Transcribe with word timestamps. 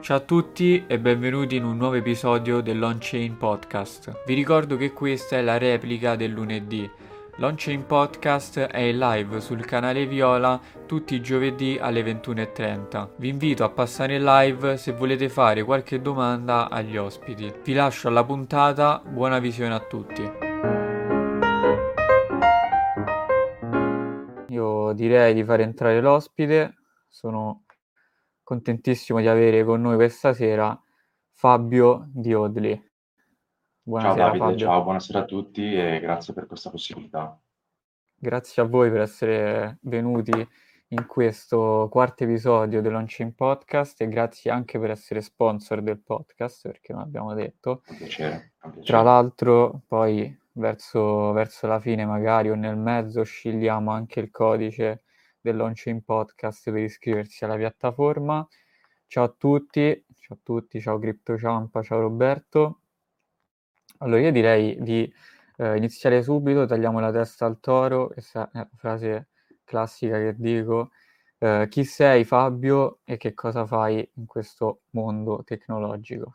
Ciao 0.00 0.16
a 0.16 0.20
tutti 0.20 0.84
e 0.86 0.98
benvenuti 0.98 1.56
in 1.56 1.64
un 1.64 1.76
nuovo 1.76 1.94
episodio 1.94 2.62
dell'Onchain 2.62 3.36
Podcast. 3.36 4.22
Vi 4.24 4.32
ricordo 4.32 4.78
che 4.78 4.92
questa 4.92 5.36
è 5.36 5.42
la 5.42 5.58
replica 5.58 6.16
del 6.16 6.30
lunedì. 6.30 6.90
L'Onchain 7.36 7.84
Podcast 7.84 8.60
è 8.60 8.78
in 8.78 8.98
live 8.98 9.40
sul 9.40 9.62
canale 9.66 10.06
Viola 10.06 10.58
tutti 10.86 11.14
i 11.14 11.20
giovedì 11.20 11.76
alle 11.78 12.02
21.30. 12.02 13.10
Vi 13.16 13.28
invito 13.28 13.62
a 13.62 13.68
passare 13.68 14.14
in 14.14 14.24
live 14.24 14.78
se 14.78 14.92
volete 14.92 15.28
fare 15.28 15.62
qualche 15.64 16.00
domanda 16.00 16.70
agli 16.70 16.96
ospiti. 16.96 17.52
Vi 17.62 17.72
lascio 17.74 18.08
alla 18.08 18.24
puntata, 18.24 19.02
buona 19.06 19.38
visione 19.38 19.74
a 19.74 19.80
tutti. 19.80 20.22
Io 24.48 24.92
direi 24.94 25.34
di 25.34 25.44
fare 25.44 25.62
entrare 25.62 26.00
l'ospite, 26.00 26.74
sono 27.06 27.64
contentissimo 28.50 29.20
di 29.20 29.28
avere 29.28 29.62
con 29.62 29.80
noi 29.80 29.94
questa 29.94 30.32
sera 30.32 30.76
Fabio 31.34 32.08
Di 32.12 32.34
Odli. 32.34 32.90
Buonasera, 33.80 34.16
ciao 34.16 34.26
Davide, 34.26 34.44
Fabio. 34.44 34.58
ciao, 34.58 34.82
buonasera 34.82 35.18
a 35.20 35.24
tutti 35.24 35.72
e 35.72 36.00
grazie 36.00 36.34
per 36.34 36.46
questa 36.46 36.68
possibilità. 36.68 37.40
Grazie 38.16 38.62
a 38.62 38.64
voi 38.64 38.90
per 38.90 39.02
essere 39.02 39.78
venuti 39.82 40.32
in 40.88 41.06
questo 41.06 41.86
quarto 41.92 42.24
episodio 42.24 42.82
dell'Onchain 42.82 43.36
Podcast 43.36 44.00
e 44.00 44.08
grazie 44.08 44.50
anche 44.50 44.80
per 44.80 44.90
essere 44.90 45.20
sponsor 45.20 45.80
del 45.80 46.00
podcast, 46.00 46.66
perché 46.66 46.92
non 46.92 47.02
abbiamo 47.02 47.32
detto. 47.34 47.82
Un 47.86 47.96
piacere, 47.98 48.54
un 48.62 48.70
piacere. 48.72 48.84
Tra 48.84 49.02
l'altro, 49.02 49.82
poi 49.86 50.36
verso, 50.54 51.30
verso 51.30 51.68
la 51.68 51.78
fine 51.78 52.04
magari 52.04 52.50
o 52.50 52.56
nel 52.56 52.76
mezzo 52.76 53.22
scegliamo 53.22 53.92
anche 53.92 54.18
il 54.18 54.32
codice 54.32 55.04
del 55.40 55.56
Launching 55.56 56.02
Podcast 56.02 56.70
per 56.70 56.82
iscriversi 56.82 57.44
alla 57.44 57.56
piattaforma. 57.56 58.46
Ciao 59.06 59.24
a 59.24 59.34
tutti, 59.36 60.04
ciao 60.14 60.36
a 60.36 60.40
tutti, 60.42 60.80
ciao 60.80 60.98
CryptoChampa, 60.98 61.82
ciao 61.82 62.00
Roberto. 62.00 62.80
Allora 63.98 64.20
io 64.20 64.32
direi 64.32 64.76
di 64.80 65.12
eh, 65.56 65.76
iniziare 65.76 66.22
subito, 66.22 66.66
tagliamo 66.66 67.00
la 67.00 67.10
testa 67.10 67.46
al 67.46 67.60
toro, 67.60 68.08
questa 68.08 68.50
è 68.52 68.58
la 68.58 68.68
frase 68.76 69.28
classica 69.64 70.18
che 70.18 70.34
dico. 70.36 70.90
Eh, 71.38 71.66
chi 71.70 71.84
sei 71.84 72.24
Fabio 72.24 73.00
e 73.04 73.16
che 73.16 73.34
cosa 73.34 73.66
fai 73.66 74.06
in 74.14 74.26
questo 74.26 74.82
mondo 74.90 75.42
tecnologico? 75.44 76.34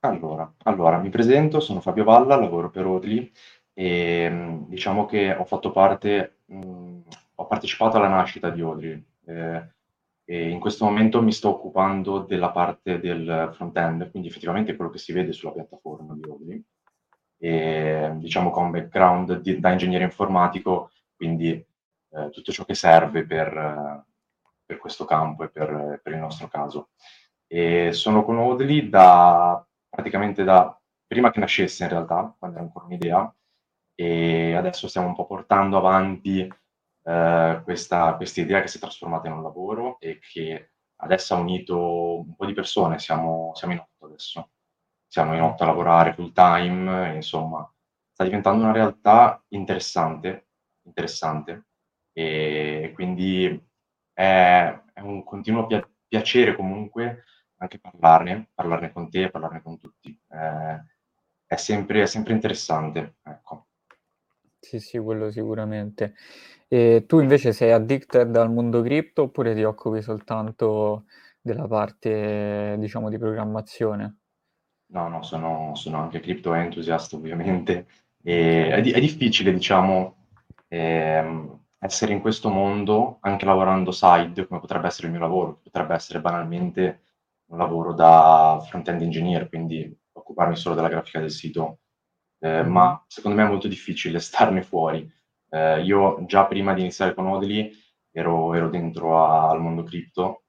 Allora, 0.00 0.52
allora, 0.64 0.98
mi 0.98 1.10
presento, 1.10 1.60
sono 1.60 1.80
Fabio 1.80 2.02
Valla, 2.02 2.34
lavoro 2.34 2.70
per 2.70 2.86
Odli 2.86 3.30
e 3.72 4.28
mm, 4.28 4.64
diciamo 4.66 5.06
che 5.06 5.32
ho 5.32 5.44
fatto 5.44 5.70
parte 5.70 6.40
mh, 6.46 6.56
mm, 6.56 6.71
ho 7.34 7.46
partecipato 7.46 7.96
alla 7.96 8.08
nascita 8.08 8.50
di 8.50 8.60
Audrey 8.60 9.04
eh, 9.26 9.70
e 10.24 10.48
in 10.48 10.60
questo 10.60 10.84
momento 10.84 11.22
mi 11.22 11.32
sto 11.32 11.50
occupando 11.50 12.20
della 12.20 12.50
parte 12.50 13.00
del 13.00 13.52
front-end, 13.54 14.10
quindi 14.10 14.28
effettivamente 14.28 14.76
quello 14.76 14.90
che 14.90 14.98
si 14.98 15.12
vede 15.12 15.32
sulla 15.32 15.52
piattaforma 15.52 16.14
di 16.14 16.22
Audrey. 16.28 16.64
E, 17.38 18.12
diciamo 18.14 18.50
con 18.50 18.70
background 18.70 19.40
di, 19.40 19.58
da 19.58 19.72
ingegnere 19.72 20.04
informatico, 20.04 20.90
quindi 21.16 21.50
eh, 21.50 22.30
tutto 22.30 22.52
ciò 22.52 22.64
che 22.64 22.74
serve 22.74 23.26
per, 23.26 24.04
per 24.64 24.78
questo 24.78 25.04
campo 25.04 25.44
e 25.44 25.48
per, 25.48 26.00
per, 26.02 26.12
il 26.12 26.20
nostro 26.20 26.48
caso. 26.48 26.90
E 27.46 27.92
sono 27.92 28.24
con 28.24 28.38
Audley 28.38 28.88
da 28.88 29.64
praticamente 29.88 30.44
da 30.44 30.78
prima 31.06 31.30
che 31.30 31.40
nascesse 31.40 31.82
in 31.82 31.90
realtà, 31.90 32.34
quando 32.38 32.56
era 32.56 32.64
ancora 32.64 32.86
un'idea, 32.86 33.34
e 33.94 34.54
adesso 34.54 34.88
stiamo 34.88 35.08
un 35.08 35.14
po' 35.14 35.26
portando 35.26 35.76
avanti 35.76 36.48
eh, 37.02 37.60
questa, 37.64 38.18
idea 38.36 38.60
che 38.60 38.68
si 38.68 38.76
è 38.76 38.80
trasformata 38.80 39.28
in 39.28 39.34
un 39.34 39.42
lavoro 39.42 39.98
e 40.00 40.18
che 40.20 40.72
adesso 40.96 41.34
ha 41.34 41.38
unito 41.38 42.20
un 42.20 42.34
po' 42.36 42.46
di 42.46 42.52
persone, 42.54 42.98
siamo, 42.98 43.52
siamo 43.54 43.74
in 43.74 43.80
otto 43.80 44.06
adesso, 44.06 44.50
siamo 45.06 45.34
in 45.34 45.42
otto 45.42 45.62
a 45.62 45.66
lavorare 45.66 46.14
full 46.14 46.32
time, 46.32 47.14
insomma, 47.14 47.68
sta 48.12 48.24
diventando 48.24 48.62
una 48.62 48.72
realtà 48.72 49.42
interessante, 49.48 50.48
interessante 50.82 51.66
e 52.12 52.92
quindi 52.94 53.46
è, 54.12 54.80
è 54.92 55.00
un 55.00 55.24
continuo 55.24 55.66
pia- 55.66 55.88
piacere 56.06 56.54
comunque 56.54 57.24
anche 57.56 57.78
parlarne, 57.78 58.50
parlarne 58.54 58.92
con 58.92 59.08
te, 59.08 59.30
parlarne 59.30 59.62
con 59.62 59.78
tutti. 59.78 60.20
Eh, 60.28 60.84
è, 61.46 61.56
sempre, 61.56 62.02
è 62.02 62.06
sempre 62.06 62.32
interessante, 62.32 63.16
ecco. 63.22 63.68
Sì, 64.58 64.80
sì, 64.80 64.98
quello 64.98 65.30
sicuramente. 65.30 66.14
E 66.78 67.04
tu 67.06 67.20
invece 67.20 67.52
sei 67.52 67.70
addicted 67.72 68.34
al 68.36 68.50
mondo 68.50 68.82
cripto 68.82 69.22
oppure 69.22 69.54
ti 69.54 69.62
occupi 69.62 70.02
soltanto 70.02 71.04
della 71.40 71.68
parte, 71.68 72.76
diciamo, 72.78 73.08
di 73.10 73.18
programmazione? 73.18 74.16
No, 74.92 75.08
no, 75.08 75.22
sono, 75.22 75.74
sono 75.74 75.98
anche 76.02 76.20
crypto 76.20 76.52
entusiast 76.54 77.14
ovviamente. 77.14 77.86
E 78.22 78.68
è, 78.70 78.80
di- 78.82 78.90
è 78.92 79.00
difficile, 79.00 79.52
diciamo, 79.52 80.26
ehm, 80.68 81.60
essere 81.78 82.12
in 82.12 82.20
questo 82.20 82.50
mondo 82.50 83.16
anche 83.20 83.44
lavorando 83.46 83.90
side, 83.90 84.46
come 84.46 84.60
potrebbe 84.60 84.86
essere 84.88 85.06
il 85.06 85.12
mio 85.14 85.22
lavoro, 85.22 85.60
potrebbe 85.62 85.94
essere 85.94 86.20
banalmente 86.20 87.02
un 87.46 87.58
lavoro 87.58 87.92
da 87.94 88.62
front-end 88.68 89.00
engineer, 89.02 89.48
quindi 89.48 89.98
occuparmi 90.12 90.56
solo 90.56 90.74
della 90.74 90.88
grafica 90.88 91.20
del 91.20 91.30
sito 91.30 91.78
eh, 92.40 92.62
ma 92.64 93.02
secondo 93.08 93.36
me 93.36 93.44
è 93.44 93.48
molto 93.48 93.68
difficile 93.68 94.18
starne 94.20 94.62
fuori. 94.62 95.10
Eh, 95.54 95.82
io 95.82 96.24
già 96.24 96.46
prima 96.46 96.72
di 96.72 96.80
iniziare 96.80 97.12
con 97.12 97.26
Odely 97.26 97.70
ero, 98.10 98.54
ero 98.54 98.70
dentro 98.70 99.22
a, 99.22 99.50
al 99.50 99.60
mondo 99.60 99.82
cripto, 99.82 100.44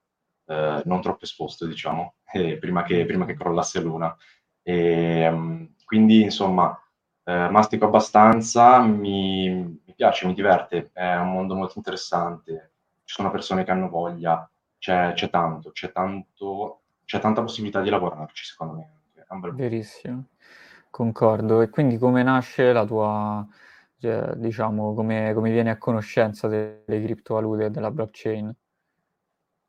eh, 0.46 0.82
non 0.86 1.02
troppo 1.02 1.24
esposto, 1.24 1.66
diciamo, 1.66 2.14
prima 2.58 2.82
che, 2.84 3.04
prima, 3.04 3.26
che, 3.26 3.34
crollasse 3.34 3.80
l'una. 3.82 4.16
E, 4.62 5.28
um, 5.28 5.74
quindi, 5.84 6.22
insomma, 6.22 6.74
eh, 7.24 7.48
mastico 7.50 7.84
abbastanza, 7.84 8.80
mi, 8.80 9.50
mi, 9.50 9.94
piace, 9.94 10.26
mi 10.26 10.32
diverte, 10.32 10.90
è 10.94 11.16
un 11.16 11.32
mondo 11.32 11.54
molto 11.54 11.74
interessante, 11.76 12.72
ci 13.04 13.14
sono 13.14 13.30
persone 13.30 13.64
che 13.64 13.70
hanno 13.70 13.90
voglia, 13.90 14.48
c'è, 14.78 15.12
c'è 15.12 15.28
tanto, 15.28 15.70
c'è 15.72 15.92
tanto, 15.92 16.82
c'è 17.04 17.20
tanta 17.20 17.42
possibilità 17.42 17.82
di 17.82 17.90
lavorarci, 17.90 18.44
secondo 18.44 18.74
me. 18.74 18.92
Verissimo. 19.52 20.28
Concordo. 20.90 21.60
E 21.60 21.70
quindi 21.70 21.98
come 21.98 22.22
nasce 22.22 22.72
la 22.72 22.84
tua, 22.84 23.46
cioè, 24.04 24.34
diciamo, 24.36 24.92
come, 24.92 25.32
come 25.32 25.50
vieni 25.50 25.70
a 25.70 25.78
conoscenza 25.78 26.46
delle 26.46 26.84
criptovalute 26.86 27.64
e 27.64 27.70
della 27.70 27.90
blockchain? 27.90 28.54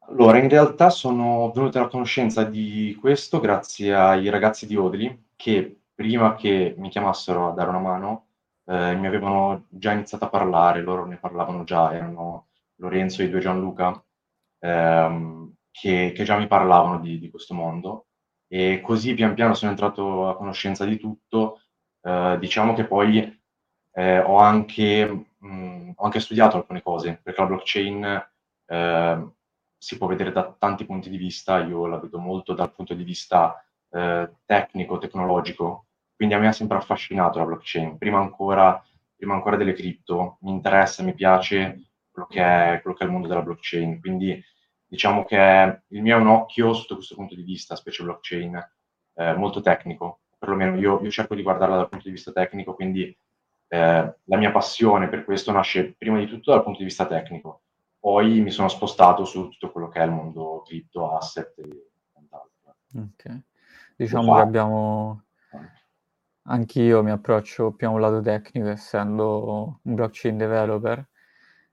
Allora, 0.08 0.40
in 0.40 0.50
realtà 0.50 0.90
sono 0.90 1.52
venuto 1.56 1.80
a 1.80 1.88
conoscenza 1.88 2.44
di 2.44 2.98
questo 3.00 3.40
grazie 3.40 3.96
ai 3.96 4.30
ragazzi 4.30 4.68
di 4.68 4.76
Odely 4.76 5.28
che 5.38 5.84
prima 5.96 6.36
che 6.36 6.76
mi 6.78 6.90
chiamassero 6.90 7.48
a 7.48 7.54
dare 7.54 7.70
una 7.70 7.80
mano 7.80 8.28
eh, 8.66 8.96
mi 8.96 9.08
avevano 9.08 9.68
già 9.70 9.94
iniziato 9.94 10.26
a 10.26 10.30
parlare, 10.30 10.82
loro 10.82 11.06
ne 11.06 11.16
parlavano 11.18 11.64
già, 11.64 11.94
erano 11.94 12.48
Lorenzo 12.76 13.22
e 13.22 13.26
i 13.26 13.30
due 13.30 13.40
Gianluca 13.40 14.04
ehm, 14.60 15.54
che, 15.72 16.12
che, 16.14 16.24
già 16.26 16.38
mi 16.38 16.48
parlavano 16.48 17.00
di, 17.00 17.20
di 17.20 17.30
questo 17.30 17.54
mondo 17.54 18.08
e 18.48 18.82
così 18.82 19.14
pian 19.14 19.34
piano 19.34 19.54
sono 19.54 19.72
entrato 19.72 20.28
a 20.28 20.36
conoscenza 20.36 20.84
di 20.84 20.98
tutto. 20.98 21.62
Eh, 22.02 22.38
diciamo 22.40 22.74
che 22.74 22.86
poi 22.86 23.44
eh, 23.96 24.20
ho, 24.20 24.38
anche, 24.38 25.28
mh, 25.38 25.92
ho, 25.96 26.04
anche, 26.04 26.20
studiato 26.20 26.58
alcune 26.58 26.82
cose, 26.82 27.20
perché 27.24 27.42
la 27.42 27.48
blockchain 27.48 28.30
eh, 28.66 29.28
si 29.78 29.98
può 29.98 30.08
vedere 30.08 30.34
da 30.34 30.54
tanti 30.58 30.86
punti 30.86 31.10
di 31.10 31.18
vista, 31.18 31.60
io 31.60 31.86
la 31.88 31.98
vedo 31.98 32.20
molto 32.20 32.54
dal 32.54 32.74
punto 32.74 32.94
di 32.94 33.04
vista 33.04 33.64
eh, 33.92 34.30
tecnico, 34.46 34.98
tecnologico, 34.98 35.86
quindi 36.14 36.36
a 36.36 36.40
me 36.40 36.48
ha 36.48 36.52
sempre 36.52 36.78
affascinato 36.78 37.40
la 37.40 37.46
blockchain, 37.46 37.98
prima 37.98 38.20
ancora, 38.20 38.84
prima 39.16 39.34
ancora 39.34 39.56
delle 39.56 39.74
cripto, 39.74 40.38
mi 40.42 40.52
interessa, 40.52 41.02
mi 41.02 41.14
piace 41.14 41.92
quello 42.12 42.28
che 42.28 42.42
è, 42.42 42.82
quello 42.82 42.98
che 42.98 43.04
è 43.04 43.08
il 43.08 43.14
mondo 43.14 43.28
della 43.30 43.42
blockchain, 43.42 44.02
quindi 44.02 44.44
diciamo 44.86 45.24
che 45.24 45.84
il 45.88 46.02
mio 46.02 46.18
è 46.18 46.20
un 46.20 46.28
occhio 46.28 46.74
sotto 46.74 46.96
questo 46.96 47.16
punto 47.16 47.34
di 47.34 47.44
vista, 47.44 47.76
specie 47.76 48.04
blockchain, 48.04 48.72
eh, 49.16 49.34
molto 49.36 49.62
tecnico, 49.62 50.22
perlomeno 50.38 50.76
io, 50.76 51.02
io, 51.02 51.10
cerco 51.10 51.36
di 51.36 51.44
guardarla 51.44 51.78
dal 51.78 51.90
punto 51.90 52.06
di 52.06 52.14
vista 52.14 52.34
tecnico, 52.34 52.74
quindi 52.74 53.18
eh, 53.68 54.16
la 54.24 54.38
mia 54.38 54.52
passione 54.52 55.10
per 55.10 55.24
questo 55.24 55.52
nasce 55.52 55.94
prima 55.98 56.20
di 56.20 56.28
tutto 56.28 56.52
dal 56.52 56.64
punto 56.64 56.80
di 56.80 56.86
vista 56.86 57.06
tecnico, 57.08 57.62
poi 58.00 58.42
mi 58.42 58.52
sono 58.52 58.68
spostato 58.68 59.26
su 59.26 59.50
tutto 59.50 59.72
quello 59.72 59.90
che 59.90 60.00
è 60.00 60.06
il 60.06 60.12
mondo 60.12 60.62
cripto, 60.66 61.16
asset 61.16 61.58
e 61.58 61.90
quant'altro. 62.12 62.76
Ok, 62.96 63.42
diciamo 63.96 64.36
che 64.36 64.42
abbiamo... 64.42 65.24
Anch'io 66.48 67.02
mi 67.02 67.10
approccio 67.10 67.72
più 67.72 67.88
a 67.88 67.90
un 67.90 68.00
lato 68.00 68.22
tecnico, 68.22 68.68
essendo 68.68 69.80
un 69.82 69.94
blockchain 69.96 70.38
developer, 70.38 71.08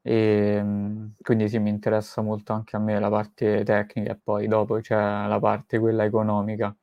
e, 0.02 0.14
ehm, 0.56 1.14
quindi 1.20 1.48
sì, 1.48 1.58
mi 1.58 1.70
interessa 1.70 2.22
molto 2.22 2.52
anche 2.52 2.76
a 2.76 2.78
me 2.80 2.98
la 2.98 3.08
parte 3.08 3.62
tecnica 3.64 4.12
e 4.12 4.18
poi 4.22 4.48
dopo 4.48 4.80
c'è 4.80 4.96
la 4.96 5.38
parte 5.40 5.78
quella 5.78 6.04
economica. 6.04 6.74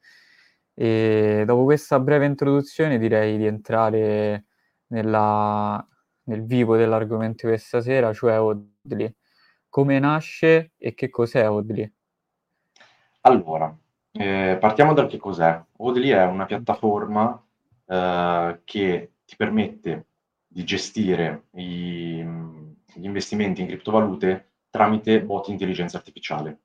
E 0.73 1.43
dopo 1.45 1.65
questa 1.65 1.99
breve 1.99 2.25
introduzione 2.25 2.97
direi 2.97 3.37
di 3.37 3.45
entrare 3.45 4.45
nella, 4.89 5.85
nel 6.23 6.45
vivo 6.45 6.77
dell'argomento 6.77 7.47
di 7.47 7.53
questa 7.53 7.81
sera, 7.81 8.13
cioè 8.13 8.39
Odli. 8.39 9.11
Come 9.69 9.99
nasce 9.99 10.73
e 10.77 10.93
che 10.93 11.09
cos'è 11.09 11.49
Odli? 11.49 11.91
Allora, 13.21 13.75
Eh, 14.11 14.57
partiamo 14.59 14.93
dal 14.93 15.07
che 15.07 15.17
cos'è. 15.17 15.61
Odely 15.77 16.09
è 16.09 16.25
una 16.25 16.45
piattaforma 16.45 17.41
eh, 17.85 18.59
che 18.63 19.11
ti 19.23 19.35
permette 19.35 20.07
di 20.47 20.63
gestire 20.63 21.43
i, 21.51 22.23
gli 22.23 23.05
investimenti 23.05 23.61
in 23.61 23.67
criptovalute 23.67 24.47
tramite 24.71 25.21
bot 25.23 25.45
di 25.45 25.51
intelligenza 25.51 25.97
artificiale. 25.97 26.59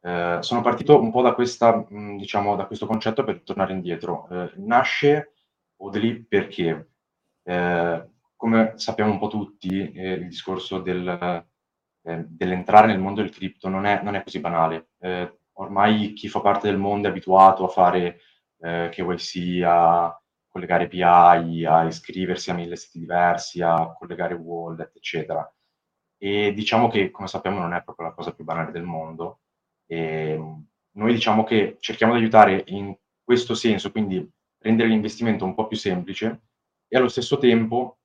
Eh, 0.00 0.38
sono 0.40 0.60
partito 0.62 0.98
un 1.00 1.10
po' 1.10 1.22
da, 1.22 1.34
questa, 1.34 1.84
diciamo, 1.88 2.54
da 2.56 2.66
questo 2.66 2.86
concetto 2.86 3.24
per 3.24 3.42
tornare 3.42 3.72
indietro. 3.72 4.28
Eh, 4.30 4.52
nasce 4.58 5.32
Odely 5.78 6.22
perché, 6.22 6.90
eh, 7.42 8.08
come 8.36 8.72
sappiamo 8.76 9.12
un 9.12 9.18
po' 9.18 9.28
tutti, 9.28 9.92
eh, 9.92 10.12
il 10.12 10.28
discorso 10.28 10.80
del, 10.80 11.46
dell'entrare 12.00 12.86
nel 12.86 12.98
mondo 12.98 13.20
del 13.20 13.30
cripto 13.30 13.68
non 13.68 13.84
è, 13.84 14.02
non 14.02 14.14
è 14.14 14.22
così 14.22 14.40
banale 14.40 14.88
ormai 15.60 16.12
chi 16.14 16.28
fa 16.28 16.40
parte 16.40 16.68
del 16.68 16.78
mondo 16.78 17.06
è 17.06 17.10
abituato 17.10 17.64
a 17.64 17.68
fare 17.68 18.20
eh, 18.60 18.88
KYC, 18.90 19.62
a 19.64 20.20
collegare 20.48 20.84
API, 20.84 21.64
a 21.64 21.84
iscriversi 21.84 22.50
a 22.50 22.54
mille 22.54 22.76
siti 22.76 22.98
diversi, 22.98 23.62
a 23.62 23.94
collegare 23.96 24.34
wallet, 24.34 24.96
eccetera. 24.96 25.48
E 26.18 26.52
diciamo 26.52 26.88
che, 26.88 27.10
come 27.10 27.28
sappiamo, 27.28 27.60
non 27.60 27.74
è 27.74 27.82
proprio 27.82 28.08
la 28.08 28.14
cosa 28.14 28.34
più 28.34 28.44
banale 28.44 28.72
del 28.72 28.82
mondo. 28.82 29.40
E 29.86 30.38
noi 30.92 31.12
diciamo 31.12 31.44
che 31.44 31.76
cerchiamo 31.80 32.14
di 32.14 32.20
aiutare 32.20 32.64
in 32.68 32.94
questo 33.22 33.54
senso, 33.54 33.90
quindi 33.90 34.28
rendere 34.58 34.88
l'investimento 34.88 35.44
un 35.44 35.54
po' 35.54 35.66
più 35.66 35.76
semplice 35.76 36.48
e 36.92 36.98
allo 36.98 37.08
stesso 37.08 37.38
tempo 37.38 37.98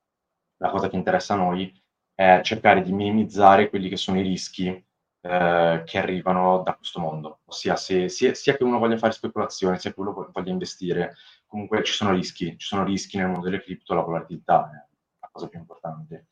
la 0.58 0.70
cosa 0.70 0.90
che 0.90 0.96
interessa 0.96 1.34
a 1.34 1.38
noi 1.38 1.74
è 2.14 2.40
cercare 2.44 2.84
di 2.84 2.94
minimizzare 2.94 3.70
quelli 3.70 3.90
che 3.90 3.98
sono 3.98 4.20
i 4.20 4.24
rischi 4.24 4.68
eh, 4.68 5.82
che 5.84 5.98
arrivano 5.98 6.62
da 6.62 6.76
questo 6.76 7.00
mondo, 7.00 7.40
ossia 7.46 7.76
se, 7.76 8.10
sia, 8.10 8.36
sia, 8.36 8.56
che 8.56 8.64
uno 8.64 8.78
voglia 8.78 8.96
fare 8.98 9.12
speculazione, 9.12 9.80
sia 9.80 9.92
che 9.92 10.00
uno 10.00 10.14
voglia 10.32 10.52
investire, 10.52 11.16
comunque 11.48 11.84
ci 11.84 11.94
sono 11.94 12.12
rischi, 12.12 12.58
ci 12.58 12.68
sono 12.68 12.84
rischi 12.84 13.18
nel 13.18 13.28
mondo 13.28 13.46
delle 13.50 13.62
cripto, 13.62 13.96
la 13.96 14.02
volatilità 14.02 14.70
è 14.70 14.88
la 15.20 15.30
cosa 15.32 15.48
più 15.48 15.58
importante. 15.58 16.28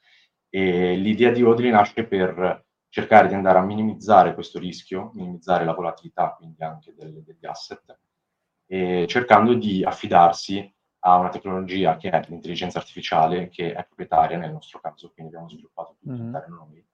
E 0.48 0.96
l'idea 0.96 1.32
di 1.32 1.42
Odri 1.42 1.72
nasce 1.72 2.06
per 2.06 2.66
cercare 2.88 3.28
di 3.28 3.34
andare 3.34 3.58
a 3.58 3.64
minimizzare 3.64 4.36
questo 4.36 4.60
rischio, 4.60 5.10
minimizzare 5.16 5.66
la 5.66 5.74
volatilità 5.74 6.36
quindi 6.38 6.64
anche 6.64 6.94
del, 6.94 7.24
degli 7.24 7.48
asset, 7.48 8.00
e 8.68 9.06
cercando 9.08 9.56
di 9.56 9.84
affidarsi 9.84 10.72
a 11.06 11.18
una 11.18 11.30
tecnologia 11.30 11.98
che 11.98 12.10
è 12.10 12.22
l'intelligenza 12.28 12.80
artificiale, 12.80 13.50
che 13.50 13.74
è 13.74 13.86
proprietaria 13.86 14.38
nel 14.38 14.52
nostro 14.52 14.80
caso, 14.80 15.12
quindi 15.14 15.34
abbiamo 15.34 15.50
sviluppato 15.50 15.96
tutto 16.00 16.14
mm-hmm. 16.14 16.36
noi. 16.48 16.86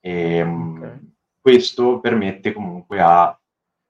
E, 0.00 0.36
ehm, 0.36 0.76
okay. 0.76 1.12
Questo 1.40 2.00
permette 2.00 2.52
comunque 2.52 3.02
a, 3.02 3.38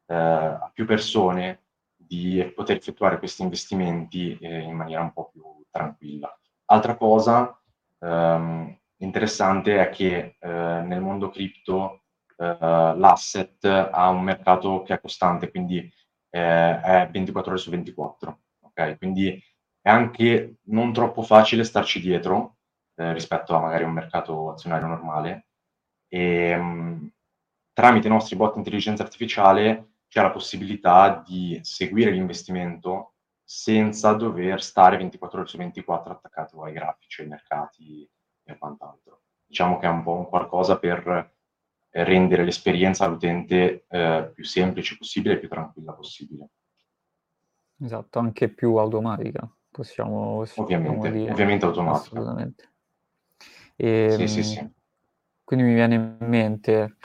eh, 0.06 0.14
a, 0.14 0.70
più 0.74 0.86
persone 0.86 1.66
di 1.94 2.52
poter 2.52 2.76
effettuare 2.78 3.18
questi 3.18 3.42
investimenti 3.42 4.36
eh, 4.38 4.58
in 4.58 4.74
maniera 4.74 5.02
un 5.02 5.12
po' 5.12 5.28
più 5.30 5.42
tranquilla. 5.70 6.36
Altra 6.64 6.96
cosa 6.96 7.56
ehm, 8.00 8.76
interessante 8.96 9.78
è 9.78 9.90
che 9.90 10.36
eh, 10.40 10.48
nel 10.48 11.00
mondo 11.00 11.28
cripto 11.28 12.02
eh, 12.36 12.56
l'asset 12.58 13.64
ha 13.64 14.08
un 14.08 14.22
mercato 14.22 14.82
che 14.82 14.94
è 14.94 15.00
costante, 15.00 15.50
quindi 15.50 15.78
eh, 16.30 16.80
è 16.80 17.08
24 17.08 17.52
ore 17.52 17.60
su 17.60 17.70
24. 17.70 18.40
Okay? 18.76 18.96
Quindi 18.98 19.40
è 19.80 19.88
anche 19.88 20.56
non 20.64 20.92
troppo 20.92 21.22
facile 21.22 21.64
starci 21.64 22.00
dietro 22.00 22.56
eh, 22.96 23.12
rispetto 23.12 23.54
a 23.54 23.60
magari 23.60 23.84
un 23.84 23.92
mercato 23.92 24.50
azionario 24.50 24.88
normale. 24.88 25.46
E, 26.08 26.20
ehm, 26.50 27.10
tramite 27.72 28.06
i 28.08 28.10
nostri 28.10 28.36
bot 28.36 28.52
di 28.52 28.58
intelligenza 28.58 29.02
artificiale 29.02 29.92
c'è 30.08 30.22
la 30.22 30.30
possibilità 30.30 31.22
di 31.26 31.58
seguire 31.62 32.10
l'investimento 32.10 33.14
senza 33.42 34.12
dover 34.12 34.62
stare 34.62 34.96
24 34.96 35.40
ore 35.40 35.48
su 35.48 35.56
24 35.58 36.12
attaccato 36.12 36.62
ai 36.62 36.72
grafici, 36.72 37.22
ai 37.22 37.28
mercati 37.28 38.08
e 38.44 38.58
quant'altro. 38.58 39.22
Diciamo 39.44 39.78
che 39.78 39.86
è 39.86 39.90
un 39.90 40.02
po' 40.02 40.14
un 40.14 40.28
qualcosa 40.28 40.78
per 40.78 41.32
rendere 41.90 42.44
l'esperienza 42.44 43.04
all'utente 43.04 43.86
eh, 43.88 44.30
più 44.34 44.44
semplice 44.44 44.96
possibile 44.96 45.34
e 45.34 45.38
più 45.38 45.48
tranquilla 45.48 45.92
possibile. 45.92 46.48
Esatto, 47.80 48.18
anche 48.18 48.48
più 48.48 48.76
automatica, 48.76 49.48
possiamo, 49.70 50.38
possiamo 50.38 50.62
ovviamente, 50.62 51.10
dire. 51.10 51.32
Ovviamente 51.32 51.64
automatica. 51.64 52.04
Assolutamente. 52.04 52.72
E, 53.76 54.14
sì, 54.16 54.28
sì, 54.28 54.42
sì. 54.42 54.72
Quindi 55.42 55.66
mi 55.66 55.74
viene 55.74 55.94
in 55.96 56.16
mente 56.20 56.96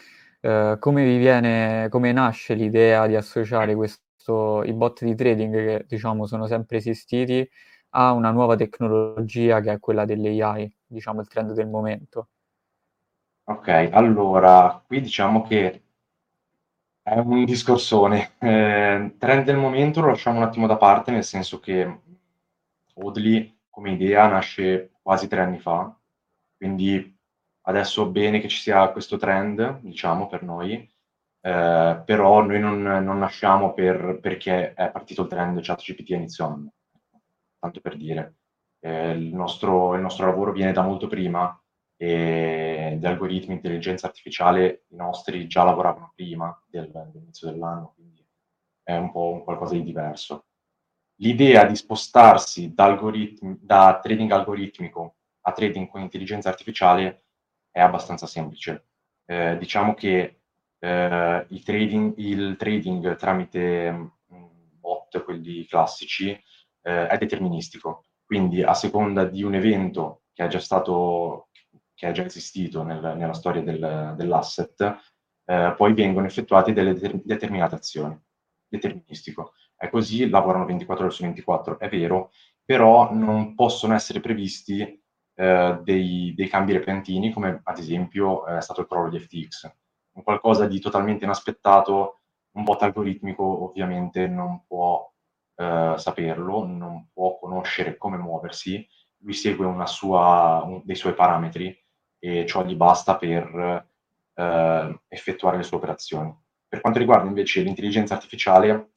eh, 0.42 0.78
come 0.80 1.04
vi 1.04 1.18
viene, 1.18 1.88
come 1.90 2.12
nasce 2.12 2.54
l'idea 2.54 3.08
di 3.08 3.16
associare 3.16 3.76
questo, 3.76 4.64
i 4.64 4.74
bot 4.74 5.04
di 5.04 5.16
trading 5.16 5.54
che 5.56 5.86
diciamo 5.88 6.26
sono 6.26 6.46
sempre 6.46 6.78
esistiti 6.78 7.48
a 7.92 8.12
una 8.12 8.32
nuova 8.32 8.56
tecnologia 8.56 9.60
che 9.62 9.74
è 9.74 9.80
quella 9.80 10.06
dell'AI, 10.06 10.72
diciamo 10.86 11.22
il 11.22 11.28
trend 11.28 11.54
del 11.54 11.68
momento? 11.68 12.30
Ok, 13.46 13.90
allora, 13.92 14.84
qui 14.86 15.02
diciamo 15.02 15.42
che 15.42 15.82
è 17.10 17.18
un 17.20 17.46
discorsone. 17.46 18.32
Eh, 18.40 19.16
trend 19.18 19.44
del 19.46 19.58
momento 19.58 20.02
lo 20.02 20.08
lasciamo 20.08 20.38
un 20.38 20.44
attimo 20.44 20.68
da 20.68 20.78
parte, 20.78 21.12
nel 21.12 21.24
senso 21.24 21.60
che 21.60 22.00
Odly 22.94 23.58
come 23.70 23.92
idea 23.92 24.28
nasce 24.28 24.92
quasi 25.02 25.28
tre 25.28 25.42
anni 25.42 25.60
fa, 25.60 25.96
quindi 26.58 27.18
Adesso 27.70 28.10
bene 28.10 28.40
che 28.40 28.48
ci 28.48 28.58
sia 28.58 28.90
questo 28.90 29.18
trend, 29.18 29.82
diciamo, 29.82 30.26
per 30.28 30.42
noi, 30.42 30.74
eh, 31.42 32.02
però 32.04 32.42
noi 32.42 32.60
non, 32.60 32.82
non 32.82 33.20
nasciamo 33.20 33.74
per, 33.74 34.18
perché 34.20 34.74
è 34.74 34.90
partito 34.90 35.22
il 35.22 35.28
trend 35.28 35.62
ChatGPT 35.62 36.12
a 36.12 36.16
inizio 36.16 36.48
anno, 36.48 36.74
tanto 37.60 37.80
per 37.80 37.96
dire. 37.96 38.38
Eh, 38.80 39.12
il, 39.12 39.36
nostro, 39.36 39.94
il, 39.94 40.02
nostro, 40.02 40.26
lavoro 40.26 40.52
viene 40.52 40.72
da 40.72 40.82
molto 40.82 41.08
prima 41.08 41.56
e 42.02 42.98
gli 42.98 43.06
algoritmi, 43.06 43.56
intelligenza 43.56 44.08
artificiale, 44.08 44.86
i 44.88 44.96
nostri 44.96 45.48
già 45.48 45.66
lavoravano 45.66 46.14
prima 46.16 46.58
del, 46.66 46.90
dell'inizio 47.12 47.52
dell'anno, 47.52 47.92
quindi 47.94 48.26
è 48.82 48.96
un 48.96 49.12
po' 49.12 49.34
un 49.34 49.44
qualcosa 49.44 49.74
di 49.74 49.84
diverso. 49.84 50.46
L'idea 51.16 51.66
di 51.66 51.76
spostarsi 51.76 52.74
da, 52.74 52.98
da 53.60 54.00
trading 54.02 54.32
algoritmico 54.32 55.16
a 55.42 55.52
trading 55.52 55.90
con 55.90 56.00
intelligenza 56.00 56.48
artificiale 56.48 57.26
è 57.70 57.82
abbastanza 57.82 58.28
semplice. 58.28 58.86
Eh, 59.26 59.58
diciamo 59.58 59.94
che 59.94 60.40
eh, 60.80 61.46
il, 61.50 61.64
trading, 61.64 62.14
il, 62.18 62.56
trading, 62.58 63.18
tramite 63.18 63.92
mh, 63.92 64.12
mm, 64.34 64.46
bot, 64.80 65.22
quelli 65.26 65.66
classici, 65.66 66.30
eh, 66.30 67.08
è 67.08 67.18
deterministico. 67.18 68.06
Quindi 68.24 68.64
a 68.64 68.74
seconda 68.74 69.26
di 69.26 69.44
un 69.44 69.56
evento 69.56 70.22
che 70.34 70.46
è 70.46 70.48
già 70.48 70.60
stato, 70.60 71.49
che 72.00 72.08
è 72.08 72.12
già 72.14 72.24
esistito 72.24 72.82
nel, 72.84 73.16
nella 73.18 73.34
storia 73.34 73.62
del, 73.62 74.14
dell'asset, 74.16 75.00
eh, 75.44 75.74
poi 75.76 75.94
vengono 75.94 76.28
effettuate 76.28 76.72
delle 76.72 76.94
deter- 76.94 77.22
determinate 77.26 77.76
azioni. 77.76 78.18
Deterministico. 78.70 79.52
È 79.76 79.90
così, 79.90 80.30
lavorano 80.30 80.64
24 80.64 81.06
ore 81.06 81.14
su 81.14 81.24
24, 81.24 81.78
è 81.78 81.90
vero, 81.90 82.32
però 82.64 83.14
non 83.14 83.54
possono 83.54 83.96
essere 83.96 84.22
previsti 84.22 84.82
eh, 85.36 85.80
dei, 85.84 86.34
dei, 86.38 86.48
cambi 86.48 86.72
repentini, 86.72 87.34
come 87.34 87.60
ad 87.62 87.78
esempio 87.78 88.48
eh, 88.48 88.60
è 88.60 88.62
stato 88.62 88.80
il 88.80 88.88
crollo 88.88 89.10
di 89.10 89.20
FTX. 89.20 89.70
Un 90.14 90.24
qualcosa 90.24 90.68
di 90.68 90.80
totalmente 90.80 91.26
inaspettato, 91.26 92.22
un 92.52 92.64
bot 92.64 92.82
algoritmico 92.82 93.44
ovviamente 93.66 94.26
non 94.26 94.64
può 94.66 95.06
eh, 95.56 95.96
saperlo, 95.98 96.66
non 96.66 97.10
può 97.12 97.38
conoscere 97.38 97.98
come 97.98 98.16
muoversi, 98.16 98.88
lui 99.18 99.34
segue 99.34 99.68
sua, 99.86 100.64
un, 100.66 100.82
dei 100.86 100.96
suoi 100.96 101.14
parametri 101.14 101.78
e 102.20 102.46
ciò 102.46 102.64
gli 102.64 102.76
basta 102.76 103.16
per 103.18 103.88
eh, 104.34 105.00
effettuare 105.08 105.58
le 105.58 105.64
sue 105.64 105.78
operazioni. 105.78 106.36
Per 106.68 106.82
quanto 106.82 107.00
riguarda 107.00 107.28
invece 107.28 107.62
l'intelligenza 107.62 108.14
artificiale, 108.14 108.92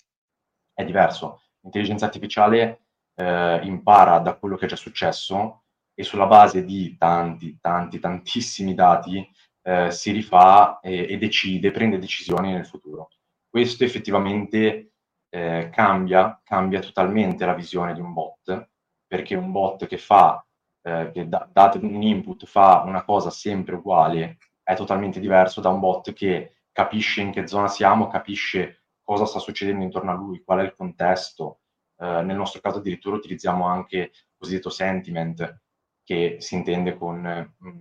è 0.74 0.84
diverso. 0.84 1.42
L'intelligenza 1.60 2.04
artificiale 2.06 2.82
eh, 3.14 3.60
impara 3.64 4.18
da 4.18 4.34
quello 4.34 4.56
che 4.56 4.66
è 4.66 4.68
già 4.68 4.76
successo 4.76 5.62
e 5.94 6.02
sulla 6.02 6.26
base 6.26 6.64
di 6.64 6.96
tanti, 6.98 7.58
tanti, 7.60 7.98
tantissimi 7.98 8.74
dati 8.74 9.26
eh, 9.62 9.90
si 9.90 10.10
rifà 10.10 10.80
e, 10.80 11.06
e, 11.08 11.18
decide, 11.18 11.70
prende 11.70 11.98
decisioni 11.98 12.52
nel 12.52 12.66
futuro. 12.66 13.10
Questo 13.48 13.84
effettivamente 13.84 14.92
eh, 15.28 15.70
cambia, 15.72 16.40
cambia 16.42 16.80
totalmente 16.80 17.44
la 17.44 17.54
visione 17.54 17.94
di 17.94 18.00
un 18.00 18.12
bot, 18.12 18.70
perché 19.06 19.34
un 19.34 19.50
bot 19.52 19.86
che 19.86 19.98
fa, 19.98 20.44
eh, 20.82 21.10
che 21.12 21.28
da, 21.28 21.48
dato 21.50 21.78
un 21.78 22.02
input, 22.02 22.46
fa 22.46 22.82
una 22.84 23.04
cosa 23.04 23.30
sempre 23.30 23.76
uguale, 23.76 24.38
è 24.62 24.74
totalmente 24.74 25.20
diverso 25.20 25.60
da 25.60 25.68
un 25.68 25.80
bot 25.80 26.12
che 26.12 26.54
capisce 26.72 27.20
in 27.20 27.30
che 27.30 27.46
zona 27.46 27.68
siamo, 27.68 28.08
capisce 28.08 28.82
cosa 29.02 29.26
sta 29.26 29.38
succedendo 29.38 29.84
intorno 29.84 30.10
a 30.10 30.14
lui, 30.14 30.42
qual 30.42 30.60
è 30.60 30.62
il 30.62 30.74
contesto. 30.74 31.60
Eh, 31.98 32.22
nel 32.22 32.36
nostro 32.36 32.60
caso 32.60 32.78
addirittura 32.78 33.16
utilizziamo 33.16 33.66
anche 33.66 33.96
il 33.96 34.10
cosiddetto 34.36 34.70
sentiment, 34.70 35.60
che 36.04 36.36
si 36.40 36.54
intende 36.54 36.96
con 36.96 37.20
mh, 37.20 37.68
mm, 37.68 37.78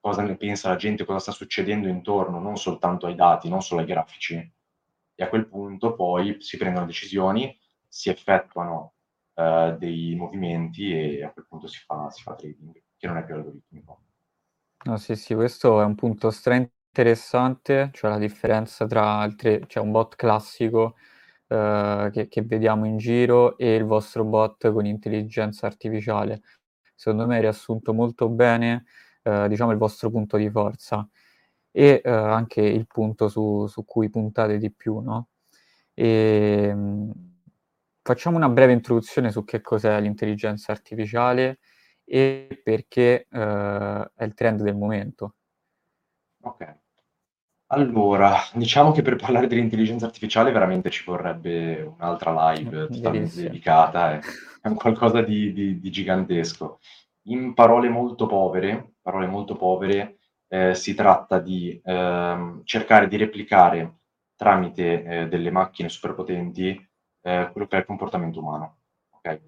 cosa 0.00 0.22
ne 0.22 0.36
pensa 0.36 0.68
la 0.68 0.76
gente, 0.76 1.04
cosa 1.04 1.18
sta 1.18 1.32
succedendo 1.32 1.88
intorno, 1.88 2.38
non 2.38 2.56
soltanto 2.56 3.06
ai 3.06 3.14
dati, 3.14 3.48
non 3.48 3.62
solo 3.62 3.80
ai 3.80 3.86
grafici. 3.86 4.34
e 5.18 5.24
a 5.24 5.28
quel 5.28 5.46
punto 5.48 5.94
poi 5.94 6.36
si 6.40 6.58
prendono 6.58 6.84
decisioni, 6.86 7.58
si 7.88 8.10
effettuano 8.10 8.95
uh, 9.36 9.76
dei 9.76 10.14
movimenti 10.14 10.92
e 10.92 11.24
a 11.24 11.30
quel 11.30 11.46
punto 11.48 11.66
si 11.66 11.78
fa, 11.84 12.10
si 12.10 12.22
fa 12.22 12.34
trading, 12.34 12.82
che 12.96 13.06
non 13.06 13.18
è 13.18 13.24
più 13.24 13.34
algoritmico. 13.34 14.02
No, 14.84 14.96
sì, 14.98 15.16
sì, 15.16 15.34
questo 15.34 15.80
è 15.80 15.84
un 15.84 15.94
punto 15.94 16.30
stra 16.30 16.54
interessante, 16.54 17.90
cioè 17.92 18.10
la 18.10 18.18
differenza 18.18 18.86
tra 18.86 19.18
altre, 19.18 19.62
cioè 19.66 19.82
un 19.82 19.90
bot 19.90 20.14
classico 20.16 20.94
uh, 21.48 22.10
che, 22.10 22.28
che 22.28 22.42
vediamo 22.42 22.86
in 22.86 22.96
giro 22.96 23.56
e 23.58 23.74
il 23.74 23.84
vostro 23.84 24.24
bot 24.24 24.70
con 24.72 24.86
intelligenza 24.86 25.66
artificiale. 25.66 26.42
Secondo 26.94 27.26
me 27.26 27.38
è 27.38 27.40
riassunto 27.40 27.92
molto 27.92 28.28
bene, 28.28 28.84
uh, 29.24 29.48
diciamo, 29.48 29.72
il 29.72 29.78
vostro 29.78 30.10
punto 30.10 30.36
di 30.36 30.48
forza 30.50 31.08
e 31.70 32.00
uh, 32.04 32.08
anche 32.08 32.62
il 32.62 32.86
punto 32.86 33.28
su, 33.28 33.66
su, 33.66 33.84
cui 33.84 34.08
puntate 34.08 34.56
di 34.58 34.72
più, 34.72 35.00
no? 35.00 35.28
E, 35.94 36.70
um, 36.72 37.35
facciamo 38.06 38.36
una 38.36 38.48
breve 38.48 38.72
introduzione 38.72 39.32
su 39.32 39.44
che 39.44 39.60
cos'è 39.60 40.00
l'intelligenza 40.00 40.70
artificiale 40.70 41.58
e 42.04 42.60
perché 42.62 43.26
uh, 43.28 43.36
è 43.36 44.22
il 44.22 44.32
trend 44.32 44.62
del 44.62 44.76
momento. 44.76 45.34
Ok. 46.42 46.78
Allora, 47.70 48.36
diciamo 48.54 48.92
che 48.92 49.02
per 49.02 49.16
parlare 49.16 49.48
dell'intelligenza 49.48 50.06
artificiale 50.06 50.52
veramente 50.52 50.88
ci 50.88 51.02
vorrebbe 51.04 51.82
un'altra 51.82 52.52
live 52.52 52.86
totalmente 52.86 53.42
dedicata, 53.42 54.12
è, 54.12 54.20
è 54.62 54.68
un 54.68 54.76
qualcosa 54.76 55.20
di, 55.20 55.52
di, 55.52 55.80
di, 55.80 55.90
gigantesco. 55.90 56.78
In 57.22 57.54
parole 57.54 57.88
molto 57.88 58.26
povere, 58.26 58.92
parole 59.02 59.26
molto 59.26 59.56
povere 59.56 60.18
eh, 60.46 60.76
si 60.76 60.94
tratta 60.94 61.40
di 61.40 61.80
eh, 61.82 62.60
cercare 62.62 63.08
di 63.08 63.16
replicare 63.16 63.96
tramite 64.36 65.02
eh, 65.02 65.28
delle 65.28 65.50
macchine 65.50 65.88
superpotenti 65.88 66.85
eh, 67.26 67.50
quello 67.50 67.66
che 67.66 67.76
è 67.76 67.80
il 67.80 67.86
comportamento 67.86 68.38
umano. 68.38 68.78
Okay? 69.10 69.40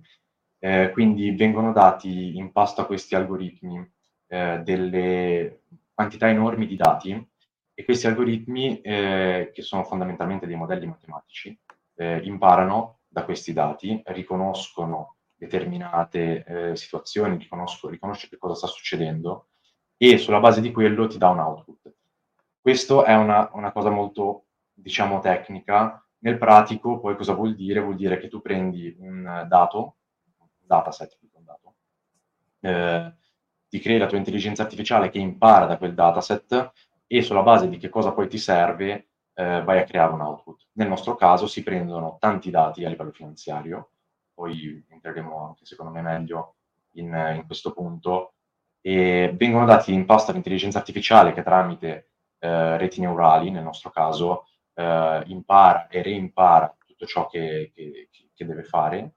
Eh, 0.58 0.90
quindi 0.92 1.30
vengono 1.30 1.72
dati 1.72 2.36
in 2.36 2.50
pasto 2.50 2.80
a 2.80 2.86
questi 2.86 3.14
algoritmi 3.14 3.88
eh, 4.26 4.60
delle 4.64 5.62
quantità 5.94 6.28
enormi 6.28 6.66
di 6.66 6.74
dati 6.74 7.30
e 7.74 7.84
questi 7.84 8.08
algoritmi, 8.08 8.80
che 8.80 9.52
sono 9.58 9.84
fondamentalmente 9.84 10.48
dei 10.48 10.56
modelli 10.56 10.86
matematici, 10.86 11.56
imparano 11.94 13.02
da 13.06 13.24
questi 13.24 13.52
dati, 13.52 14.02
riconoscono 14.06 15.16
determinate 15.36 16.72
situazioni, 16.74 17.36
riconoscono, 17.36 17.92
riconosce 17.92 18.28
che 18.28 18.36
cosa 18.36 18.54
sta 18.54 18.66
succedendo 18.66 19.50
e 19.96 20.18
sulla 20.18 20.40
base 20.40 20.60
di 20.60 20.72
quello 20.72 21.06
ti 21.06 21.18
dà 21.18 21.28
un 21.28 21.38
output. 21.38 21.94
Questo 22.60 23.04
è 23.04 23.14
una, 23.14 23.48
una 23.52 23.70
cosa 23.70 23.90
molto, 23.90 24.46
diciamo, 24.72 25.20
tecnica. 25.20 26.04
Nel 26.20 26.38
pratico, 26.38 26.98
poi 26.98 27.16
cosa 27.16 27.34
vuol 27.34 27.54
dire? 27.54 27.80
Vuol 27.80 27.96
dire 27.96 28.18
che 28.18 28.28
tu 28.28 28.40
prendi 28.40 28.94
un 28.98 29.46
dato, 29.48 29.96
un 30.38 30.46
dataset, 30.58 31.18
un 31.32 31.44
dato, 31.44 31.74
eh, 32.60 33.14
ti 33.68 33.78
crei 33.78 33.98
la 33.98 34.06
tua 34.06 34.18
intelligenza 34.18 34.62
artificiale 34.62 35.10
che 35.10 35.18
impara 35.18 35.66
da 35.66 35.78
quel 35.78 35.94
dataset 35.94 36.72
e 37.06 37.22
sulla 37.22 37.42
base 37.42 37.68
di 37.68 37.76
che 37.76 37.88
cosa 37.88 38.12
poi 38.12 38.28
ti 38.28 38.38
serve 38.38 39.08
eh, 39.34 39.62
vai 39.62 39.78
a 39.78 39.84
creare 39.84 40.12
un 40.12 40.20
output. 40.20 40.68
Nel 40.72 40.88
nostro 40.88 41.14
caso 41.14 41.46
si 41.46 41.62
prendono 41.62 42.16
tanti 42.18 42.50
dati 42.50 42.84
a 42.84 42.88
livello 42.88 43.12
finanziario, 43.12 43.92
poi 44.34 44.84
entreremo 44.88 45.46
anche 45.46 45.64
secondo 45.64 45.92
me 45.92 46.02
meglio 46.02 46.56
in, 46.92 47.34
in 47.36 47.44
questo 47.46 47.72
punto, 47.72 48.32
e 48.80 49.32
vengono 49.36 49.64
dati 49.64 49.92
in 49.92 50.06
pasto 50.06 50.30
all'intelligenza 50.30 50.78
artificiale 50.78 51.32
che 51.32 51.42
tramite 51.42 52.10
eh, 52.38 52.76
reti 52.78 53.00
neurali, 53.00 53.50
nel 53.50 53.62
nostro 53.62 53.90
caso, 53.90 54.46
eh, 54.78 55.22
impara 55.26 55.88
e 55.88 56.02
reimpara 56.02 56.74
tutto 56.86 57.04
ciò 57.04 57.26
che, 57.26 57.72
che, 57.74 58.08
che, 58.32 58.46
deve 58.46 58.62
fare 58.62 59.14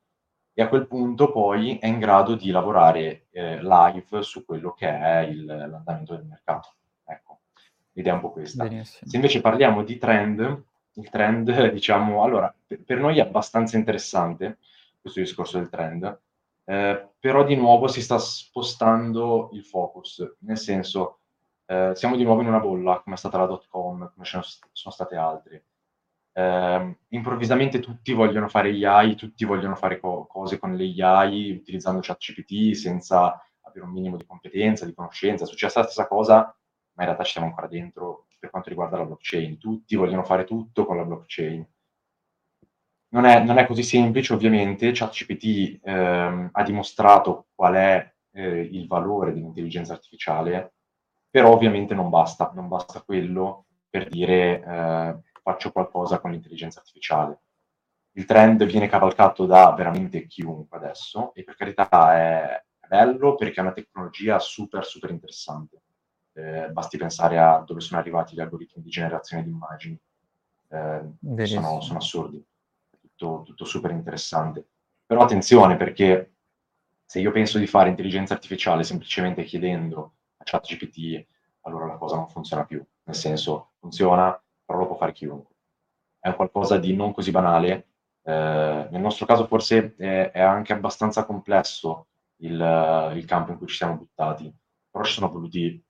e 0.53 0.62
a 0.63 0.68
quel 0.68 0.88
punto 0.88 1.32
poi 1.32 1.77
è 1.77 1.86
in 1.86 2.00
grado 2.00 2.36
di 2.36 2.50
lavorare 2.50 3.27
eh, 3.30 3.62
live 3.62 4.24
su 4.24 4.44
quello 4.44 4.74
che 4.74 4.88
è 4.88 5.20
il, 5.20 5.46
l'andamento 5.46 6.15
del 6.15 6.25
mercato. 6.25 6.74
Ecco, 7.06 7.41
l'idea 7.94 8.13
è 8.13 8.15
un 8.15 8.22
po' 8.22 8.32
questa. 8.32 8.63
Benissimo. 8.63 9.10
Se 9.10 9.15
invece 9.15 9.39
parliamo 9.39 9.84
di 9.84 9.98
trend, 9.98 10.63
il 10.94 11.10
trend, 11.10 11.51
diciamo, 11.72 12.24
allora, 12.24 12.53
per, 12.65 12.82
per 12.84 12.98
noi 12.98 13.20
è 13.20 13.22
abbastanza 13.22 13.77
interessante 13.77 14.58
questo 15.00 15.20
discorso 15.20 15.58
del 15.58 15.70
trend, 15.70 16.20
eh, 16.65 17.10
però 17.18 17.44
di 17.46 17.56
nuovo 17.56 17.88
si 17.88 18.01
sta 18.01 18.18
spostando 18.18 19.51
il 19.53 19.63
focus, 19.63 20.36
nel 20.39 20.58
senso 20.58 21.20
eh, 21.71 21.91
siamo 21.95 22.15
di 22.17 22.23
nuovo 22.23 22.41
in 22.41 22.47
una 22.47 22.59
bolla, 22.59 22.99
come 23.01 23.15
è 23.15 23.17
stata 23.19 23.37
la 23.37 23.45
dot 23.45 23.67
com, 23.69 24.11
come 24.13 24.25
sono, 24.25 24.43
sono 24.43 24.93
state 24.93 25.15
altre. 25.15 25.65
Eh, 26.33 26.97
improvvisamente 27.09 27.79
tutti 27.79 28.13
vogliono 28.13 28.47
fare 28.47 28.69
AI, 28.85 29.15
tutti 29.15 29.45
vogliono 29.45 29.75
fare 29.75 29.99
co- 29.99 30.25
cose 30.27 30.59
con 30.59 30.75
le 30.75 30.93
AI 31.03 31.51
utilizzando 31.51 31.99
ChatGPT 32.01 32.73
senza 32.75 33.37
avere 33.61 33.85
un 33.85 33.91
minimo 33.91 34.17
di 34.17 34.25
competenza, 34.25 34.85
di 34.85 34.93
conoscenza. 34.93 35.43
È 35.43 35.47
successa 35.47 35.79
la 35.79 35.85
stessa 35.85 36.07
cosa, 36.07 36.35
ma 36.93 37.03
in 37.03 37.05
realtà 37.05 37.23
ci 37.23 37.33
siamo 37.33 37.47
ancora 37.47 37.67
dentro 37.67 38.27
per 38.39 38.49
quanto 38.49 38.69
riguarda 38.69 38.97
la 38.97 39.05
blockchain. 39.05 39.57
Tutti 39.57 39.95
vogliono 39.95 40.23
fare 40.23 40.45
tutto 40.45 40.85
con 40.85 40.97
la 40.97 41.05
blockchain. 41.05 41.67
Non 43.13 43.25
è, 43.25 43.43
non 43.43 43.57
è 43.57 43.65
così 43.65 43.83
semplice, 43.83 44.33
ovviamente. 44.33 44.91
ChatGPT 44.93 45.79
ehm, 45.83 46.49
ha 46.51 46.63
dimostrato 46.63 47.47
qual 47.53 47.73
è 47.75 48.13
eh, 48.33 48.61
il 48.61 48.87
valore 48.87 49.33
dell'intelligenza 49.33 49.93
artificiale, 49.93 50.73
però 51.31 51.51
ovviamente 51.51 51.95
non 51.95 52.09
basta, 52.09 52.51
non 52.53 52.67
basta 52.67 53.01
quello 53.01 53.65
per 53.89 54.09
dire 54.09 54.61
eh, 54.61 55.19
faccio 55.41 55.71
qualcosa 55.71 56.19
con 56.19 56.31
l'intelligenza 56.31 56.79
artificiale. 56.79 57.39
Il 58.11 58.25
trend 58.25 58.65
viene 58.65 58.89
cavalcato 58.89 59.45
da 59.45 59.71
veramente 59.71 60.27
chiunque 60.27 60.77
adesso 60.77 61.33
e 61.33 61.45
per 61.45 61.55
carità 61.55 62.13
è 62.13 62.63
bello 62.85 63.35
perché 63.35 63.61
è 63.61 63.63
una 63.63 63.71
tecnologia 63.71 64.38
super 64.39 64.85
super 64.85 65.09
interessante. 65.09 65.81
Eh, 66.33 66.69
basti 66.69 66.97
pensare 66.97 67.39
a 67.39 67.63
dove 67.65 67.79
sono 67.79 68.01
arrivati 68.01 68.35
gli 68.35 68.41
algoritmi 68.41 68.83
di 68.83 68.89
generazione 68.89 69.43
di 69.43 69.50
immagini. 69.50 69.97
Eh, 70.67 71.45
sono, 71.45 71.79
sono 71.79 72.00
assurdi 72.00 72.45
tutto, 73.00 73.43
tutto 73.45 73.63
super 73.63 73.91
interessante. 73.91 74.67
Però 75.05 75.21
attenzione 75.21 75.77
perché 75.77 76.33
se 77.05 77.19
io 77.19 77.31
penso 77.31 77.57
di 77.57 77.67
fare 77.67 77.89
intelligenza 77.89 78.33
artificiale 78.33 78.83
semplicemente 78.83 79.43
chiedendo 79.43 80.15
a 80.41 80.43
ChatGPT, 80.43 81.25
allora 81.62 81.86
la 81.86 81.98
cosa 81.98 82.15
non 82.15 82.27
funziona 82.27 82.65
più. 82.65 82.83
Nel 83.03 83.15
senso, 83.15 83.71
funziona, 83.79 84.39
però 84.65 84.79
lo 84.79 84.88
può 84.88 84.95
fare 84.95 85.13
chiunque. 85.13 85.55
È 86.19 86.33
qualcosa 86.36 86.77
di 86.77 86.93
non 86.95 87.13
così 87.13 87.31
banale. 87.31 87.88
Eh, 88.24 88.88
nel 88.91 89.01
nostro 89.01 89.25
caso 89.25 89.48
forse 89.48 89.95
è, 89.98 90.31
è 90.31 90.41
anche 90.41 90.74
abbastanza 90.74 91.25
complesso 91.25 92.07
il, 92.38 93.12
il, 93.15 93.25
campo 93.25 93.51
in 93.51 93.57
cui 93.57 93.67
ci 93.67 93.75
siamo 93.75 93.98
buttati, 93.98 94.53
però 94.89 95.03
ci 95.03 95.13
sono 95.13 95.29
voluti 95.29 95.83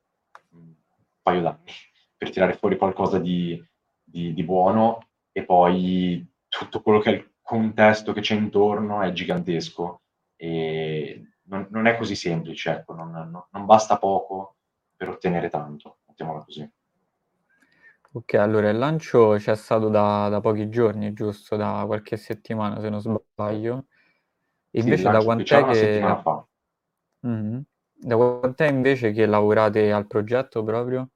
un 0.52 0.74
paio 1.22 1.42
d'anni 1.42 1.72
per 2.16 2.30
tirare 2.30 2.54
fuori 2.54 2.78
qualcosa 2.78 3.20
di, 3.20 3.62
di, 4.04 4.34
di 4.34 4.44
buono 4.44 5.10
e 5.32 5.44
poi 5.44 6.26
tutto 6.48 6.82
quello 6.82 7.00
che 7.00 7.10
è 7.10 7.14
il 7.14 7.32
contesto 7.42 8.14
che 8.14 8.22
c'è 8.22 8.36
intorno 8.36 9.02
è 9.02 9.12
gigantesco 9.12 10.02
e 10.36 11.31
non, 11.52 11.68
non 11.70 11.86
è 11.86 11.98
così 11.98 12.16
semplice, 12.16 12.72
ecco, 12.72 12.94
non, 12.94 13.12
non, 13.12 13.46
non, 13.50 13.66
basta 13.66 13.98
poco 13.98 14.56
per 14.96 15.10
ottenere 15.10 15.50
tanto, 15.50 15.98
mettiamola 16.08 16.44
così. 16.44 16.70
Ok, 18.14 18.34
allora 18.36 18.70
il 18.70 18.78
lancio 18.78 19.36
c'è 19.38 19.56
stato 19.56 19.90
da, 19.90 20.30
da 20.30 20.42
pochi 20.42 20.70
giorni, 20.70 21.14
giusto? 21.14 21.56
Da 21.56 21.84
qualche 21.86 22.18
settimana, 22.18 22.80
se 22.80 22.90
non 22.90 23.00
sbaglio. 23.00 23.86
Invece 24.72 24.98
sì, 24.98 25.04
da 25.04 25.24
quant'è 25.24 25.66
che... 25.66 26.24
Mm-hmm. 27.28 27.60
Da 27.94 28.16
quant'è 28.16 28.68
invece 28.68 29.12
che 29.12 29.26
lavorate 29.26 29.92
al 29.92 30.08
progetto 30.08 30.64
proprio? 30.64 31.10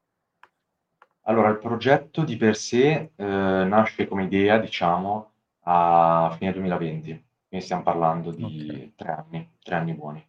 Allora, 1.21 1.49
il 1.49 1.57
progetto 1.57 2.23
di 2.23 2.37
per 2.37 2.55
sé 2.55 3.11
eh, 3.15 3.23
nasce 3.25 4.07
come 4.07 4.25
idea, 4.25 4.59
diciamo, 4.59 5.31
a 5.61 6.35
fine 6.37 6.51
2020, 6.53 7.24
quindi 7.55 7.61
stiamo 7.61 7.83
parlando 7.83 8.31
di 8.31 8.43
okay. 8.43 8.93
tre 8.95 9.11
anni, 9.11 9.49
tre 9.63 9.75
anni 9.75 9.93
buoni. 9.93 10.27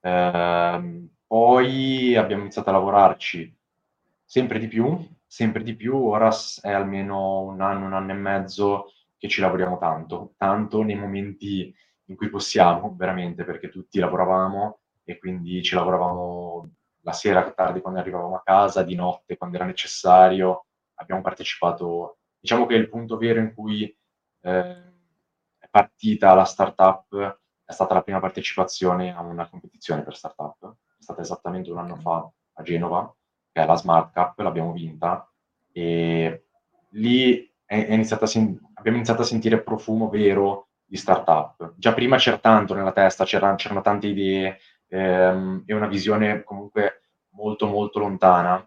Eh, 0.00 1.08
poi 1.26 2.16
abbiamo 2.16 2.42
iniziato 2.42 2.68
a 2.68 2.72
lavorarci 2.72 3.56
sempre 4.24 4.58
di 4.58 4.68
più, 4.68 5.06
sempre 5.26 5.62
di 5.62 5.74
più, 5.74 5.96
ora 5.96 6.30
è 6.60 6.70
almeno 6.70 7.40
un 7.40 7.60
anno, 7.60 7.86
un 7.86 7.94
anno 7.94 8.12
e 8.12 8.16
mezzo 8.16 8.92
che 9.16 9.28
ci 9.28 9.40
lavoriamo 9.40 9.78
tanto, 9.78 10.34
tanto 10.36 10.82
nei 10.82 10.96
momenti 10.96 11.74
in 12.04 12.16
cui 12.16 12.28
possiamo, 12.28 12.94
veramente, 12.96 13.44
perché 13.44 13.70
tutti 13.70 13.98
lavoravamo 13.98 14.78
e 15.04 15.18
quindi 15.18 15.62
ci 15.62 15.74
lavoravamo 15.74 16.70
la 17.00 17.12
sera 17.12 17.50
tardi 17.50 17.80
quando 17.80 18.00
arrivavamo 18.00 18.36
a 18.36 18.42
casa, 18.42 18.82
di 18.82 18.94
notte 18.94 19.36
quando 19.38 19.56
era 19.56 19.64
necessario, 19.64 20.66
abbiamo 20.94 21.22
partecipato, 21.22 22.18
diciamo 22.38 22.66
che 22.66 22.74
il 22.74 22.88
punto 22.88 23.16
vero 23.16 23.40
in 23.40 23.54
cui 23.54 23.84
eh, 24.40 24.86
è 24.87 24.87
partita 25.78 26.34
la 26.34 26.44
startup 26.44 27.38
è 27.64 27.72
stata 27.72 27.94
la 27.94 28.02
prima 28.02 28.18
partecipazione 28.20 29.14
a 29.14 29.20
una 29.20 29.48
competizione 29.48 30.02
per 30.02 30.16
startup, 30.16 30.74
è 30.98 31.02
stata 31.02 31.20
esattamente 31.20 31.70
un 31.70 31.78
anno 31.78 31.96
fa 31.96 32.28
a 32.54 32.62
Genova, 32.62 33.14
che 33.52 33.62
è 33.62 33.66
la 33.66 33.76
Smart 33.76 34.12
Cup, 34.12 34.38
l'abbiamo 34.40 34.72
vinta 34.72 35.30
e 35.72 36.46
lì 36.90 37.48
è, 37.64 37.86
è 37.86 37.92
iniziato 37.92 38.26
sen- 38.26 38.58
abbiamo 38.74 38.96
iniziato 38.96 39.22
a 39.22 39.24
sentire 39.24 39.62
profumo 39.62 40.08
vero 40.08 40.68
di 40.84 40.96
startup. 40.96 41.74
Già 41.76 41.92
prima 41.92 42.16
c'era 42.16 42.38
tanto 42.38 42.74
nella 42.74 42.92
testa, 42.92 43.24
c'erano, 43.24 43.56
c'erano 43.56 43.80
tante 43.82 44.08
idee 44.08 44.58
ehm, 44.88 45.62
e 45.66 45.74
una 45.74 45.86
visione 45.86 46.42
comunque 46.42 47.02
molto 47.30 47.66
molto 47.66 47.98
lontana, 48.00 48.66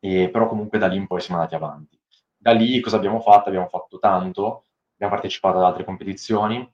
e, 0.00 0.28
però 0.30 0.48
comunque 0.48 0.78
da 0.78 0.86
lì 0.86 0.96
in 0.96 1.06
poi 1.06 1.20
siamo 1.20 1.40
andati 1.40 1.56
avanti. 1.56 1.98
Da 2.36 2.52
lì 2.52 2.80
cosa 2.80 2.96
abbiamo 2.96 3.20
fatto? 3.20 3.48
Abbiamo 3.48 3.68
fatto 3.68 3.98
tanto, 3.98 4.64
abbiamo 5.00 5.14
partecipato 5.14 5.56
ad 5.56 5.64
altre 5.64 5.84
competizioni, 5.84 6.70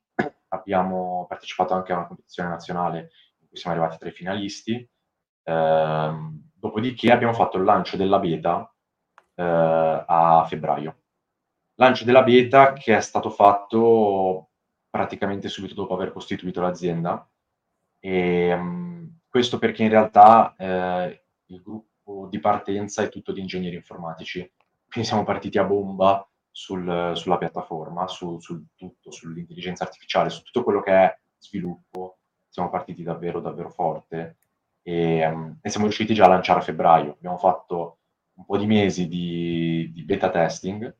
abbiamo 0.48 1.26
partecipato 1.28 1.74
anche 1.74 1.92
a 1.92 1.96
una 1.98 2.06
competizione 2.06 2.48
nazionale 2.48 3.10
in 3.38 3.48
cui 3.48 3.56
siamo 3.56 3.76
arrivati 3.76 3.98
tra 3.98 4.08
i 4.08 4.12
finalisti, 4.12 4.90
ehm, 5.44 6.50
dopodiché 6.54 7.12
abbiamo 7.12 7.32
fatto 7.32 7.56
il 7.56 7.62
lancio 7.62 7.96
della 7.96 8.18
beta 8.18 8.68
eh, 9.34 10.04
a 10.06 10.44
febbraio. 10.48 11.02
Lancio 11.74 12.04
della 12.04 12.24
beta 12.24 12.72
che 12.72 12.96
è 12.96 13.00
stato 13.00 13.30
fatto 13.30 14.50
praticamente 14.90 15.48
subito 15.48 15.74
dopo 15.74 15.94
aver 15.94 16.10
costituito 16.10 16.60
l'azienda. 16.60 17.28
E, 18.00 18.52
um, 18.52 19.18
questo 19.28 19.58
perché 19.58 19.84
in 19.84 19.90
realtà 19.90 20.54
eh, 20.56 21.26
il 21.46 21.62
gruppo 21.62 22.26
di 22.28 22.40
partenza 22.40 23.02
è 23.02 23.08
tutto 23.08 23.32
di 23.32 23.40
ingegneri 23.40 23.76
informatici, 23.76 24.38
quindi 24.88 25.08
siamo 25.08 25.24
partiti 25.24 25.58
a 25.58 25.64
bomba 25.64 26.26
sul, 26.56 27.12
sulla 27.14 27.36
piattaforma, 27.36 28.08
su, 28.08 28.40
sul 28.40 28.64
tutto, 28.76 29.10
sull'intelligenza 29.10 29.84
artificiale, 29.84 30.30
su 30.30 30.40
tutto 30.40 30.62
quello 30.62 30.80
che 30.80 30.90
è 30.90 31.18
sviluppo. 31.36 32.16
Siamo 32.48 32.70
partiti 32.70 33.02
davvero, 33.02 33.40
davvero 33.40 33.68
forte 33.68 34.38
e, 34.80 35.26
um, 35.26 35.58
e 35.60 35.68
siamo 35.68 35.84
riusciti 35.84 36.14
già 36.14 36.24
a 36.24 36.28
lanciare 36.28 36.60
a 36.60 36.62
febbraio. 36.62 37.12
Abbiamo 37.12 37.36
fatto 37.36 37.98
un 38.36 38.46
po' 38.46 38.56
di 38.56 38.64
mesi 38.64 39.06
di, 39.06 39.90
di 39.92 40.02
beta 40.04 40.30
testing 40.30 40.96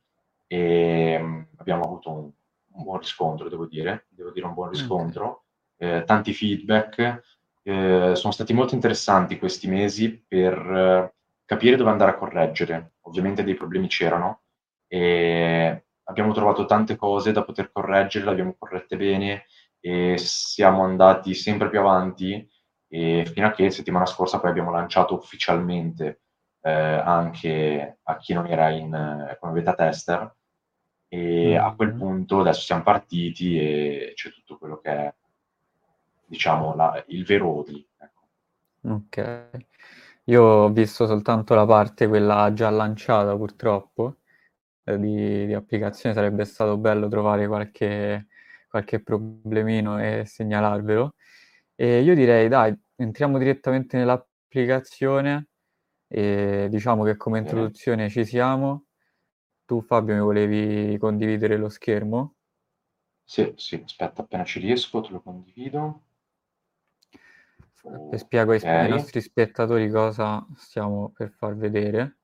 e 0.47 1.17
um, 1.19 1.49
abbiamo 1.57 1.85
avuto 1.85 2.11
un, 2.11 2.31
un, 2.73 2.83
buon 2.83 2.99
riscontro, 2.99 3.49
devo 3.49 3.65
dire, 3.65 4.09
devo 4.11 4.33
dire 4.33 4.45
un 4.45 4.53
buon 4.53 4.69
riscontro, 4.69 5.45
okay. 5.79 6.01
eh, 6.01 6.05
tanti 6.05 6.35
feedback, 6.35 7.23
eh, 7.63 8.13
sono 8.15 8.33
stati 8.33 8.53
molto 8.53 8.75
interessanti 8.75 9.39
questi 9.39 9.69
mesi 9.69 10.23
per 10.29 10.53
eh, 10.53 11.15
capire 11.47 11.77
dove 11.77 11.91
andare 11.91 12.11
a 12.11 12.19
correggere. 12.19 12.97
Ovviamente 13.07 13.43
dei 13.43 13.55
problemi 13.55 13.89
c'erano 13.89 14.43
e 14.87 15.85
abbiamo 16.05 16.33
trovato 16.33 16.65
tante 16.65 16.97
cose 16.97 17.33
da 17.33 17.45
poter 17.45 17.71
correggere, 17.73 18.25
le 18.25 18.31
abbiamo 18.31 18.57
corrette 18.59 18.97
bene 18.97 19.45
e 19.81 20.17
siamo 20.19 20.85
andati 20.85 21.35
sempre 21.35 21.69
più 21.69 21.79
avanti 21.79 22.49
e 22.89 23.25
fino 23.27 23.47
a 23.47 23.51
che 23.51 23.71
settimana 23.71 24.07
scorsa 24.07 24.41
poi 24.41 24.51
abbiamo 24.51 24.71
lanciato 24.71 25.15
ufficialmente 25.15 26.23
eh, 26.63 26.71
anche 26.71 27.99
a 28.03 28.17
chi 28.17 28.33
non 28.33 28.47
era 28.47 28.71
in, 28.71 28.93
eh, 28.95 29.37
come 29.39 29.53
beta 29.53 29.75
tester 29.75 30.35
e 31.09 31.19
mm-hmm. 31.19 31.65
a 31.65 31.75
quel 31.75 31.95
punto 31.95 32.41
adesso 32.41 32.61
siamo 32.61 32.83
partiti 32.83 33.59
e 33.59 34.13
c'è 34.15 34.31
tutto 34.31 34.59
quello 34.59 34.79
che 34.79 34.91
è 34.91 35.15
diciamo 36.27 36.75
la, 36.75 37.05
il 37.09 37.25
vero 37.25 37.59
Odli. 37.59 37.87
Ecco. 37.99 38.95
Ok, 38.95 39.51
io 40.25 40.43
ho 40.43 40.69
visto 40.71 41.07
soltanto 41.07 41.55
la 41.55 41.67
parte 41.67 42.09
quella 42.09 42.53
già 42.53 42.71
lanciata 42.71 43.37
purtroppo 43.37 44.17
di, 44.95 45.47
di 45.47 45.55
applicazione, 45.55 46.15
sarebbe 46.15 46.45
stato 46.45 46.77
bello 46.79 47.09
trovare 47.09 47.47
qualche, 47.49 48.29
qualche 48.69 49.03
problemino 49.03 50.01
e 50.01 50.25
segnalarvelo. 50.25 51.15
E 51.75 52.01
io 52.01 52.15
direi, 52.15 52.49
dai, 52.49 52.75
entriamo 52.97 53.39
direttamente 53.39 53.97
nell'applicazione 53.97 55.49
e 56.09 56.69
diciamo 56.71 57.03
che 57.03 57.17
come 57.17 57.41
introduzione 57.41 58.09
ci 58.09 58.25
siamo. 58.25 58.85
Tu 59.65 59.83
Fabio 59.83 60.15
mi 60.15 60.21
volevi 60.21 60.97
condividere 60.99 61.57
lo 61.57 61.69
schermo? 61.69 62.37
Sì, 63.25 63.53
sì, 63.57 63.83
aspetta, 63.85 64.23
appena 64.23 64.45
ci 64.45 64.61
riesco 64.61 65.01
te 65.01 65.11
lo 65.11 65.21
condivido. 65.21 66.03
E 68.13 68.19
spiego 68.19 68.53
ai, 68.53 68.61
ai 68.63 68.89
nostri 68.89 69.21
spettatori 69.21 69.91
cosa 69.91 70.47
stiamo 70.57 71.13
per 71.15 71.31
far 71.31 71.57
vedere. 71.57 72.19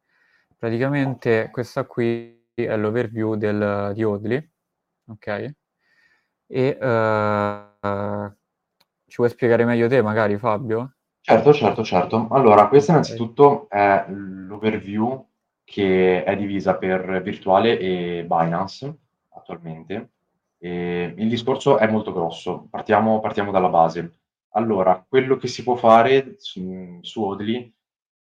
Praticamente 0.57 1.49
questa 1.51 1.85
qui 1.85 2.42
è 2.65 2.77
l'overview 2.77 3.35
del, 3.37 3.93
di 3.95 4.05
Oddly, 4.05 4.51
ok? 5.09 5.55
E 6.47 6.79
uh, 6.81 8.35
ci 9.07 9.17
vuoi 9.17 9.31
spiegare 9.31 9.65
meglio 9.65 9.89
te 9.89 10.03
magari 10.03 10.37
Fabio? 10.39 10.95
Certo, 11.21 11.53
certo, 11.53 11.85
certo. 11.85 12.29
Allora, 12.31 12.69
questa 12.69 12.93
innanzitutto 12.93 13.69
è 13.69 14.05
l'overview 14.09 15.25
che 15.65 16.25
è 16.25 16.37
divisa 16.37 16.77
per 16.77 17.23
virtuale 17.23 17.79
e 17.79 18.25
Binance 18.27 18.97
attualmente. 19.31 20.11
E 20.59 21.15
il 21.17 21.29
discorso 21.29 21.79
è 21.79 21.89
molto 21.91 22.13
grosso, 22.13 22.67
partiamo, 22.71 23.21
partiamo, 23.21 23.51
dalla 23.51 23.69
base. 23.69 24.19
Allora, 24.51 25.05
quello 25.09 25.37
che 25.37 25.49
si 25.49 25.63
può 25.63 25.77
fare 25.77 26.35
su, 26.39 26.99
su 27.03 27.23
Odly 27.23 27.73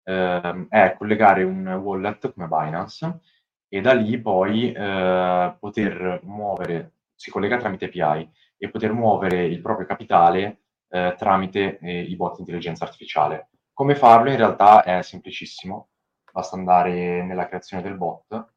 eh, 0.05 0.67
è 0.69 0.95
collegare 0.97 1.43
un 1.43 1.67
wallet 1.67 2.33
come 2.33 2.47
Binance 2.47 3.21
e 3.69 3.81
da 3.81 3.93
lì 3.93 4.21
poi 4.21 4.73
eh, 4.73 5.57
poter 5.59 6.21
muovere, 6.25 6.93
si 7.15 7.31
collega 7.31 7.59
tramite 7.59 7.87
API 7.87 8.31
e 8.57 8.71
poter 8.71 8.93
muovere 8.93 9.45
il 9.45 9.61
proprio 9.61 9.87
capitale 9.87 10.63
eh, 10.89 11.15
tramite 11.19 11.79
eh, 11.79 12.01
i 12.01 12.17
bot 12.17 12.35
di 12.35 12.41
intelligenza 12.41 12.85
artificiale. 12.85 13.51
Come 13.73 13.95
farlo 13.95 14.31
in 14.31 14.37
realtà 14.37 14.83
è 14.83 15.03
semplicissimo, 15.03 15.89
basta 16.33 16.57
andare 16.57 17.23
nella 17.23 17.47
creazione 17.47 17.83
del 17.83 17.97
bot. 17.97 18.53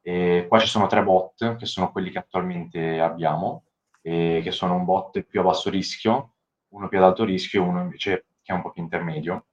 E 0.00 0.46
qua 0.48 0.58
ci 0.58 0.66
sono 0.66 0.86
tre 0.86 1.02
bot 1.02 1.56
che 1.56 1.66
sono 1.66 1.92
quelli 1.92 2.10
che 2.10 2.18
attualmente 2.18 3.00
abbiamo, 3.00 3.64
che 4.02 4.50
sono 4.50 4.74
un 4.74 4.84
bot 4.84 5.22
più 5.22 5.40
a 5.40 5.44
basso 5.44 5.70
rischio, 5.70 6.34
uno 6.74 6.88
più 6.88 6.98
ad 6.98 7.04
alto 7.04 7.24
rischio 7.24 7.62
e 7.62 7.66
uno 7.66 7.80
invece 7.80 8.26
che 8.42 8.52
è 8.52 8.54
un 8.54 8.62
po' 8.62 8.70
più 8.70 8.82
intermedio. 8.82 9.46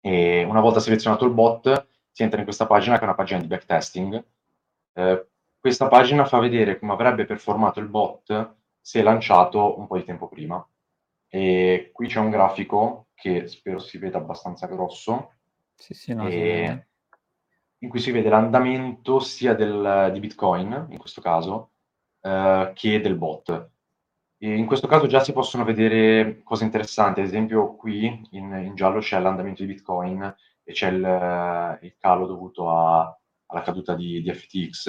E 0.00 0.44
una 0.44 0.60
volta 0.60 0.78
selezionato 0.78 1.24
il 1.24 1.32
bot, 1.32 1.88
si 2.16 2.22
entra 2.22 2.38
in 2.38 2.46
questa 2.46 2.66
pagina 2.66 2.94
che 2.94 3.02
è 3.02 3.04
una 3.04 3.14
pagina 3.14 3.40
di 3.40 3.46
backtesting. 3.46 4.24
Eh, 4.94 5.26
questa 5.60 5.86
pagina 5.86 6.24
fa 6.24 6.38
vedere 6.38 6.78
come 6.78 6.94
avrebbe 6.94 7.26
performato 7.26 7.78
il 7.78 7.88
bot 7.88 8.54
se 8.80 9.02
lanciato 9.02 9.78
un 9.78 9.86
po' 9.86 9.98
di 9.98 10.04
tempo 10.04 10.26
prima. 10.26 10.66
E 11.28 11.90
qui 11.92 12.06
c'è 12.06 12.18
un 12.18 12.30
grafico 12.30 13.08
che 13.12 13.48
spero 13.48 13.78
si 13.78 13.98
veda 13.98 14.16
abbastanza 14.16 14.66
grosso. 14.66 15.34
Sì, 15.74 15.92
sì, 15.92 16.14
no, 16.14 16.26
in 16.26 17.90
cui 17.90 18.00
si 18.00 18.10
vede 18.12 18.30
l'andamento 18.30 19.20
sia 19.20 19.52
del, 19.52 20.08
di 20.14 20.20
Bitcoin, 20.20 20.86
in 20.88 20.96
questo 20.96 21.20
caso, 21.20 21.72
eh, 22.22 22.72
che 22.74 22.98
del 23.02 23.16
bot. 23.16 23.70
E 24.38 24.56
in 24.56 24.64
questo 24.64 24.86
caso 24.86 25.06
già 25.06 25.20
si 25.20 25.34
possono 25.34 25.64
vedere 25.64 26.42
cose 26.42 26.64
interessanti, 26.64 27.20
ad 27.20 27.26
esempio 27.26 27.76
qui 27.76 28.26
in, 28.30 28.58
in 28.64 28.74
giallo 28.74 29.00
c'è 29.00 29.20
l'andamento 29.20 29.60
di 29.60 29.74
Bitcoin 29.74 30.34
e 30.68 30.72
c'è 30.72 30.88
il, 30.88 31.78
il 31.82 31.96
calo 31.96 32.26
dovuto 32.26 32.68
a, 32.70 33.16
alla 33.46 33.62
caduta 33.62 33.94
di, 33.94 34.20
di, 34.20 34.32
FTX 34.32 34.88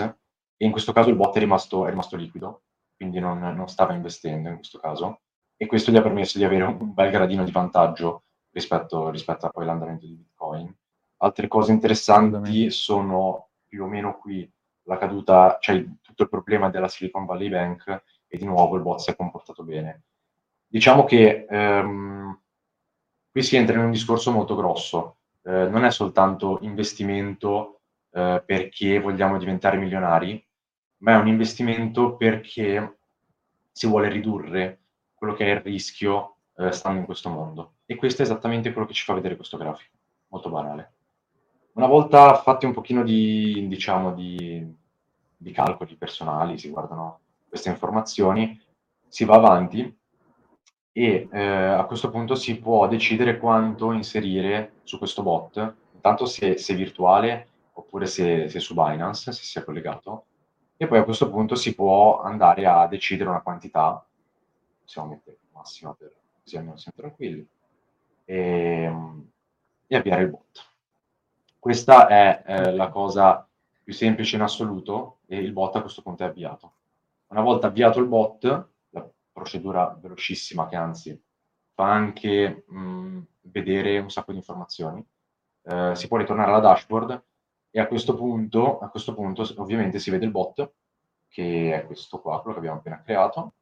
e 0.57 0.65
in 0.65 0.71
questo 0.71 0.91
caso 0.91 1.09
il 1.09 1.15
bot 1.15 1.35
è 1.35 1.39
rimasto, 1.39 1.85
è 1.85 1.89
rimasto 1.91 2.15
liquido, 2.15 2.63
quindi 2.95 3.19
non, 3.19 3.37
non 3.37 3.67
stava 3.67 3.93
investendo 3.93 4.49
in 4.49 4.55
questo 4.55 4.79
caso 4.79 5.21
e 5.55 5.67
questo 5.67 5.91
gli 5.91 5.97
ha 5.97 6.01
permesso 6.01 6.39
di 6.39 6.43
avere 6.43 6.63
un 6.63 6.93
bel 6.95 7.11
gradino 7.11 7.43
di 7.43 7.51
vantaggio 7.51 8.23
rispetto, 8.49 9.11
rispetto 9.11 9.45
a 9.45 9.49
poi 9.49 9.65
l'andamento 9.65 10.07
di 10.07 10.15
Bitcoin. 10.15 10.75
Altre 11.17 11.47
cose 11.47 11.71
interessanti 11.71 12.71
sono 12.71 13.49
più 13.67 13.83
o 13.83 13.87
meno 13.87 14.17
qui 14.17 14.51
la 14.83 14.97
caduta, 14.97 15.57
cioè 15.59 15.85
tutto 16.01 16.23
il 16.23 16.29
problema 16.29 16.69
della 16.71 16.87
Silicon 16.87 17.25
Valley 17.25 17.49
Bank 17.49 18.03
e 18.25 18.37
di 18.37 18.45
nuovo 18.45 18.75
il 18.77 18.81
bot 18.81 18.99
si 18.99 19.11
è 19.11 19.15
comportato 19.15 19.63
bene. 19.63 20.05
Diciamo 20.65 21.03
che 21.03 21.45
ehm, 21.47 22.41
qui 23.29 23.43
si 23.43 23.55
entra 23.55 23.75
in 23.75 23.83
un 23.83 23.91
discorso 23.91 24.31
molto 24.31 24.55
grosso, 24.55 25.16
eh, 25.47 25.69
non 25.69 25.85
è 25.85 25.91
soltanto 25.91 26.59
investimento 26.61 27.79
eh, 28.11 28.43
perché 28.45 28.99
vogliamo 28.99 29.37
diventare 29.37 29.77
milionari, 29.77 30.45
ma 30.97 31.13
è 31.13 31.15
un 31.15 31.27
investimento 31.27 32.17
perché 32.17 32.97
si 33.71 33.87
vuole 33.87 34.09
ridurre 34.09 34.79
quello 35.13 35.33
che 35.33 35.45
è 35.45 35.55
il 35.55 35.61
rischio 35.61 36.35
eh, 36.57 36.73
stando 36.73 36.99
in 36.99 37.05
questo 37.05 37.29
mondo. 37.29 37.75
E 37.85 37.95
questo 37.95 38.21
è 38.21 38.25
esattamente 38.25 38.73
quello 38.73 38.87
che 38.87 38.93
ci 38.93 39.05
fa 39.05 39.13
vedere 39.13 39.37
questo 39.37 39.55
grafico, 39.57 39.95
molto 40.27 40.49
banale. 40.49 40.91
Una 41.73 41.87
volta 41.87 42.35
fatti 42.41 42.65
un 42.65 42.73
pochino 42.73 43.03
di, 43.03 43.67
diciamo, 43.69 44.13
di, 44.13 44.75
di 45.37 45.51
calcoli 45.51 45.95
personali, 45.95 46.57
si 46.57 46.69
guardano 46.69 47.19
queste 47.47 47.69
informazioni, 47.69 48.59
si 49.07 49.23
va 49.23 49.35
avanti 49.35 49.97
e 50.97 51.27
eh, 51.31 51.39
a 51.39 51.85
questo 51.85 52.09
punto 52.09 52.33
si 52.33 52.57
può 52.57 52.87
decidere 52.87 53.37
quanto 53.37 53.91
inserire 53.91 54.77
su 54.81 54.97
questo 54.97 55.21
bot, 55.21 55.75
intanto 55.93 56.25
se, 56.25 56.57
se 56.57 56.73
virtuale 56.73 57.49
oppure 57.73 58.07
se, 58.07 58.49
se 58.49 58.59
su 58.59 58.73
Binance, 58.73 59.31
se 59.31 59.43
si 59.43 59.59
è 59.59 59.63
collegato, 59.63 60.25
e 60.75 60.87
poi 60.87 60.97
a 60.97 61.03
questo 61.03 61.29
punto 61.29 61.53
si 61.53 61.75
può 61.75 62.19
andare 62.21 62.65
a 62.65 62.87
decidere 62.87 63.29
una 63.29 63.41
quantità 63.41 64.03
possiamo 64.81 65.09
mettere 65.09 65.37
massima 65.51 65.93
per 65.93 66.13
così 66.41 66.57
almeno 66.57 66.77
siamo 66.77 66.97
tranquilli, 66.97 67.47
e, 68.25 68.35
ehm, 68.35 69.31
e 69.85 69.95
avviare 69.95 70.23
il 70.23 70.29
bot. 70.29 70.71
Questa 71.59 72.07
è 72.07 72.43
eh, 72.43 72.71
la 72.73 72.89
cosa 72.89 73.47
più 73.83 73.93
semplice 73.93 74.35
in 74.35 74.41
assoluto 74.41 75.17
e 75.27 75.37
il 75.37 75.51
bot 75.51 75.75
a 75.75 75.81
questo 75.81 76.01
punto 76.01 76.23
è 76.23 76.25
avviato. 76.25 76.71
Una 77.27 77.41
volta 77.41 77.67
avviato 77.67 77.99
il 77.99 78.07
bot, 78.07 78.69
procedura 79.37 79.95
velocissima 80.01 80.67
che 80.67 80.75
anzi 80.75 81.23
fa 81.73 81.91
anche 81.91 82.65
mh, 82.67 83.19
vedere 83.41 83.99
un 83.99 84.09
sacco 84.09 84.31
di 84.31 84.37
informazioni, 84.37 85.05
eh, 85.63 85.95
si 85.95 86.07
può 86.07 86.17
ritornare 86.17 86.49
alla 86.49 86.59
dashboard 86.59 87.23
e 87.69 87.79
a 87.79 87.87
questo 87.87 88.15
punto, 88.15 88.79
a 88.79 88.89
questo 88.89 89.13
punto 89.13 89.47
ovviamente 89.57 89.99
si 89.99 90.09
vede 90.09 90.25
il 90.25 90.31
bot, 90.31 90.73
che 91.27 91.75
è 91.75 91.85
questo 91.85 92.19
qua, 92.19 92.41
quello 92.41 92.53
che 92.53 92.59
abbiamo 92.59 92.79
appena 92.79 93.01
creato, 93.03 93.53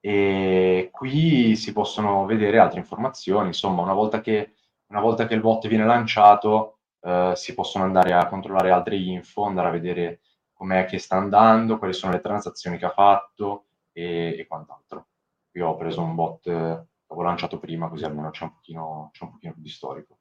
e 0.00 0.88
qui 0.90 1.54
si 1.56 1.72
possono 1.72 2.24
vedere 2.24 2.58
altre 2.58 2.78
informazioni, 2.80 3.48
insomma 3.48 3.82
una 3.82 3.92
volta 3.92 4.22
che, 4.22 4.54
una 4.86 5.00
volta 5.00 5.26
che 5.26 5.34
il 5.34 5.40
bot 5.40 5.68
viene 5.68 5.84
lanciato 5.84 6.78
eh, 7.00 7.32
si 7.36 7.52
possono 7.52 7.84
andare 7.84 8.14
a 8.14 8.26
controllare 8.26 8.70
altre 8.70 8.96
info, 8.96 9.44
andare 9.44 9.68
a 9.68 9.72
vedere 9.72 10.20
com'è 10.54 10.86
che 10.86 10.98
sta 10.98 11.16
andando, 11.16 11.76
quali 11.76 11.92
sono 11.92 12.12
le 12.12 12.20
transazioni 12.20 12.78
che 12.78 12.86
ha 12.86 12.90
fatto 12.90 13.66
e, 13.92 14.36
e 14.38 14.46
quant'altro. 14.46 15.08
Io 15.52 15.68
ho 15.68 15.76
preso 15.76 16.02
un 16.02 16.14
bot, 16.14 16.46
l'avevo 16.46 17.22
lanciato 17.22 17.58
prima 17.58 17.88
così 17.88 18.04
almeno 18.04 18.30
c'è 18.30 18.44
un 18.44 18.54
pochino, 18.54 19.10
c'è 19.12 19.24
un 19.24 19.30
pochino 19.32 19.52
più 19.54 19.62
di 19.62 19.68
storico. 19.68 20.18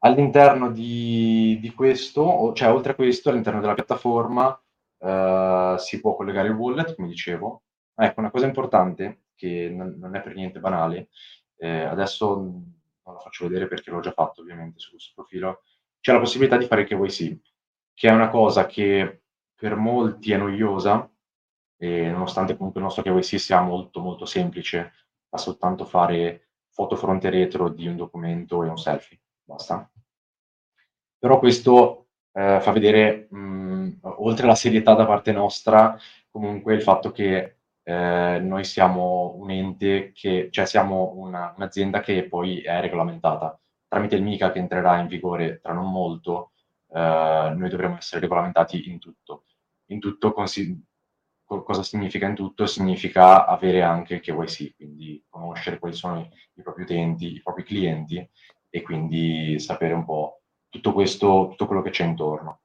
All'interno 0.00 0.70
di, 0.70 1.58
di, 1.60 1.74
questo, 1.74 2.52
cioè 2.54 2.70
oltre 2.72 2.92
a 2.92 2.94
questo, 2.94 3.30
all'interno 3.30 3.60
della 3.60 3.74
piattaforma 3.74 4.60
eh, 4.98 5.74
si 5.78 6.00
può 6.00 6.14
collegare 6.14 6.48
il 6.48 6.54
wallet, 6.54 6.94
come 6.94 7.08
dicevo. 7.08 7.62
Ecco, 7.94 8.20
una 8.20 8.30
cosa 8.30 8.46
importante 8.46 9.22
che 9.34 9.68
non, 9.70 9.96
non 9.98 10.14
è 10.14 10.22
per 10.22 10.34
niente 10.34 10.60
banale, 10.60 11.08
eh, 11.56 11.82
adesso 11.82 12.36
non 12.36 13.14
la 13.14 13.18
faccio 13.18 13.48
vedere 13.48 13.66
perché 13.66 13.90
l'ho 13.90 14.00
già 14.00 14.12
fatto 14.12 14.40
ovviamente 14.40 14.78
su 14.78 14.90
questo 14.90 15.12
profilo, 15.14 15.62
c'è 16.00 16.12
la 16.12 16.20
possibilità 16.20 16.56
di 16.56 16.66
fare 16.66 16.82
il 16.82 16.86
KYC, 16.86 17.38
che 17.94 18.08
è 18.08 18.12
una 18.12 18.28
cosa 18.28 18.66
che 18.66 19.22
per 19.54 19.74
molti 19.74 20.32
è 20.32 20.36
noiosa, 20.36 21.10
e 21.78 22.10
nonostante 22.10 22.56
comunque 22.56 22.80
il 22.80 22.86
nostro 22.86 23.02
KYC 23.02 23.40
sia 23.40 23.60
molto 23.62 24.00
molto 24.00 24.26
semplice, 24.26 24.92
fa 25.28 25.38
soltanto 25.38 25.84
fare 25.84 26.48
foto 26.68 26.96
fronte 26.96 27.28
e 27.28 27.30
retro 27.30 27.68
di 27.70 27.86
un 27.86 27.96
documento 27.96 28.62
e 28.64 28.68
un 28.68 28.78
selfie, 28.78 29.20
basta. 29.44 29.90
Però 31.18 31.38
questo 31.38 32.08
eh, 32.32 32.60
fa 32.60 32.70
vedere, 32.72 33.28
mh, 33.30 34.00
oltre 34.02 34.44
alla 34.44 34.54
serietà 34.54 34.94
da 34.94 35.06
parte 35.06 35.32
nostra, 35.32 35.96
comunque 36.30 36.74
il 36.74 36.82
fatto 36.82 37.10
che 37.10 37.56
eh, 37.82 38.38
noi 38.40 38.64
siamo 38.64 39.34
un 39.36 39.50
ente 39.50 40.12
che, 40.12 40.48
cioè 40.50 40.66
siamo 40.66 41.12
una, 41.16 41.54
un'azienda 41.56 42.00
che 42.00 42.24
poi 42.28 42.60
è 42.60 42.80
regolamentata 42.80 43.58
tramite 43.88 44.16
il 44.16 44.22
MICA 44.22 44.52
che 44.52 44.58
entrerà 44.58 44.98
in 45.00 45.06
vigore 45.08 45.60
tra 45.60 45.72
non 45.72 45.90
molto, 45.90 46.52
eh, 46.90 47.54
noi 47.56 47.68
dovremo 47.68 47.96
essere 47.96 48.20
regolamentati 48.20 48.88
in 48.88 48.98
tutto. 48.98 49.44
In 49.86 49.98
tutto 49.98 50.32
consi- 50.32 50.78
cosa 51.48 51.82
significa 51.82 52.26
in 52.26 52.34
tutto? 52.34 52.66
Significa 52.66 53.46
avere 53.46 53.82
anche 53.82 54.14
il 54.14 54.20
KYC, 54.20 54.76
quindi 54.76 55.22
conoscere 55.28 55.78
quali 55.78 55.94
sono 55.94 56.20
i, 56.20 56.28
i 56.54 56.62
propri 56.62 56.82
utenti, 56.82 57.34
i 57.34 57.42
propri 57.42 57.64
clienti 57.64 58.28
e 58.70 58.82
quindi 58.82 59.58
sapere 59.58 59.94
un 59.94 60.04
po' 60.04 60.42
tutto 60.68 60.92
questo, 60.92 61.48
tutto 61.50 61.66
quello 61.66 61.82
che 61.82 61.90
c'è 61.90 62.04
intorno. 62.04 62.60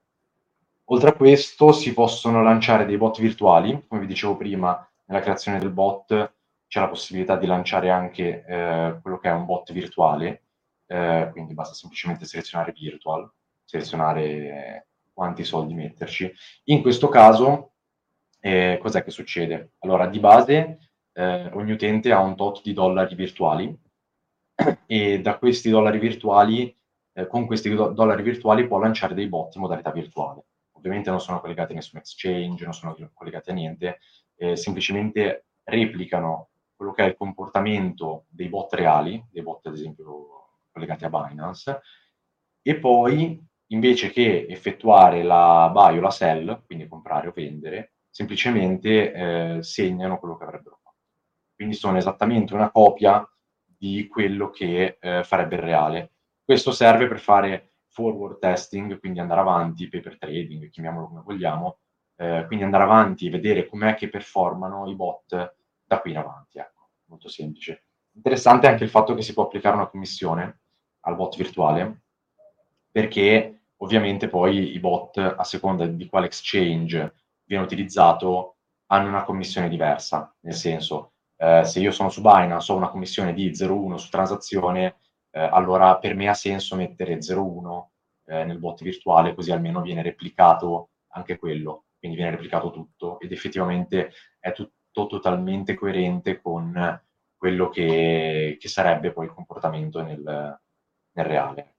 Oltre 0.85 1.09
a 1.09 1.13
questo 1.13 1.71
si 1.71 1.93
possono 1.93 2.43
lanciare 2.43 2.85
dei 2.85 2.97
bot 2.97 3.19
virtuali, 3.19 3.85
come 3.87 4.01
vi 4.01 4.07
dicevo 4.07 4.35
prima, 4.35 4.85
nella 5.05 5.21
creazione 5.21 5.59
del 5.59 5.71
bot 5.71 6.33
c'è 6.67 6.79
la 6.79 6.89
possibilità 6.89 7.37
di 7.37 7.45
lanciare 7.45 7.89
anche 7.89 8.43
eh, 8.45 8.99
quello 9.01 9.17
che 9.19 9.29
è 9.29 9.31
un 9.31 9.45
bot 9.45 9.71
virtuale, 9.71 10.43
eh, 10.87 11.29
quindi 11.31 11.53
basta 11.53 11.73
semplicemente 11.73 12.25
selezionare 12.25 12.73
virtual, 12.73 13.31
selezionare 13.63 14.87
quanti 15.13 15.43
soldi 15.43 15.73
metterci. 15.73 16.31
In 16.65 16.81
questo 16.81 17.07
caso, 17.07 17.72
eh, 18.45 18.77
cos'è 18.81 19.05
che 19.05 19.11
succede? 19.11 19.71
Allora, 19.79 20.07
di 20.07 20.19
base, 20.19 20.89
eh, 21.13 21.49
ogni 21.53 21.71
utente 21.71 22.11
ha 22.11 22.19
un 22.19 22.35
tot 22.35 22.61
di 22.61 22.73
dollari 22.73 23.15
virtuali 23.15 23.73
e 24.85 25.21
da 25.21 25.37
questi 25.37 25.69
dollari 25.69 25.97
virtuali, 25.97 26.75
eh, 27.13 27.27
con 27.27 27.45
questi 27.45 27.73
do- 27.73 27.91
dollari 27.91 28.21
virtuali 28.21 28.67
può 28.67 28.79
lanciare 28.79 29.13
dei 29.13 29.29
bot 29.29 29.55
in 29.55 29.61
modalità 29.61 29.91
virtuale. 29.91 30.43
Ovviamente 30.73 31.09
non 31.09 31.21
sono 31.21 31.39
collegati 31.39 31.71
a 31.71 31.75
nessun 31.75 31.99
exchange, 31.99 32.65
non 32.65 32.73
sono 32.73 32.97
collegati 33.13 33.49
a 33.49 33.53
niente, 33.53 33.99
eh, 34.35 34.57
semplicemente 34.57 35.45
replicano 35.63 36.49
quello 36.75 36.91
che 36.91 37.03
è 37.03 37.07
il 37.07 37.15
comportamento 37.15 38.25
dei 38.27 38.49
bot 38.49 38.73
reali, 38.73 39.23
dei 39.31 39.41
bot 39.41 39.65
ad 39.67 39.73
esempio 39.73 40.65
collegati 40.69 41.05
a 41.05 41.09
Binance, 41.09 41.79
e 42.61 42.75
poi 42.75 43.41
invece 43.67 44.09
che 44.09 44.47
effettuare 44.49 45.23
la 45.23 45.69
buy 45.71 45.97
o 45.97 46.01
la 46.01 46.11
sell, 46.11 46.65
quindi 46.65 46.89
comprare 46.89 47.29
o 47.29 47.31
vendere, 47.33 47.93
semplicemente 48.13 49.11
eh, 49.11 49.63
segnano 49.63 50.19
quello 50.19 50.37
che 50.37 50.43
avrebbero 50.43 50.77
fatto. 50.83 50.97
Quindi 51.55 51.73
sono 51.73 51.97
esattamente 51.97 52.53
una 52.53 52.69
copia 52.69 53.27
di 53.65 54.07
quello 54.07 54.51
che 54.51 54.99
eh, 55.01 55.23
farebbe 55.23 55.55
il 55.55 55.61
reale. 55.61 56.11
Questo 56.43 56.71
serve 56.71 57.07
per 57.07 57.19
fare 57.19 57.71
forward 57.87 58.37
testing, 58.37 58.99
quindi 58.99 59.19
andare 59.19 59.41
avanti, 59.41 59.89
paper 59.89 60.19
trading, 60.19 60.69
chiamiamolo 60.69 61.07
come 61.07 61.21
vogliamo, 61.25 61.79
eh, 62.17 62.43
quindi 62.45 62.63
andare 62.63 62.83
avanti 62.83 63.25
e 63.25 63.31
vedere 63.31 63.65
com'è 63.65 63.95
che 63.95 64.09
performano 64.09 64.87
i 64.87 64.93
bot 64.93 65.55
da 65.83 65.99
qui 65.99 66.11
in 66.11 66.17
avanti. 66.17 66.59
Ecco, 66.59 66.89
molto 67.05 67.29
semplice. 67.29 67.85
Interessante 68.11 68.67
anche 68.67 68.83
il 68.83 68.91
fatto 68.91 69.15
che 69.15 69.23
si 69.23 69.33
può 69.33 69.45
applicare 69.45 69.75
una 69.75 69.87
commissione 69.87 70.59
al 71.01 71.15
bot 71.15 71.35
virtuale, 71.35 72.01
perché 72.91 73.61
ovviamente 73.77 74.27
poi 74.27 74.75
i 74.75 74.79
bot, 74.79 75.17
a 75.17 75.43
seconda 75.43 75.87
di 75.87 76.05
quale 76.05 76.27
exchange 76.27 77.13
viene 77.53 77.65
utilizzato, 77.65 78.57
hanno 78.87 79.07
una 79.09 79.23
commissione 79.23 79.69
diversa. 79.69 80.33
Nel 80.41 80.53
senso, 80.55 81.13
eh, 81.37 81.63
se 81.63 81.79
io 81.79 81.91
sono 81.91 82.09
su 82.09 82.21
Binance 82.21 82.71
ho 82.71 82.75
una 82.75 82.89
commissione 82.89 83.33
di 83.33 83.49
0,1 83.53 83.97
su 83.97 84.09
transazione, 84.09 84.97
eh, 85.31 85.39
allora 85.39 85.97
per 85.97 86.15
me 86.15 86.27
ha 86.27 86.33
senso 86.33 86.75
mettere 86.75 87.17
0,1 87.21 87.91
eh, 88.25 88.43
nel 88.43 88.59
bot 88.59 88.81
virtuale, 88.81 89.33
così 89.33 89.51
almeno 89.51 89.81
viene 89.81 90.01
replicato 90.01 90.89
anche 91.13 91.37
quello, 91.37 91.85
quindi 91.99 92.17
viene 92.17 92.31
replicato 92.31 92.71
tutto 92.71 93.19
ed 93.19 93.31
effettivamente 93.31 94.11
è 94.39 94.51
tutto 94.51 95.07
totalmente 95.07 95.75
coerente 95.75 96.41
con 96.41 97.01
quello 97.35 97.69
che, 97.69 98.57
che 98.59 98.67
sarebbe 98.67 99.11
poi 99.11 99.25
il 99.25 99.33
comportamento 99.33 100.01
nel, 100.01 100.21
nel 101.11 101.25
reale. 101.25 101.73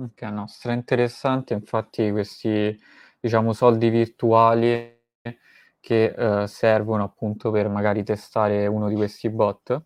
Ok, 0.00 0.22
no, 0.22 0.46
stra 0.46 0.72
interessante, 0.72 1.54
infatti 1.54 2.08
questi, 2.12 2.78
diciamo, 3.20 3.52
soldi 3.52 3.88
virtuali 3.90 4.96
che 5.80 6.14
eh, 6.16 6.46
servono 6.46 7.04
appunto 7.04 7.50
per 7.50 7.68
magari 7.68 8.02
testare 8.02 8.66
uno 8.66 8.88
di 8.88 8.94
questi 8.94 9.30
bot. 9.30 9.82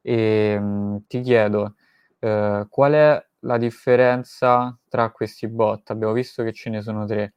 E 0.00 0.58
mh, 0.58 0.64
mm, 0.64 0.96
ti 1.06 1.20
chiedo, 1.20 1.74
eh, 2.18 2.66
qual 2.68 2.92
è 2.92 3.26
la 3.40 3.58
differenza 3.58 4.78
tra 4.88 5.10
questi 5.10 5.48
bot? 5.48 5.90
Abbiamo 5.90 6.12
visto 6.12 6.42
che 6.42 6.52
ce 6.52 6.70
ne 6.70 6.82
sono 6.82 7.06
tre. 7.06 7.34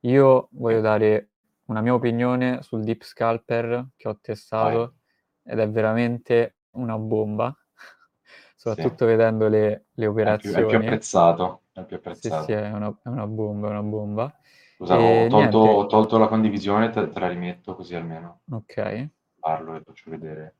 Io 0.00 0.48
voglio 0.52 0.80
dare 0.80 1.30
una 1.66 1.80
mia 1.80 1.94
opinione 1.94 2.62
sul 2.62 2.82
Deep 2.84 3.02
Scalper 3.02 3.88
che 3.96 4.08
ho 4.08 4.18
testato 4.20 4.94
Vai. 5.42 5.52
ed 5.52 5.58
è 5.58 5.68
veramente 5.68 6.56
una 6.72 6.96
bomba 6.96 7.54
soprattutto 8.56 9.04
sì. 9.04 9.10
vedendo 9.10 9.48
le, 9.48 9.86
le 9.92 10.06
operazioni. 10.06 10.56
È 10.56 10.58
più, 10.58 10.66
è 10.66 10.68
più 10.68 10.78
apprezzato. 10.78 11.62
È 11.80 11.84
più 11.84 11.96
apprezzato. 11.96 12.44
Sì, 12.44 12.52
sì, 12.52 12.52
è 12.52 12.70
una, 12.72 12.88
è 12.88 13.08
una 13.08 13.26
bomba, 13.26 13.68
è 13.68 13.70
una 13.70 13.82
bomba. 13.82 14.38
Scusa, 14.76 14.98
ho 14.98 15.26
tolto, 15.28 15.58
ho 15.58 15.86
tolto, 15.86 16.18
la 16.18 16.28
condivisione, 16.28 16.90
te, 16.90 17.08
te, 17.08 17.18
la 17.18 17.28
rimetto 17.28 17.74
così 17.74 17.94
almeno. 17.94 18.40
Ok. 18.50 19.08
Parlo 19.38 19.74
e 19.74 19.82
faccio 19.82 20.10
vedere. 20.10 20.56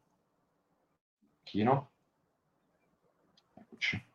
Chino. 1.42 1.90
Eccoci. 3.54 4.06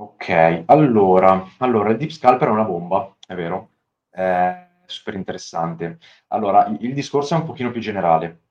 Ok, 0.00 0.62
allora, 0.66 1.44
allora, 1.58 1.90
il 1.90 1.96
Deep 1.96 2.10
Scalper 2.10 2.46
è 2.46 2.50
una 2.52 2.62
bomba, 2.62 3.16
è 3.26 3.34
vero, 3.34 3.70
è 4.08 4.68
super 4.86 5.14
interessante. 5.14 5.98
Allora, 6.28 6.66
il, 6.66 6.78
il 6.84 6.94
discorso 6.94 7.34
è 7.34 7.38
un 7.38 7.44
pochino 7.44 7.72
più 7.72 7.80
generale, 7.80 8.42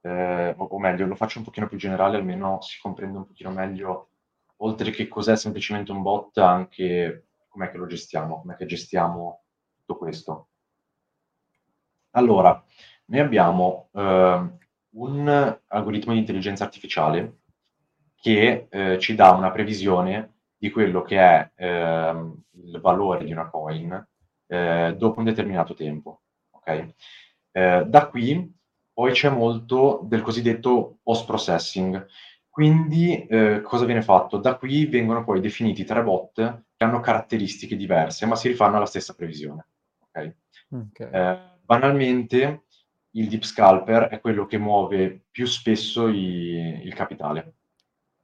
eh, 0.00 0.52
o, 0.56 0.64
o, 0.64 0.78
meglio, 0.80 1.06
lo 1.06 1.14
faccio 1.14 1.38
un 1.38 1.44
pochino 1.44 1.68
più 1.68 1.78
generale, 1.78 2.16
almeno 2.16 2.60
si 2.60 2.80
comprende 2.80 3.18
un 3.18 3.26
pochino 3.26 3.50
meglio, 3.50 4.08
oltre 4.58 4.90
che 4.90 5.08
cos'è 5.08 5.36
semplicemente 5.36 5.92
un 5.92 6.02
bot, 6.02 6.38
anche 6.38 7.28
com'è 7.48 7.70
che 7.70 7.76
lo 7.76 7.86
gestiamo, 7.86 8.40
com'è 8.40 8.56
che 8.56 8.66
gestiamo 8.66 9.44
tutto 9.78 9.96
questo. 9.96 10.48
Allora, 12.10 12.62
noi 13.06 13.20
abbiamo 13.20 13.88
eh, 13.92 14.50
un 14.90 15.58
algoritmo 15.66 16.12
di 16.12 16.18
intelligenza 16.18 16.64
artificiale 16.64 17.40
che 18.14 18.66
eh, 18.70 18.98
ci 18.98 19.14
dà 19.14 19.32
una 19.32 19.50
previsione 19.50 20.34
di 20.56 20.70
quello 20.70 21.02
che 21.02 21.18
è 21.18 21.50
eh, 21.54 22.32
il 22.52 22.80
valore 22.80 23.24
di 23.24 23.32
una 23.32 23.48
coin 23.48 24.08
eh, 24.46 24.94
dopo 24.96 25.18
un 25.18 25.24
determinato 25.26 25.74
tempo. 25.74 26.22
Okay? 26.50 26.94
Eh, 27.52 27.84
da 27.86 28.08
qui 28.08 28.54
poi 28.92 29.12
c'è 29.12 29.28
molto 29.28 30.00
del 30.04 30.22
cosiddetto 30.22 30.98
post-processing. 31.02 32.06
Quindi 32.56 33.26
eh, 33.26 33.60
cosa 33.60 33.84
viene 33.84 34.00
fatto? 34.00 34.38
Da 34.38 34.56
qui 34.56 34.86
vengono 34.86 35.24
poi 35.24 35.40
definiti 35.40 35.84
tre 35.84 36.02
bot 36.02 36.62
che 36.74 36.84
hanno 36.84 37.00
caratteristiche 37.00 37.76
diverse, 37.76 38.24
ma 38.24 38.34
si 38.34 38.48
rifanno 38.48 38.76
alla 38.76 38.86
stessa 38.86 39.12
previsione. 39.12 39.66
Okay? 40.08 40.34
Okay. 40.70 41.10
Eh, 41.12 41.38
banalmente, 41.60 42.62
il 43.10 43.28
deep 43.28 43.42
scalper 43.42 44.04
è 44.04 44.22
quello 44.22 44.46
che 44.46 44.56
muove 44.56 45.26
più 45.30 45.44
spesso 45.44 46.08
i, 46.08 46.80
il 46.82 46.94
capitale. 46.94 47.56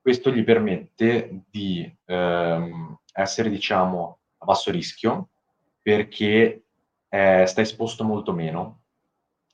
Questo 0.00 0.30
gli 0.30 0.44
permette 0.44 1.42
di 1.50 1.94
ehm, 2.06 3.00
essere, 3.12 3.50
diciamo, 3.50 4.18
a 4.38 4.44
basso 4.46 4.70
rischio 4.70 5.28
perché 5.82 6.64
eh, 7.10 7.44
sta 7.46 7.60
esposto 7.60 8.02
molto 8.02 8.32
meno, 8.32 8.84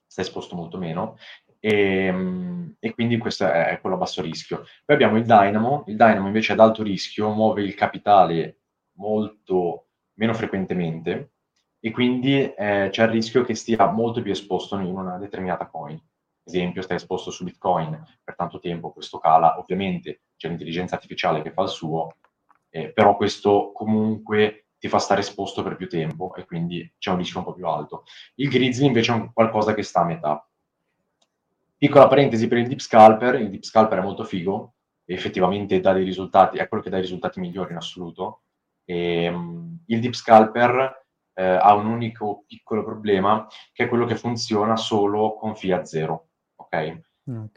sta 0.06 0.20
esposto 0.20 0.54
molto 0.54 0.78
meno 0.78 1.16
e, 1.60 2.04
ehm, 2.06 2.76
e, 2.78 2.94
quindi 2.94 3.18
questo 3.18 3.50
è 3.50 3.78
quello 3.80 3.96
a 3.96 3.98
basso 3.98 4.22
rischio. 4.22 4.64
Poi 4.84 4.94
abbiamo 4.94 5.16
il 5.16 5.24
Dynamo, 5.24 5.84
il 5.86 5.96
Dynamo 5.96 6.26
invece 6.26 6.52
ad 6.52 6.60
alto 6.60 6.82
rischio 6.82 7.32
muove 7.32 7.62
il 7.62 7.74
capitale 7.74 8.60
molto 8.98 9.88
meno 10.14 10.34
frequentemente 10.34 11.32
e 11.80 11.90
quindi 11.90 12.42
eh, 12.42 12.88
c'è 12.90 13.04
il 13.04 13.10
rischio 13.10 13.44
che 13.44 13.54
stia 13.54 13.90
molto 13.90 14.20
più 14.20 14.32
esposto 14.32 14.78
in 14.78 14.86
una 14.86 15.18
determinata 15.18 15.66
coin. 15.66 15.94
Ad 15.94 16.54
esempio, 16.54 16.82
stai 16.82 16.96
esposto 16.96 17.30
su 17.30 17.44
Bitcoin 17.44 18.02
per 18.24 18.34
tanto 18.34 18.58
tempo, 18.58 18.92
questo 18.92 19.18
cala, 19.18 19.58
ovviamente 19.58 20.22
c'è 20.36 20.48
l'intelligenza 20.48 20.94
artificiale 20.94 21.42
che 21.42 21.52
fa 21.52 21.62
il 21.62 21.68
suo, 21.68 22.16
eh, 22.70 22.90
però 22.92 23.16
questo 23.16 23.70
comunque 23.72 24.68
ti 24.78 24.88
fa 24.88 24.98
stare 24.98 25.20
esposto 25.20 25.62
per 25.62 25.76
più 25.76 25.88
tempo 25.88 26.34
e 26.34 26.46
quindi 26.46 26.90
c'è 26.98 27.10
un 27.10 27.18
rischio 27.18 27.40
un 27.40 27.44
po' 27.44 27.52
più 27.52 27.66
alto. 27.66 28.04
Il 28.36 28.48
Grizzly 28.48 28.86
invece 28.86 29.12
è 29.12 29.14
un 29.16 29.32
qualcosa 29.32 29.74
che 29.74 29.82
sta 29.82 30.00
a 30.00 30.04
metà. 30.04 30.47
Piccola 31.78 32.08
parentesi 32.08 32.48
per 32.48 32.58
il 32.58 32.66
Deep 32.66 32.80
Scalper, 32.80 33.36
il 33.36 33.50
Deep 33.50 33.62
Scalper 33.62 34.00
è 34.00 34.02
molto 34.02 34.24
figo, 34.24 34.74
effettivamente 35.04 35.78
dà 35.78 35.92
dei 35.92 36.02
risultati, 36.02 36.58
è 36.58 36.66
quello 36.66 36.82
che 36.82 36.90
dà 36.90 36.98
i 36.98 37.02
risultati 37.02 37.38
migliori 37.38 37.70
in 37.70 37.76
assoluto. 37.76 38.42
E, 38.84 39.28
um, 39.28 39.84
il 39.86 40.00
Deep 40.00 40.14
Scalper 40.14 41.06
eh, 41.34 41.44
ha 41.44 41.74
un 41.74 41.86
unico 41.86 42.42
piccolo 42.48 42.82
problema, 42.82 43.46
che 43.72 43.84
è 43.84 43.88
quello 43.88 44.06
che 44.06 44.16
funziona 44.16 44.74
solo 44.74 45.36
con 45.36 45.54
fiat 45.54 45.84
zero, 45.84 46.30
ok? 46.56 46.66
okay. 46.66 47.02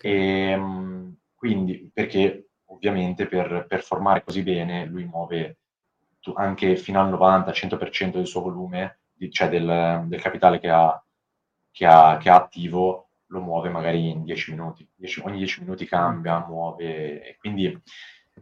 E, 0.01 0.53
um, 0.53 1.17
quindi, 1.33 1.89
perché 1.91 2.51
ovviamente 2.65 3.25
per 3.25 3.65
performare 3.67 4.23
così 4.23 4.43
bene 4.43 4.85
lui 4.85 5.05
muove 5.05 5.57
anche 6.35 6.75
fino 6.75 7.01
al 7.01 7.11
90-100% 7.11 8.11
del 8.11 8.27
suo 8.27 8.41
volume, 8.41 8.99
cioè 9.31 9.49
del, 9.49 10.03
del 10.05 10.21
capitale 10.21 10.59
che 10.59 10.69
ha, 10.69 11.03
che, 11.71 11.85
ha, 11.85 12.17
che 12.17 12.29
ha 12.29 12.35
attivo, 12.35 13.10
lo 13.31 13.41
muove 13.41 13.69
magari 13.69 14.09
in 14.09 14.23
10 14.23 14.51
minuti. 14.51 14.87
Dieci, 14.93 15.21
ogni 15.23 15.37
10 15.37 15.61
minuti 15.61 15.85
cambia, 15.85 16.45
muove, 16.45 17.35
quindi 17.39 17.81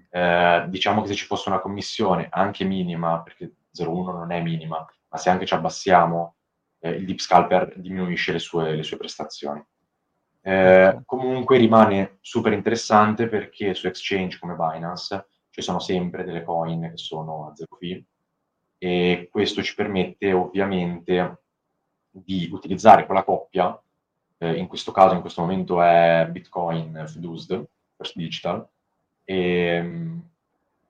eh, 0.09 0.65
diciamo 0.67 1.01
che 1.01 1.07
se 1.07 1.15
ci 1.15 1.25
fosse 1.25 1.49
una 1.49 1.59
commissione 1.59 2.27
anche 2.29 2.65
minima, 2.65 3.21
perché 3.21 3.53
0,1 3.73 4.11
non 4.11 4.31
è 4.31 4.41
minima, 4.41 4.85
ma 5.09 5.17
se 5.17 5.29
anche 5.29 5.45
ci 5.45 5.53
abbassiamo, 5.53 6.35
eh, 6.79 6.91
il 6.91 7.05
Deep 7.05 7.19
Scalper 7.19 7.73
diminuisce 7.77 8.31
le 8.31 8.39
sue, 8.39 8.75
le 8.75 8.83
sue 8.83 8.97
prestazioni. 8.97 9.63
Eh, 10.41 11.01
comunque 11.05 11.57
rimane 11.57 12.17
super 12.21 12.53
interessante 12.53 13.27
perché 13.27 13.73
su 13.73 13.87
exchange 13.87 14.39
come 14.39 14.55
Binance 14.55 15.27
ci 15.49 15.61
sono 15.61 15.79
sempre 15.79 16.23
delle 16.23 16.43
coin 16.43 16.89
che 16.89 16.97
sono 16.97 17.49
a 17.49 17.55
zero 17.55 17.75
fee 17.77 18.05
e 18.77 19.27
questo 19.29 19.61
ci 19.61 19.75
permette 19.75 20.31
ovviamente 20.31 21.41
di 22.09 22.49
utilizzare 22.51 23.05
quella 23.05 23.23
coppia 23.23 23.77
eh, 24.39 24.57
in 24.57 24.67
questo 24.67 24.91
caso, 24.91 25.15
in 25.15 25.21
questo 25.21 25.41
momento 25.41 25.81
è 25.81 26.27
Bitcoin 26.31 27.05
Fused, 27.07 27.67
First 27.95 28.15
Digital, 28.15 28.67
e, 29.23 30.11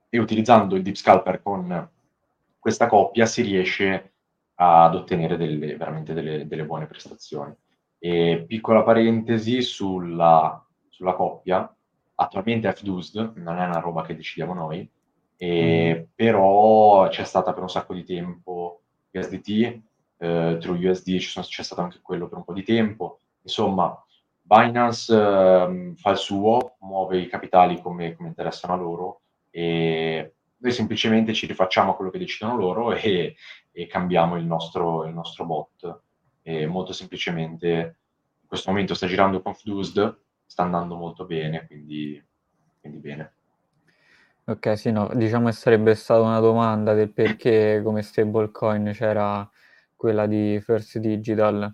e 0.09 0.17
utilizzando 0.17 0.75
il 0.75 0.81
Deep 0.81 0.95
Scalper 0.95 1.41
con 1.41 1.89
questa 2.57 2.87
coppia 2.87 3.25
si 3.25 3.41
riesce 3.41 4.13
ad 4.55 4.95
ottenere 4.95 5.37
delle, 5.37 5.75
veramente 5.75 6.13
delle, 6.13 6.47
delle 6.47 6.65
buone 6.65 6.85
prestazioni. 6.85 7.53
E 7.97 8.45
piccola 8.47 8.83
parentesi 8.83 9.61
sulla, 9.61 10.63
sulla 10.89 11.13
coppia, 11.13 11.73
attualmente 12.15 12.69
è 12.69 12.73
FDUSD, 12.73 13.33
non 13.35 13.57
è 13.57 13.65
una 13.65 13.79
roba 13.79 14.03
che 14.03 14.15
decidiamo 14.15 14.53
noi, 14.53 14.89
mm. 15.43 16.01
però 16.13 17.07
c'è 17.07 17.23
stata 17.23 17.53
per 17.53 17.63
un 17.63 17.69
sacco 17.69 17.93
di 17.93 18.03
tempo 18.03 18.81
USDT, 19.11 19.81
eh, 20.17 20.57
TrueUSD 20.59 21.17
c'è 21.17 21.63
stato 21.63 21.81
anche 21.81 21.99
quello 22.01 22.27
per 22.27 22.37
un 22.37 22.43
po' 22.43 22.53
di 22.53 22.63
tempo, 22.63 23.18
Insomma, 23.41 24.03
Binance 24.41 25.13
eh, 25.13 25.93
fa 25.95 26.09
il 26.09 26.17
suo, 26.17 26.77
muove 26.79 27.19
i 27.19 27.27
capitali 27.27 27.79
come, 27.81 28.15
come, 28.15 28.29
interessano 28.29 28.73
a 28.73 28.77
loro 28.77 29.21
e 29.51 30.33
noi 30.57 30.71
semplicemente 30.71 31.33
ci 31.33 31.45
rifacciamo 31.45 31.91
a 31.91 31.95
quello 31.95 32.09
che 32.09 32.17
decidono 32.17 32.57
loro 32.57 32.91
e, 32.97 33.35
e 33.71 33.87
cambiamo 33.87 34.37
il 34.37 34.45
nostro, 34.45 35.05
il 35.05 35.13
nostro, 35.13 35.45
bot. 35.45 36.01
E 36.41 36.65
molto 36.65 36.93
semplicemente 36.93 37.67
in 38.41 38.47
questo 38.47 38.71
momento 38.71 38.95
sta 38.95 39.05
girando 39.05 39.41
Confused, 39.41 40.19
sta 40.45 40.63
andando 40.63 40.95
molto 40.95 41.25
bene, 41.25 41.67
quindi, 41.67 42.21
quindi 42.81 42.97
bene. 42.97 43.33
Ok, 44.45 44.75
sì, 44.79 44.91
no, 44.91 45.11
diciamo 45.13 45.45
che 45.45 45.51
sarebbe 45.51 45.93
stata 45.93 46.21
una 46.21 46.39
domanda 46.39 46.95
del 46.95 47.11
perché 47.11 47.81
come 47.83 48.01
stablecoin 48.01 48.93
c'era 48.95 49.47
quella 49.95 50.25
di 50.25 50.59
First 50.59 50.97
Digital 50.97 51.71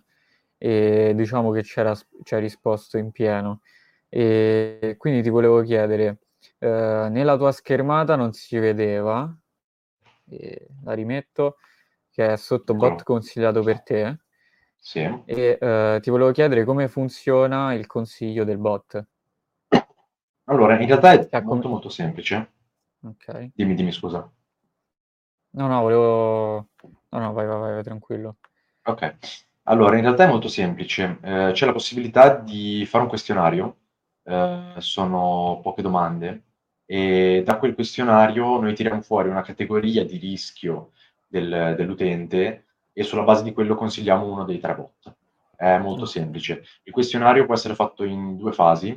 e 0.57 1.13
diciamo 1.15 1.51
che 1.51 1.61
c'era, 1.61 1.93
ci 2.23 2.35
risposto 2.37 2.97
in 2.97 3.11
pieno. 3.11 3.61
E 4.09 4.95
quindi 4.97 5.21
ti 5.21 5.29
volevo 5.29 5.61
chiedere, 5.61 6.19
eh, 6.59 7.07
nella 7.09 7.37
tua 7.37 7.51
schermata 7.51 8.15
non 8.15 8.33
si 8.33 8.57
vedeva, 8.57 9.33
la 10.83 10.93
rimetto, 10.93 11.57
che 12.09 12.33
è 12.33 12.37
sotto 12.37 12.73
bot 12.73 13.03
consigliato 13.03 13.61
per 13.61 13.83
te. 13.83 14.19
Sì. 14.77 14.99
E 15.25 15.57
eh, 15.59 15.99
ti 16.01 16.09
volevo 16.09 16.31
chiedere 16.31 16.63
come 16.63 16.87
funziona 16.87 17.73
il 17.73 17.87
consiglio 17.87 18.43
del 18.43 18.57
bot. 18.57 19.05
Allora, 20.45 20.79
in 20.79 20.85
realtà 20.85 21.11
è 21.13 21.27
cioè, 21.27 21.41
molto 21.41 21.67
molto 21.67 21.89
semplice. 21.89 22.51
Ok. 23.01 23.51
Dimmi, 23.55 23.73
dimmi 23.73 23.91
scusa. 23.91 24.31
No, 25.49 25.67
no, 25.67 25.81
volevo... 25.81 26.69
No, 27.09 27.19
no, 27.19 27.33
vai, 27.33 27.45
vai, 27.47 27.59
vai, 27.59 27.73
vai 27.73 27.83
tranquillo. 27.83 28.37
Ok. 28.83 29.17
Allora, 29.67 29.95
in 29.95 30.03
realtà 30.03 30.25
è 30.25 30.27
molto 30.27 30.47
semplice. 30.47 31.17
Eh, 31.21 31.49
c'è 31.53 31.65
la 31.65 31.71
possibilità 31.71 32.35
di 32.35 32.85
fare 32.85 33.03
un 33.03 33.09
questionario, 33.09 33.77
eh, 34.23 34.73
sono 34.77 35.59
poche 35.63 35.81
domande, 35.81 36.43
e 36.85 37.41
da 37.43 37.57
quel 37.57 37.73
questionario 37.73 38.59
noi 38.59 38.75
tiriamo 38.75 39.01
fuori 39.01 39.29
una 39.29 39.41
categoria 39.41 40.05
di 40.05 40.17
rischio 40.17 40.91
del, 41.27 41.73
dell'utente 41.75 42.65
e 42.93 43.03
sulla 43.03 43.23
base 43.23 43.43
di 43.43 43.53
quello 43.53 43.73
consigliamo 43.73 44.31
uno 44.31 44.43
dei 44.45 44.59
tre 44.59 44.75
bot. 44.75 45.15
È 45.55 45.77
molto 45.79 46.05
semplice. 46.05 46.63
Il 46.83 46.93
questionario 46.93 47.45
può 47.45 47.55
essere 47.55 47.73
fatto 47.73 48.03
in 48.03 48.37
due 48.37 48.51
fasi, 48.51 48.95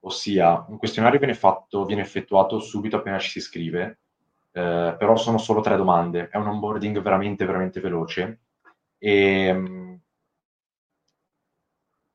ossia 0.00 0.66
un 0.68 0.76
questionario 0.76 1.18
viene, 1.18 1.34
fatto, 1.34 1.86
viene 1.86 2.02
effettuato 2.02 2.60
subito 2.60 2.96
appena 2.96 3.18
ci 3.18 3.30
si 3.30 3.38
iscrive, 3.38 4.00
eh, 4.52 4.94
però 4.98 5.16
sono 5.16 5.38
solo 5.38 5.62
tre 5.62 5.76
domande. 5.76 6.28
È 6.28 6.36
un 6.36 6.48
onboarding 6.48 7.00
veramente, 7.00 7.46
veramente 7.46 7.80
veloce. 7.80 8.40
E, 8.98 9.81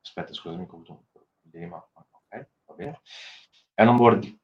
aspetta, 0.08 0.32
scusami, 0.32 0.62
ho 0.62 0.72
avuto 0.72 0.92
un 0.92 1.22
problema. 1.42 1.76
Ok, 1.76 2.48
va 2.66 2.74
bene. 2.74 3.00
È 3.74 3.82
un 3.82 3.88
onboarding. 3.88 4.38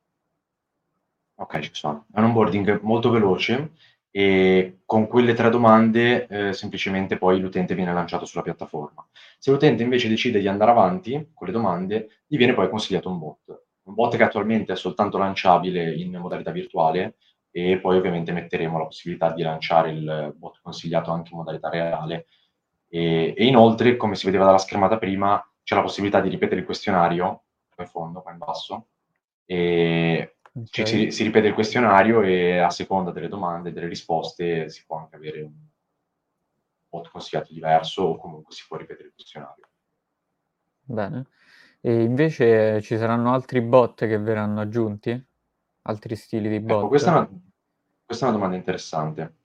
Ok, 1.36 1.58
ci 1.60 1.70
sono. 1.72 2.06
È 2.12 2.18
un 2.18 2.26
onboarding 2.26 2.80
molto 2.82 3.10
veloce 3.10 3.72
e 4.10 4.82
con 4.84 5.08
quelle 5.08 5.34
tre 5.34 5.50
domande 5.50 6.26
eh, 6.28 6.52
semplicemente 6.52 7.18
poi 7.18 7.40
l'utente 7.40 7.74
viene 7.74 7.92
lanciato 7.92 8.24
sulla 8.26 8.42
piattaforma. 8.42 9.04
Se 9.38 9.50
l'utente 9.50 9.82
invece 9.82 10.08
decide 10.08 10.38
di 10.38 10.46
andare 10.46 10.70
avanti 10.70 11.30
con 11.34 11.48
le 11.48 11.52
domande, 11.52 12.20
gli 12.26 12.36
viene 12.36 12.54
poi 12.54 12.68
consigliato 12.68 13.10
un 13.10 13.18
bot. 13.18 13.62
Un 13.84 13.94
bot 13.94 14.16
che 14.16 14.22
attualmente 14.22 14.72
è 14.72 14.76
soltanto 14.76 15.18
lanciabile 15.18 15.92
in 15.94 16.16
modalità 16.16 16.52
virtuale 16.52 17.16
e 17.50 17.78
poi 17.78 17.96
ovviamente 17.96 18.32
metteremo 18.32 18.78
la 18.78 18.84
possibilità 18.84 19.32
di 19.32 19.42
lanciare 19.42 19.90
il 19.90 20.34
bot 20.36 20.60
consigliato 20.62 21.10
anche 21.10 21.30
in 21.32 21.38
modalità 21.38 21.68
reale. 21.68 22.26
E, 22.88 23.34
e 23.36 23.44
inoltre, 23.44 23.96
come 23.96 24.14
si 24.14 24.26
vedeva 24.26 24.44
dalla 24.44 24.58
schermata 24.58 24.98
prima, 24.98 25.44
c'è 25.64 25.74
la 25.74 25.82
possibilità 25.82 26.20
di 26.20 26.28
ripetere 26.28 26.60
il 26.60 26.66
questionario, 26.66 27.44
in 27.76 27.86
fondo, 27.86 28.22
qua 28.22 28.30
in 28.30 28.38
basso, 28.38 28.88
e 29.44 30.36
okay. 30.52 30.66
cioè, 30.70 30.86
si, 30.86 31.10
si, 31.10 31.22
ripete 31.24 31.48
il 31.48 31.54
questionario 31.54 32.22
e 32.22 32.58
a 32.58 32.70
seconda 32.70 33.10
delle 33.10 33.28
domande 33.28 33.70
e 33.70 33.72
delle 33.72 33.88
risposte 33.88 34.68
si 34.68 34.84
può 34.86 34.98
anche 34.98 35.16
avere 35.16 35.40
un 35.40 35.52
voto 36.88 37.10
consigliato 37.10 37.52
diverso 37.52 38.02
o 38.02 38.16
comunque 38.16 38.54
si 38.54 38.64
può 38.68 38.76
ripetere 38.76 39.08
il 39.08 39.14
questionario. 39.14 39.68
Bene. 40.80 41.26
E 41.80 42.02
invece 42.02 42.80
ci 42.82 42.96
saranno 42.96 43.32
altri 43.32 43.60
bot 43.60 44.06
che 44.06 44.18
verranno 44.18 44.60
aggiunti? 44.60 45.22
Altri 45.82 46.16
stili 46.16 46.48
di 46.48 46.56
ecco, 46.56 46.64
bot? 46.64 46.78
Ecco, 46.78 46.88
questa, 46.88 47.10
è 47.10 47.16
una, 47.16 47.30
questa 48.04 48.24
è 48.24 48.28
una 48.28 48.36
domanda 48.38 48.56
interessante. 48.56 49.36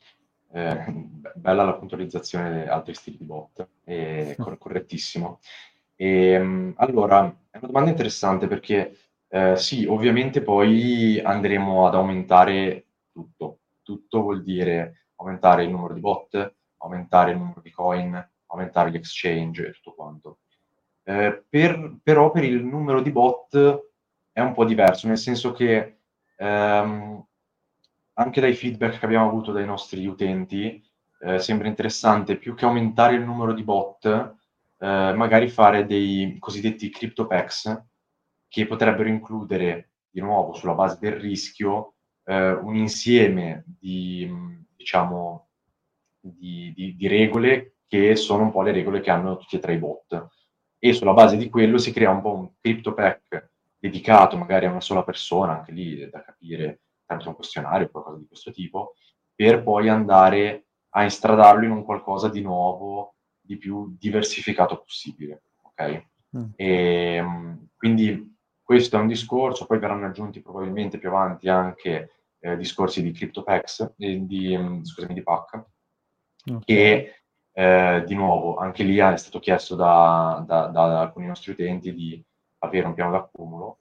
Eh, 0.51 0.85
bella 1.35 1.63
la 1.63 1.75
puntualizzazione 1.75 2.63
di 2.63 2.69
altri 2.69 2.93
stili 2.93 3.17
di 3.17 3.25
bot, 3.25 3.67
è 3.83 4.35
correttissimo. 4.37 5.39
E, 6.01 6.31
ehm, 6.31 6.73
allora, 6.77 7.25
è 7.49 7.57
una 7.57 7.67
domanda 7.67 7.89
interessante 7.89 8.47
perché 8.47 8.97
eh, 9.27 9.57
sì, 9.57 9.85
ovviamente 9.85 10.41
poi 10.41 11.19
andremo 11.19 11.85
ad 11.85 11.95
aumentare 11.95 12.85
tutto, 13.11 13.59
soprattutto 13.83 14.21
vuol 14.21 14.43
dire 14.43 15.07
aumentare 15.15 15.63
il 15.65 15.71
numero 15.71 15.93
di 15.93 15.99
bot, 15.99 16.55
aumentare 16.77 17.31
il 17.31 17.37
numero 17.37 17.59
di 17.61 17.71
coin, 17.71 18.29
aumentare 18.47 18.91
gli 18.91 18.95
exchange 18.95 19.67
e 19.67 19.71
tutto 19.73 19.93
quanto. 19.93 20.37
Eh, 21.03 21.43
per, 21.49 21.97
però 22.01 22.31
per 22.31 22.45
il 22.45 22.63
numero 22.63 23.01
di 23.01 23.11
bot 23.11 23.83
è 24.31 24.39
un 24.39 24.53
po' 24.53 24.63
diverso, 24.63 25.07
nel 25.07 25.17
senso 25.17 25.51
che 25.51 25.97
ehm, 26.37 27.25
anche 28.13 28.41
dai 28.41 28.53
feedback 28.53 28.99
che 28.99 29.05
abbiamo 29.05 29.27
avuto 29.27 29.51
dai 29.51 29.65
nostri 29.65 30.05
utenti 30.05 30.81
eh, 31.21 31.39
sembra 31.39 31.67
interessante 31.67 32.37
più 32.37 32.55
che 32.55 32.63
aumentare 32.63 33.15
il 33.15 33.23
numero 33.23 33.53
di 33.53 33.63
bot, 33.63 34.37
eh, 34.79 35.13
magari 35.13 35.49
fare 35.49 35.85
dei 35.85 36.37
cosiddetti 36.39 36.89
crypto 36.89 37.27
packs 37.27 37.85
che 38.47 38.65
potrebbero 38.65 39.09
includere 39.09 39.91
di 40.09 40.21
nuovo 40.21 40.53
sulla 40.53 40.73
base 40.73 40.97
del 40.99 41.13
rischio 41.13 41.95
eh, 42.23 42.51
un 42.51 42.75
insieme 42.75 43.63
di, 43.65 44.27
diciamo, 44.75 45.49
di, 46.19 46.73
di, 46.75 46.95
di, 46.95 47.07
regole 47.07 47.75
che 47.87 48.15
sono 48.15 48.43
un 48.43 48.51
po' 48.51 48.61
le 48.61 48.71
regole 48.71 49.01
che 49.01 49.11
hanno 49.11 49.37
tutti 49.37 49.55
e 49.55 49.59
tre 49.59 49.73
i 49.73 49.77
bot. 49.77 50.27
E 50.79 50.93
sulla 50.93 51.13
base 51.13 51.37
di 51.37 51.49
quello 51.49 51.77
si 51.77 51.91
crea 51.91 52.09
un 52.09 52.21
po' 52.21 52.33
un 52.33 52.51
crypto 52.59 52.93
pack 52.93 53.51
dedicato 53.77 54.37
magari 54.37 54.65
a 54.65 54.71
una 54.71 54.81
sola 54.81 55.03
persona, 55.03 55.57
anche 55.57 55.71
lì 55.71 56.09
da 56.09 56.21
capire 56.21 56.81
tramite 57.05 57.27
un 57.27 57.35
questionario 57.35 57.87
o 57.87 57.89
qualcosa 57.89 58.17
di 58.17 58.27
questo 58.27 58.51
tipo, 58.51 58.93
per 59.33 59.63
poi 59.63 59.89
andare 59.89 60.67
a 60.89 61.03
instradarlo 61.03 61.65
in 61.65 61.71
un 61.71 61.83
qualcosa 61.83 62.29
di 62.29 62.41
nuovo, 62.41 63.15
di 63.49 63.57
più 63.57 63.95
diversificato 63.97 64.77
possibile. 64.77 65.41
Ok? 65.63 66.03
Mm. 66.37 66.43
E, 66.55 67.15
ehm, 67.15 67.69
quindi 67.75 68.37
questo 68.61 68.97
è 68.97 68.99
un 68.99 69.07
discorso, 69.07 69.65
poi 69.65 69.79
verranno 69.79 70.05
aggiunti 70.05 70.39
probabilmente 70.39 70.99
più 70.99 71.09
avanti 71.09 71.49
anche 71.49 72.11
eh, 72.39 72.55
discorsi 72.55 73.01
di 73.01 73.11
CryptoPax, 73.11 73.93
di, 73.95 74.27
di, 74.27 74.55
mm, 74.55 74.83
scusami, 74.83 75.15
di 75.15 75.23
PAC, 75.23 75.65
okay. 76.45 76.61
che 76.63 77.15
eh, 77.51 78.03
di 78.05 78.13
nuovo 78.13 78.57
anche 78.57 78.83
lì 78.83 78.97
è 78.97 79.17
stato 79.17 79.39
chiesto 79.39 79.73
da, 79.73 80.43
da, 80.45 80.67
da, 80.67 81.01
alcuni 81.01 81.25
nostri 81.25 81.53
utenti 81.53 81.91
di 81.91 82.23
avere 82.59 82.85
un 82.85 82.93
piano 82.93 83.09
d'accumulo, 83.09 83.79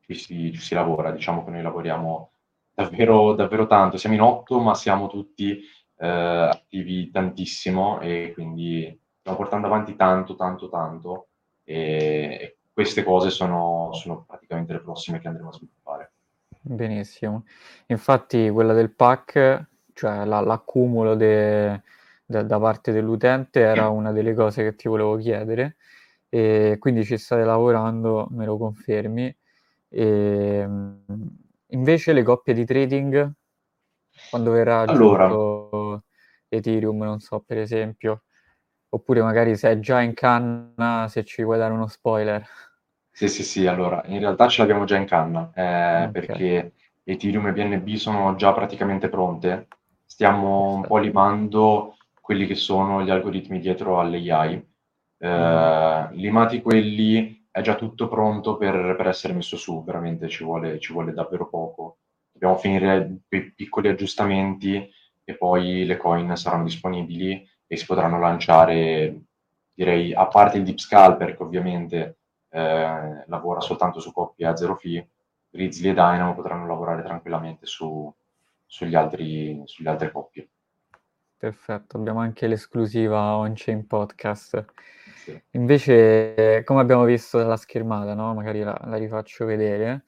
ci 0.00 0.14
si, 0.14 0.52
ci 0.52 0.60
si 0.60 0.74
lavora, 0.74 1.12
diciamo 1.12 1.44
che 1.44 1.52
noi 1.52 1.62
lavoriamo 1.62 2.32
davvero, 2.74 3.34
davvero 3.34 3.68
tanto, 3.68 3.96
siamo 3.96 4.16
in 4.16 4.22
otto 4.22 4.58
ma 4.58 4.74
siamo 4.74 5.06
tutti 5.06 5.60
eh, 5.96 6.06
attivi 6.08 7.10
tantissimo 7.12 8.00
e 8.00 8.32
quindi 8.34 9.00
stiamo 9.24 9.38
portando 9.38 9.68
avanti 9.68 9.96
tanto, 9.96 10.36
tanto, 10.36 10.68
tanto 10.68 11.28
e, 11.64 12.58
queste 12.74 13.02
cose 13.02 13.30
sono, 13.30 13.90
sono 13.94 14.22
praticamente 14.26 14.74
le 14.74 14.80
prossime 14.80 15.18
che 15.18 15.28
andremo 15.28 15.48
a 15.48 15.52
sviluppare. 15.52 16.12
Benissimo. 16.60 17.46
Infatti 17.86 18.50
quella 18.50 18.74
del 18.74 18.90
pack, 18.90 19.68
cioè 19.94 20.26
la, 20.26 20.40
l'accumulo 20.40 21.14
de, 21.14 21.80
de, 22.26 22.44
da 22.44 22.58
parte 22.58 22.92
dell'utente 22.92 23.60
era 23.60 23.88
una 23.88 24.12
delle 24.12 24.34
cose 24.34 24.62
che 24.62 24.74
ti 24.74 24.88
volevo 24.88 25.16
chiedere 25.16 25.76
e 26.28 26.76
quindi 26.78 27.04
ci 27.04 27.16
state 27.16 27.44
lavorando, 27.44 28.26
me 28.30 28.44
lo 28.44 28.58
confermi. 28.58 29.34
E, 29.88 30.68
invece 31.68 32.12
le 32.12 32.22
coppie 32.22 32.52
di 32.52 32.66
trading, 32.66 33.32
quando 34.28 34.50
verrà 34.50 34.80
allora. 34.80 36.02
Ethereum, 36.48 37.02
non 37.02 37.20
so, 37.20 37.40
per 37.40 37.58
esempio, 37.58 38.24
oppure 38.94 39.22
magari 39.22 39.56
se 39.56 39.70
è 39.70 39.78
già 39.80 40.00
in 40.00 40.14
canna, 40.14 41.06
se 41.08 41.24
ci 41.24 41.42
vuoi 41.42 41.58
dare 41.58 41.72
uno 41.72 41.86
spoiler. 41.86 42.46
Sì, 43.10 43.28
sì, 43.28 43.42
sì, 43.42 43.66
allora, 43.66 44.02
in 44.06 44.18
realtà 44.18 44.48
ce 44.48 44.60
l'abbiamo 44.60 44.84
già 44.84 44.96
in 44.96 45.06
canna, 45.06 45.50
eh, 45.54 46.06
okay. 46.06 46.10
perché 46.10 46.72
Ethereum 47.04 47.48
e 47.48 47.52
BNB 47.52 47.94
sono 47.94 48.34
già 48.36 48.52
praticamente 48.52 49.08
pronte. 49.08 49.68
Stiamo 50.04 50.74
un 50.74 50.82
po' 50.82 50.98
limando 50.98 51.96
quelli 52.20 52.46
che 52.46 52.54
sono 52.54 53.02
gli 53.02 53.10
algoritmi 53.10 53.60
dietro 53.60 54.00
all'AI. 54.00 54.66
Eh. 55.18 56.08
Limati 56.12 56.62
quelli, 56.62 57.46
è 57.50 57.60
già 57.60 57.74
tutto 57.74 58.08
pronto 58.08 58.56
per, 58.56 58.94
per 58.96 59.08
essere 59.08 59.32
messo 59.32 59.56
su, 59.56 59.84
veramente 59.84 60.28
ci 60.28 60.44
vuole, 60.44 60.78
ci 60.78 60.92
vuole 60.92 61.12
davvero 61.12 61.48
poco. 61.48 61.98
Dobbiamo 62.32 62.56
finire 62.56 63.18
quei 63.28 63.52
piccoli 63.52 63.88
aggiustamenti 63.88 64.88
e 65.22 65.36
poi 65.36 65.84
le 65.84 65.96
coin 65.96 66.36
saranno 66.36 66.64
disponibili 66.64 67.46
e 67.66 67.76
si 67.76 67.86
potranno 67.86 68.18
lanciare, 68.18 69.22
direi, 69.72 70.14
a 70.14 70.26
parte 70.26 70.58
il 70.58 70.64
Deep 70.64 70.78
Scalper 70.78 71.36
che 71.36 71.42
ovviamente 71.42 72.18
eh, 72.50 73.24
lavora 73.26 73.60
soltanto 73.60 74.00
su 74.00 74.12
coppie 74.12 74.46
a 74.46 74.56
zero 74.56 74.76
fee, 74.76 75.08
Grizzly 75.50 75.88
e 75.90 75.94
Dynamo 75.94 76.34
potranno 76.34 76.66
lavorare 76.66 77.02
tranquillamente 77.02 77.66
su, 77.66 78.12
sugli 78.66 78.94
altri, 78.94 79.62
sulle 79.66 79.88
altre 79.88 80.10
coppie. 80.10 80.48
Perfetto, 81.36 81.96
abbiamo 81.96 82.20
anche 82.20 82.46
l'esclusiva 82.46 83.36
on-chain 83.36 83.86
podcast. 83.86 84.64
Sì. 85.16 85.42
Invece, 85.52 86.62
come 86.64 86.80
abbiamo 86.80 87.04
visto 87.04 87.38
dalla 87.38 87.56
schermata, 87.56 88.14
no? 88.14 88.32
magari 88.34 88.62
la, 88.62 88.78
la 88.84 88.96
rifaccio 88.96 89.44
vedere, 89.44 90.04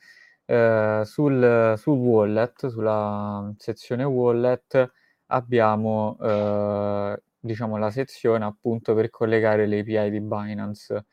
eh, 0.47 1.03
sul, 1.05 1.75
sul, 1.77 1.99
wallet, 1.99 2.69
sulla 2.69 3.53
sezione 3.59 4.05
wallet, 4.05 4.93
abbiamo 5.27 6.17
eh, 6.21 7.23
diciamo, 7.47 7.79
la 7.79 7.91
sezione 7.91 8.45
appunto 8.45 8.95
per 8.95 9.09
collegare 9.09 9.67
le 9.67 9.81
API 9.81 10.11
di 10.11 10.21
Binance. 10.21 11.07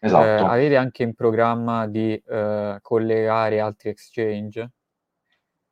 Esatto. 0.00 0.24
Eh, 0.24 0.48
avete 0.48 0.76
anche 0.76 1.02
in 1.02 1.14
programma 1.14 1.86
di 1.86 2.14
eh, 2.14 2.78
collegare 2.80 3.60
altri 3.60 3.90
exchange? 3.90 4.70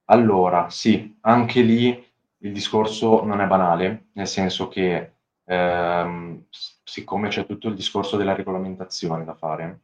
Allora, 0.07 0.68
sì, 0.68 1.16
anche 1.22 1.62
lì 1.62 2.05
il 2.38 2.53
discorso 2.53 3.25
non 3.25 3.40
è 3.40 3.46
banale, 3.46 4.09
nel 4.12 4.27
senso 4.27 4.68
che 4.68 5.14
ehm, 5.44 6.44
siccome 6.49 7.29
c'è 7.29 7.46
tutto 7.46 7.68
il 7.68 7.75
discorso 7.75 8.16
della 8.16 8.35
regolamentazione 8.35 9.25
da 9.25 9.35
fare, 9.35 9.81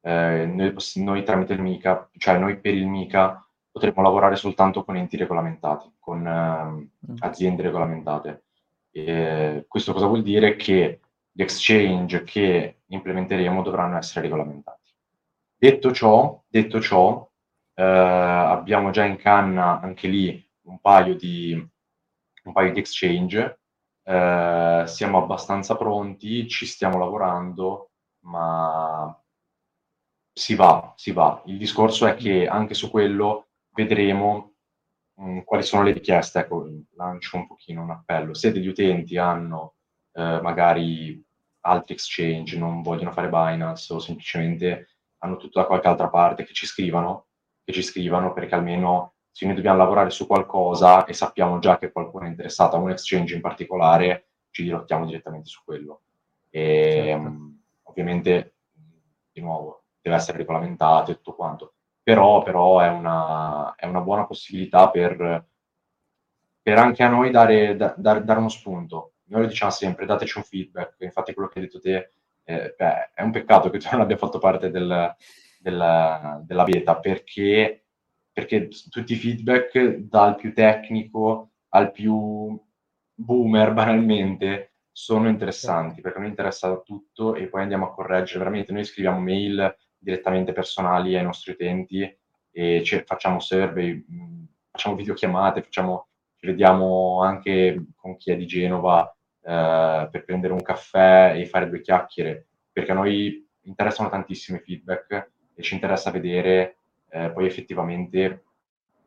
eh, 0.00 0.46
noi, 0.46 0.74
noi, 0.94 1.24
tramite 1.24 1.52
il 1.54 1.60
MICA, 1.60 2.08
cioè 2.16 2.38
noi 2.38 2.58
per 2.58 2.74
il 2.74 2.86
MICA 2.86 3.44
potremmo 3.70 4.02
lavorare 4.02 4.36
soltanto 4.36 4.84
con 4.84 4.96
enti 4.96 5.16
regolamentati, 5.16 5.92
con 5.98 6.26
ehm, 6.26 6.90
mm. 7.10 7.16
aziende 7.18 7.62
regolamentate. 7.62 8.44
E 8.98 9.66
questo 9.68 9.92
cosa 9.92 10.06
vuol 10.06 10.22
dire? 10.22 10.56
Che 10.56 11.00
gli 11.30 11.42
exchange 11.42 12.22
che 12.22 12.78
implementeremo 12.86 13.62
dovranno 13.62 13.98
essere 13.98 14.22
regolamentati. 14.22 14.90
Detto 15.54 15.92
ciò, 15.92 16.42
detto 16.48 16.80
ciò 16.80 17.30
eh, 17.74 17.82
abbiamo 17.82 18.90
già 18.90 19.04
in 19.04 19.16
canna 19.16 19.80
anche 19.80 20.08
lì 20.08 20.42
un 20.62 20.80
paio 20.80 21.14
di, 21.14 21.52
un 21.52 22.52
paio 22.52 22.72
di 22.72 22.78
exchange, 22.78 23.60
eh, 24.02 24.84
siamo 24.86 25.18
abbastanza 25.18 25.76
pronti, 25.76 26.48
ci 26.48 26.64
stiamo 26.64 26.98
lavorando, 26.98 27.90
ma 28.20 29.14
si 30.32 30.54
va, 30.54 30.94
si 30.96 31.12
va. 31.12 31.42
Il 31.44 31.58
discorso 31.58 32.06
è 32.06 32.14
che 32.14 32.46
anche 32.46 32.72
su 32.72 32.90
quello 32.90 33.48
vedremo 33.74 34.54
mh, 35.16 35.30
mm, 35.30 35.38
quali 35.40 35.62
sono 35.62 35.82
le 35.82 35.92
richieste. 35.92 36.40
Ecco, 36.40 36.68
lancio 36.94 37.36
un 37.36 37.46
pochino 37.46 37.82
un 37.82 37.90
appello. 37.90 38.34
Se 38.34 38.52
degli 38.52 38.68
utenti 38.68 39.16
hanno 39.16 39.74
eh, 40.12 40.40
magari 40.40 41.22
altri 41.60 41.94
exchange, 41.94 42.58
non 42.58 42.82
vogliono 42.82 43.12
fare 43.12 43.28
Binance 43.28 43.92
o 43.92 43.98
semplicemente 43.98 44.88
hanno 45.18 45.36
tutto 45.36 45.60
da 45.60 45.66
qualche 45.66 45.88
altra 45.88 46.08
parte, 46.08 46.44
che 46.44 46.52
ci 46.52 46.66
scrivano, 46.66 47.26
che 47.64 47.72
ci 47.72 47.82
scrivano 47.82 48.32
perché 48.32 48.54
almeno 48.54 49.14
se 49.30 49.44
noi 49.44 49.54
dobbiamo 49.54 49.78
lavorare 49.78 50.10
su 50.10 50.26
qualcosa 50.26 51.04
e 51.04 51.12
sappiamo 51.12 51.58
già 51.58 51.76
che 51.78 51.92
qualcuno 51.92 52.24
è 52.24 52.28
interessato 52.28 52.76
a 52.76 52.78
un 52.78 52.90
exchange 52.90 53.34
in 53.34 53.42
particolare, 53.42 54.30
ci 54.50 54.62
dirottiamo 54.62 55.04
direttamente 55.04 55.48
su 55.48 55.62
quello. 55.64 56.02
E 56.48 57.02
certo. 57.04 57.28
um, 57.28 57.60
ovviamente, 57.82 58.54
di 59.32 59.42
nuovo, 59.42 59.84
deve 60.00 60.16
essere 60.16 60.38
regolamentato 60.38 61.10
e 61.10 61.16
tutto 61.16 61.34
quanto, 61.34 61.74
però, 62.06 62.40
però 62.44 62.78
è, 62.78 62.88
una, 62.88 63.74
è, 63.74 63.84
una, 63.84 64.00
buona 64.00 64.26
possibilità 64.26 64.90
per, 64.90 65.44
per 66.62 66.78
anche 66.78 67.02
a 67.02 67.08
noi 67.08 67.32
dare, 67.32 67.74
da, 67.74 67.96
dare, 67.98 68.22
dare 68.22 68.38
uno 68.38 68.48
spunto. 68.48 69.14
Noi 69.24 69.40
lo 69.42 69.48
diciamo 69.48 69.72
sempre, 69.72 70.06
dateci 70.06 70.38
un 70.38 70.44
feedback, 70.44 71.00
infatti 71.00 71.34
quello 71.34 71.48
che 71.48 71.58
hai 71.58 71.64
detto 71.64 71.80
te 71.80 72.10
eh, 72.44 72.76
beh, 72.78 73.10
è 73.12 73.22
un 73.22 73.32
peccato 73.32 73.70
che 73.70 73.78
tu 73.78 73.88
non 73.90 74.02
abbia 74.02 74.16
fatto 74.16 74.38
parte 74.38 74.70
del, 74.70 75.16
del, 75.58 76.42
della 76.44 76.62
beta, 76.62 76.96
perché, 77.00 77.86
perché 78.32 78.68
tutti 78.88 79.14
i 79.14 79.16
feedback, 79.16 79.96
dal 79.96 80.36
più 80.36 80.54
tecnico 80.54 81.54
al 81.70 81.90
più 81.90 82.56
boomer 83.14 83.72
banalmente, 83.74 84.74
sono 84.92 85.28
interessanti, 85.28 86.00
perché 86.00 86.18
a 86.18 86.20
noi 86.20 86.30
interessa 86.30 86.80
tutto 86.82 87.34
e 87.34 87.48
poi 87.48 87.62
andiamo 87.62 87.86
a 87.86 87.92
correggere, 87.92 88.38
veramente 88.38 88.72
noi 88.72 88.84
scriviamo 88.84 89.18
mail 89.18 89.76
direttamente 90.06 90.52
personali 90.52 91.16
ai 91.16 91.24
nostri 91.24 91.50
utenti 91.50 92.16
e 92.52 93.04
facciamo 93.04 93.40
survey, 93.40 94.04
facciamo 94.70 94.94
videochiamate, 94.94 95.62
facciamo, 95.62 96.06
ci 96.36 96.46
vediamo 96.46 97.22
anche 97.22 97.86
con 97.96 98.16
chi 98.16 98.30
è 98.30 98.36
di 98.36 98.46
Genova 98.46 99.12
eh, 99.42 100.08
per 100.08 100.24
prendere 100.24 100.52
un 100.52 100.62
caffè 100.62 101.34
e 101.36 101.44
fare 101.46 101.68
due 101.68 101.80
chiacchiere, 101.80 102.46
perché 102.72 102.92
a 102.92 102.94
noi 102.94 103.44
interessano 103.62 104.08
tantissimi 104.08 104.60
feedback 104.60 105.30
e 105.54 105.62
ci 105.62 105.74
interessa 105.74 106.12
vedere 106.12 106.76
eh, 107.08 107.30
poi 107.30 107.46
effettivamente 107.46 108.44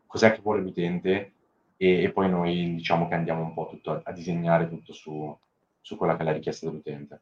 cos'è 0.06 0.34
che 0.34 0.42
vuole 0.42 0.60
l'utente 0.62 1.34
e, 1.78 2.04
e 2.04 2.12
poi 2.12 2.30
noi 2.30 2.76
diciamo 2.76 3.08
che 3.08 3.14
andiamo 3.14 3.42
un 3.42 3.54
po' 3.54 3.68
tutto 3.70 3.92
a, 3.92 4.02
a 4.04 4.12
disegnare 4.12 4.68
tutto 4.68 4.92
su, 4.92 5.36
su 5.80 5.96
quella 5.96 6.18
che 6.18 6.24
è 6.24 6.26
la 6.26 6.34
richiesta 6.34 6.68
dell'utente. 6.68 7.22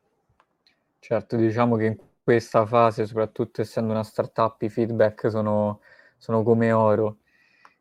Certo, 0.99 1.37
diciamo 1.37 1.75
che 1.77 1.85
in 1.85 1.95
questa 2.27 2.65
fase, 2.65 3.05
soprattutto 3.05 3.61
essendo 3.61 3.93
una 3.93 4.03
startup, 4.03 4.61
i 4.61 4.67
feedback 4.67 5.29
sono, 5.29 5.79
sono 6.17 6.43
come 6.43 6.73
oro 6.73 7.19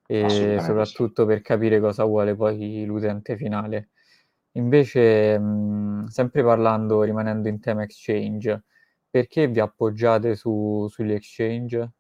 e 0.07 0.61
soprattutto 0.61 1.23
sì. 1.23 1.27
per 1.27 1.43
capire 1.43 1.81
cosa 1.81 2.05
vuole 2.05 2.37
poi 2.37 2.85
l'utente 2.85 3.37
finale. 3.37 3.89
Invece, 4.53 5.37
mh, 5.37 6.07
sempre 6.07 6.45
parlando, 6.45 7.03
rimanendo 7.03 7.49
in 7.49 7.59
tema 7.59 7.83
exchange, 7.83 8.63
perché 9.11 9.49
vi 9.49 9.59
appoggiate 9.59 10.37
su, 10.37 10.87
sugli 10.91 11.11
exchange? 11.11 11.91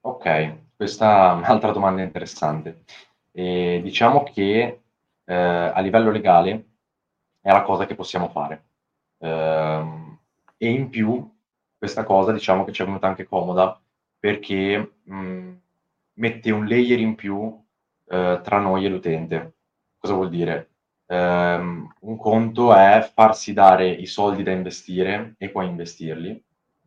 Ok, 0.00 0.56
questa 0.74 1.30
è 1.30 1.34
un'altra 1.34 1.70
domanda 1.70 2.02
interessante. 2.02 2.82
E 3.30 3.78
diciamo 3.80 4.24
che 4.24 4.80
eh, 5.24 5.34
a 5.34 5.78
livello 5.78 6.10
legale 6.10 6.70
è 7.40 7.52
la 7.52 7.62
cosa 7.62 7.86
che 7.86 7.94
possiamo 7.94 8.28
fare. 8.28 8.64
Eh, 9.18 10.07
e 10.58 10.68
in 10.68 10.90
più 10.90 11.26
questa 11.78 12.04
cosa 12.04 12.32
diciamo 12.32 12.64
che 12.64 12.72
ci 12.72 12.82
è 12.82 12.84
venuta 12.84 13.06
anche 13.06 13.24
comoda 13.24 13.80
perché 14.18 14.96
mh, 15.04 15.52
mette 16.14 16.50
un 16.50 16.66
layer 16.66 16.98
in 16.98 17.14
più 17.14 17.56
eh, 18.08 18.40
tra 18.42 18.58
noi 18.58 18.84
e 18.84 18.88
l'utente. 18.88 19.54
Cosa 19.96 20.14
vuol 20.14 20.28
dire? 20.28 20.70
Um, 21.06 21.90
un 22.00 22.16
conto 22.18 22.74
è 22.74 23.10
farsi 23.14 23.54
dare 23.54 23.88
i 23.88 24.04
soldi 24.04 24.42
da 24.42 24.50
investire 24.50 25.36
e 25.38 25.48
poi 25.48 25.66
investirli, 25.66 26.44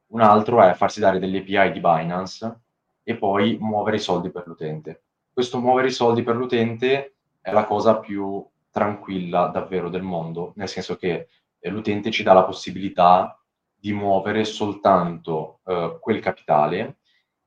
un 0.07 0.21
altro 0.21 0.61
è 0.61 0.73
farsi 0.73 0.99
dare 0.99 1.17
delle 1.17 1.39
API 1.39 1.71
di 1.71 1.79
Binance 1.79 2.59
e 3.01 3.15
poi 3.15 3.57
muovere 3.59 3.97
i 3.97 3.99
soldi 3.99 4.29
per 4.29 4.45
l'utente. 4.45 5.03
Questo 5.33 5.59
muovere 5.59 5.87
i 5.87 5.91
soldi 5.91 6.21
per 6.21 6.35
l'utente 6.35 7.15
è 7.41 7.51
la 7.51 7.65
cosa 7.65 7.97
più 7.97 8.45
tranquilla 8.69 9.47
davvero 9.47 9.89
del 9.89 10.03
mondo, 10.03 10.53
nel 10.57 10.67
senso 10.67 10.97
che 10.97 11.27
eh, 11.59 11.69
l'utente 11.69 12.11
ci 12.11 12.23
dà 12.23 12.33
la 12.33 12.43
possibilità 12.43 13.40
di 13.81 13.93
muovere 13.93 14.45
soltanto 14.45 15.61
eh, 15.65 15.97
quel 15.99 16.19
capitale 16.19 16.99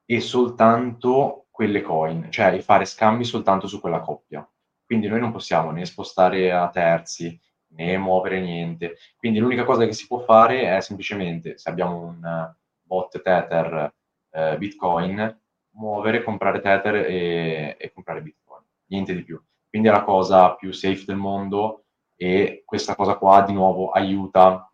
e 0.04 0.20
soltanto 0.20 1.46
quelle 1.48 1.80
coin, 1.80 2.32
cioè 2.32 2.58
fare 2.58 2.84
scambi 2.84 3.22
soltanto 3.22 3.68
su 3.68 3.80
quella 3.80 4.00
coppia. 4.00 4.46
Quindi 4.84 5.06
noi 5.06 5.20
non 5.20 5.30
possiamo 5.30 5.70
né 5.70 5.84
spostare 5.84 6.50
a 6.50 6.68
terzi 6.68 7.40
né 7.68 7.96
muovere 7.96 8.40
niente. 8.40 8.96
Quindi 9.16 9.38
l'unica 9.38 9.64
cosa 9.64 9.86
che 9.86 9.92
si 9.92 10.08
può 10.08 10.18
fare 10.18 10.76
è 10.76 10.80
semplicemente, 10.80 11.56
se 11.56 11.70
abbiamo 11.70 12.00
un 12.00 12.52
bot 12.82 13.22
Tether 13.22 13.94
eh, 14.30 14.58
Bitcoin, 14.58 15.40
muovere, 15.76 16.24
comprare 16.24 16.60
Tether 16.60 16.96
e, 16.96 17.76
e, 17.78 17.92
comprare 17.92 18.22
Bitcoin. 18.22 18.64
Niente 18.86 19.14
di 19.14 19.22
più. 19.22 19.40
Quindi 19.68 19.88
è 19.88 19.92
la 19.92 20.02
cosa 20.02 20.54
più 20.56 20.72
safe 20.72 21.04
del 21.06 21.16
mondo 21.16 21.84
e 22.16 22.62
questa 22.64 22.96
cosa 22.96 23.16
qua 23.16 23.42
di 23.42 23.52
nuovo 23.52 23.90
aiuta, 23.90 24.72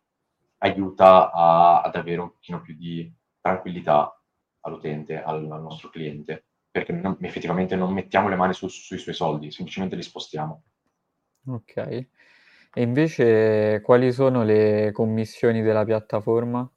aiuta 0.63 1.31
a, 1.31 1.83
ad 1.83 1.97
avere 1.97 2.21
un 2.21 2.31
pochino 2.31 2.61
più 2.61 2.75
di 2.75 3.13
tranquillità 3.41 4.19
all'utente, 4.61 5.23
al, 5.23 5.51
al 5.51 5.63
nostro 5.63 5.89
cliente 5.89 6.45
perché 6.71 6.93
non, 6.93 7.17
effettivamente 7.21 7.75
non 7.75 7.93
mettiamo 7.93 8.29
le 8.29 8.37
mani 8.37 8.53
su, 8.53 8.69
sui 8.69 8.99
suoi 8.99 9.15
soldi, 9.15 9.51
semplicemente 9.51 9.97
li 9.97 10.03
spostiamo. 10.03 10.63
Ok. 11.47 11.77
E 11.77 12.83
invece 12.83 13.81
quali 13.81 14.13
sono 14.13 14.45
le 14.45 14.93
commissioni 14.93 15.63
della 15.63 15.85
piattaforma? 15.85 16.71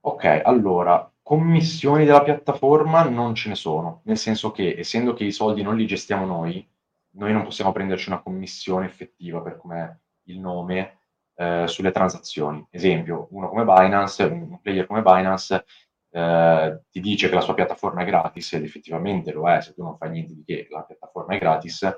Ok, 0.00 0.42
allora, 0.44 1.10
commissioni 1.22 2.04
della 2.04 2.22
piattaforma 2.22 3.08
non 3.08 3.34
ce 3.34 3.48
ne 3.48 3.54
sono, 3.54 4.02
nel 4.04 4.18
senso 4.18 4.50
che 4.50 4.76
essendo 4.78 5.14
che 5.14 5.24
i 5.24 5.32
soldi 5.32 5.62
non 5.62 5.76
li 5.76 5.86
gestiamo 5.86 6.26
noi, 6.26 6.68
noi 7.12 7.32
non 7.32 7.44
possiamo 7.44 7.72
prenderci 7.72 8.10
una 8.10 8.20
commissione 8.20 8.86
effettiva 8.86 9.40
per 9.40 9.56
come 9.56 10.00
il 10.24 10.38
nome 10.38 10.95
eh, 11.36 11.64
sulle 11.66 11.90
transazioni. 11.90 12.66
Esempio, 12.70 13.28
uno 13.30 13.48
come 13.48 13.64
Binance, 13.64 14.24
un 14.24 14.60
player 14.60 14.86
come 14.86 15.02
Binance 15.02 15.64
eh, 16.10 16.80
ti 16.90 17.00
dice 17.00 17.28
che 17.28 17.34
la 17.34 17.40
sua 17.40 17.54
piattaforma 17.54 18.02
è 18.02 18.06
gratis 18.06 18.54
ed 18.54 18.64
effettivamente 18.64 19.32
lo 19.32 19.48
è 19.48 19.60
se 19.60 19.74
tu 19.74 19.82
non 19.82 19.96
fai 19.96 20.10
niente 20.10 20.34
di 20.34 20.44
che 20.44 20.66
la 20.70 20.82
piattaforma 20.82 21.34
è 21.34 21.38
gratis, 21.38 21.96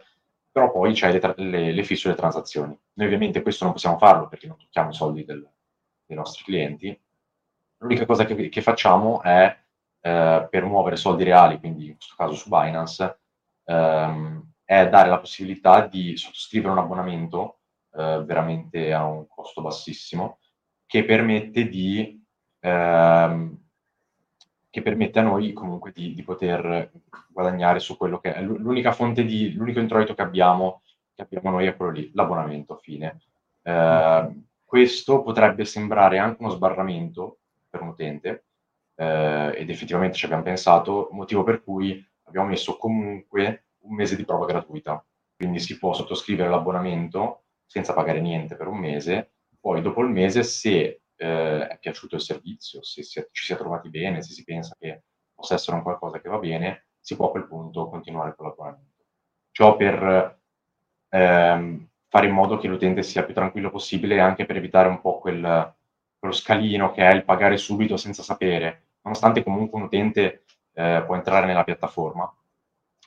però 0.51 0.70
poi 0.72 0.93
c'hai 0.95 1.12
le, 1.12 1.18
tra- 1.20 1.34
le, 1.36 1.72
le 1.72 1.84
sulle 1.84 2.14
transazioni. 2.14 2.76
Noi 2.95 3.07
ovviamente 3.07 3.43
questo 3.43 3.64
non 3.64 3.72
possiamo 3.72 3.99
farlo 3.99 4.28
perché 4.28 4.49
non 4.49 4.57
tocchiamo 4.57 4.91
i 4.91 4.95
soldi 4.95 5.24
del, 5.24 5.49
dei 6.05 6.16
nostri 6.16 6.45
clienti. 6.45 7.01
L'unica 7.78 8.07
cosa 8.07 8.24
che, 8.24 8.49
che 8.49 8.61
facciamo 8.61 9.22
è 9.22 9.57
eh, 10.01 10.49
per 10.51 10.64
muovere 10.64 10.97
soldi 10.97 11.22
reali, 11.22 11.59
quindi 11.61 11.86
in 11.86 11.97
questo 11.97 12.14
caso 12.16 12.34
su 12.34 12.49
Binance, 12.49 13.20
ehm, 13.64 14.53
è 14.64 14.89
dare 14.89 15.09
la 15.09 15.18
possibilità 15.18 15.86
di 15.86 16.16
sottoscrivere 16.16 16.72
un 16.72 16.78
abbonamento 16.78 17.58
eh, 17.95 18.22
veramente 18.24 18.93
a 18.93 19.05
un 19.05 19.26
costo 19.26 19.62
bassissimo 19.62 20.39
che 20.86 21.05
permette 21.05 21.68
di 21.68 22.22
ehm, 22.61 23.59
che 24.70 24.82
permette 24.82 25.18
a 25.18 25.22
noi 25.22 25.53
comunque 25.53 25.93
di, 25.93 26.14
di, 26.14 26.22
poter 26.22 26.93
guadagnare 27.30 27.80
su 27.80 27.97
quello 27.97 28.18
che 28.18 28.34
è 28.34 28.43
l'unica 28.43 28.93
fonte 28.93 29.24
di, 29.24 29.53
l'unico 29.55 29.80
introito 29.80 30.14
che 30.14 30.22
abbiamo, 30.22 30.82
che 31.14 31.22
abbiamo 31.22 31.51
noi 31.51 31.66
è 31.66 31.76
quello 31.76 31.93
lì, 31.93 32.11
l'abbonamento, 32.14 32.76
fine. 32.76 33.20
Eh, 33.62 34.43
questo 34.64 35.22
potrebbe 35.22 35.64
sembrare 35.64 36.18
anche 36.18 36.43
uno 36.43 36.51
sbarramento 36.51 37.39
per 37.68 37.80
un 37.80 37.89
utente, 37.89 38.45
eh, 38.95 39.53
ed 39.57 39.70
effettivamente 39.70 40.16
ci 40.16 40.26
abbiamo 40.26 40.43
pensato, 40.43 41.09
motivo 41.12 41.43
per 41.43 41.62
cui 41.62 42.07
abbiamo 42.24 42.49
messo 42.49 42.76
comunque 42.76 43.64
un 43.80 43.95
mese 43.95 44.16
di 44.16 44.24
prova 44.24 44.45
gratuita, 44.45 45.03
quindi 45.34 45.61
si 45.61 45.78
può 45.78 45.95
sottoscrivere 45.95 46.51
l'abbonamento 46.51 47.45
senza 47.69 47.93
pagare 47.93 48.21
niente 48.21 48.57
per 48.57 48.66
un 48.66 48.79
mese, 48.79 49.35
poi 49.61 49.83
dopo 49.83 50.01
il 50.01 50.09
mese 50.09 50.43
se 50.43 51.03
eh, 51.14 51.66
è 51.66 51.79
piaciuto 51.79 52.16
il 52.16 52.23
servizio, 52.23 52.83
se 52.83 53.03
si 53.03 53.21
è, 53.21 53.29
ci 53.31 53.45
si 53.45 53.53
è 53.53 53.57
trovati 53.57 53.91
bene, 53.91 54.23
se 54.23 54.33
si 54.33 54.43
pensa 54.43 54.75
che 54.79 55.03
possa 55.35 55.55
essere 55.55 55.77
un 55.77 55.83
qualcosa 55.83 56.21
che 56.21 56.29
va 56.29 56.39
bene, 56.39 56.87
si 56.99 57.14
può 57.14 57.29
a 57.29 57.31
quel 57.31 57.47
punto 57.47 57.89
continuare 57.89 58.35
con 58.35 58.47
l'abbonamento. 58.47 59.05
Ciò 59.53 59.77
per 59.77 60.41
ehm, 61.11 61.89
fare 62.09 62.27
in 62.27 62.33
modo 62.33 62.57
che 62.57 62.69
l'utente 62.69 63.03
sia 63.03 63.25
più 63.25 63.35
tranquillo 63.35 63.71
possibile 63.71 64.16
e 64.16 64.21
anche 64.21 64.47
per 64.47 64.57
evitare 64.57 64.89
un 64.89 65.01
po' 65.01 65.19
quel, 65.19 65.75
quello 66.19 66.35
scalino 66.35 66.91
che 66.93 67.07
è 67.07 67.12
il 67.14 67.25
pagare 67.25 67.57
subito 67.59 67.97
senza 67.97 68.23
sapere, 68.23 68.87
nonostante 69.03 69.43
comunque 69.43 69.79
un 69.79 69.85
utente 69.85 70.45
eh, 70.73 71.03
può 71.05 71.14
entrare 71.14 71.47
nella 71.47 71.64
piattaforma, 71.64 72.33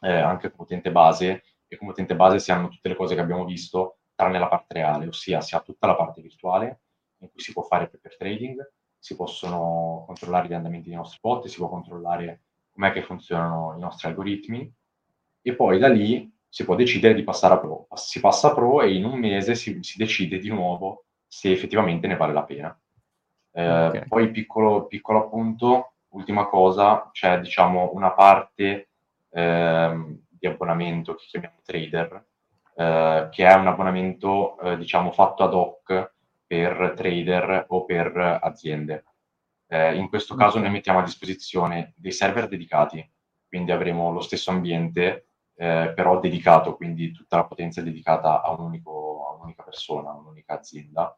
eh, 0.01 0.11
anche 0.11 0.51
come 0.51 0.63
utente 0.63 0.91
base, 0.91 1.43
e 1.67 1.77
come 1.77 1.91
utente 1.91 2.15
base 2.15 2.39
si 2.39 2.51
hanno 2.51 2.67
tutte 2.67 2.89
le 2.89 2.95
cose 2.95 3.15
che 3.15 3.21
abbiamo 3.21 3.45
visto, 3.45 3.99
tranne 4.21 4.37
la 4.37 4.47
parte 4.47 4.75
reale, 4.75 5.07
ossia 5.07 5.41
si 5.41 5.55
ha 5.55 5.61
tutta 5.61 5.87
la 5.87 5.95
parte 5.95 6.21
virtuale, 6.21 6.81
in 7.17 7.31
cui 7.31 7.41
si 7.41 7.53
può 7.53 7.63
fare 7.63 7.87
paper 7.87 8.17
trading, 8.17 8.71
si 8.99 9.15
possono 9.15 10.03
controllare 10.05 10.47
gli 10.47 10.53
andamenti 10.53 10.89
dei 10.89 10.97
nostri 10.97 11.17
bot, 11.19 11.47
si 11.47 11.57
può 11.57 11.67
controllare 11.69 12.43
com'è 12.71 12.91
che 12.91 13.01
funzionano 13.01 13.73
i 13.75 13.79
nostri 13.79 14.07
algoritmi 14.07 14.71
e 15.41 15.55
poi 15.55 15.79
da 15.79 15.87
lì 15.87 16.31
si 16.47 16.63
può 16.65 16.75
decidere 16.75 17.15
di 17.15 17.23
passare 17.23 17.55
a 17.55 17.59
Pro. 17.59 17.87
Si 17.95 18.19
passa 18.19 18.49
a 18.49 18.53
Pro 18.53 18.81
e 18.81 18.93
in 18.93 19.05
un 19.05 19.17
mese 19.17 19.55
si, 19.55 19.79
si 19.81 19.97
decide 19.97 20.37
di 20.37 20.49
nuovo 20.49 21.05
se 21.25 21.51
effettivamente 21.51 22.05
ne 22.05 22.15
vale 22.15 22.33
la 22.33 22.43
pena. 22.43 22.79
Eh, 23.53 23.85
okay. 23.85 24.07
Poi 24.07 24.29
piccolo, 24.29 24.85
piccolo 24.85 25.25
appunto, 25.25 25.93
ultima 26.09 26.45
cosa, 26.45 27.09
c'è 27.11 27.39
diciamo 27.39 27.91
una 27.93 28.11
parte 28.11 28.89
eh, 29.31 30.17
di 30.29 30.47
abbonamento 30.47 31.15
che 31.15 31.25
chiamiamo 31.27 31.61
trader, 31.63 32.25
eh, 32.81 33.29
che 33.29 33.45
è 33.45 33.53
un 33.53 33.67
abbonamento 33.67 34.57
eh, 34.59 34.77
diciamo 34.77 35.11
fatto 35.11 35.43
ad 35.43 35.53
hoc 35.53 36.13
per 36.47 36.93
trader 36.95 37.65
o 37.69 37.85
per 37.85 38.39
aziende. 38.41 39.05
Eh, 39.67 39.95
in 39.95 40.09
questo 40.09 40.35
caso 40.35 40.59
noi 40.59 40.71
mettiamo 40.71 40.99
a 40.99 41.03
disposizione 41.03 41.93
dei 41.95 42.11
server 42.11 42.47
dedicati, 42.47 43.07
quindi 43.47 43.71
avremo 43.71 44.11
lo 44.11 44.21
stesso 44.21 44.49
ambiente, 44.49 45.27
eh, 45.55 45.93
però 45.95 46.19
dedicato, 46.19 46.75
quindi 46.75 47.11
tutta 47.11 47.37
la 47.37 47.45
potenza 47.45 47.81
dedicata 47.81 48.41
a, 48.41 48.51
un 48.51 48.65
unico, 48.65 49.27
a, 49.29 49.35
un'unica 49.35 49.63
persona, 49.63 50.09
a 50.09 50.15
un'unica 50.15 50.57
azienda. 50.57 51.17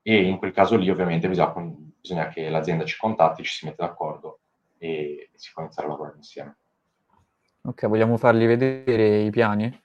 E 0.00 0.22
in 0.22 0.38
quel 0.38 0.52
caso 0.52 0.76
lì 0.76 0.90
ovviamente 0.90 1.28
bisogna, 1.28 1.52
bisogna 2.00 2.28
che 2.28 2.48
l'azienda 2.48 2.84
ci 2.84 2.96
contatti, 2.96 3.44
ci 3.44 3.52
si 3.52 3.66
mette 3.66 3.84
d'accordo 3.84 4.40
e, 4.78 5.30
si 5.34 5.52
può 5.52 5.62
iniziare 5.62 5.88
a 5.88 5.90
lavorare 5.92 6.16
insieme. 6.16 6.56
Ok, 7.64 7.86
vogliamo 7.86 8.16
farli 8.16 8.46
vedere 8.46 9.20
i 9.20 9.30
piani? 9.30 9.81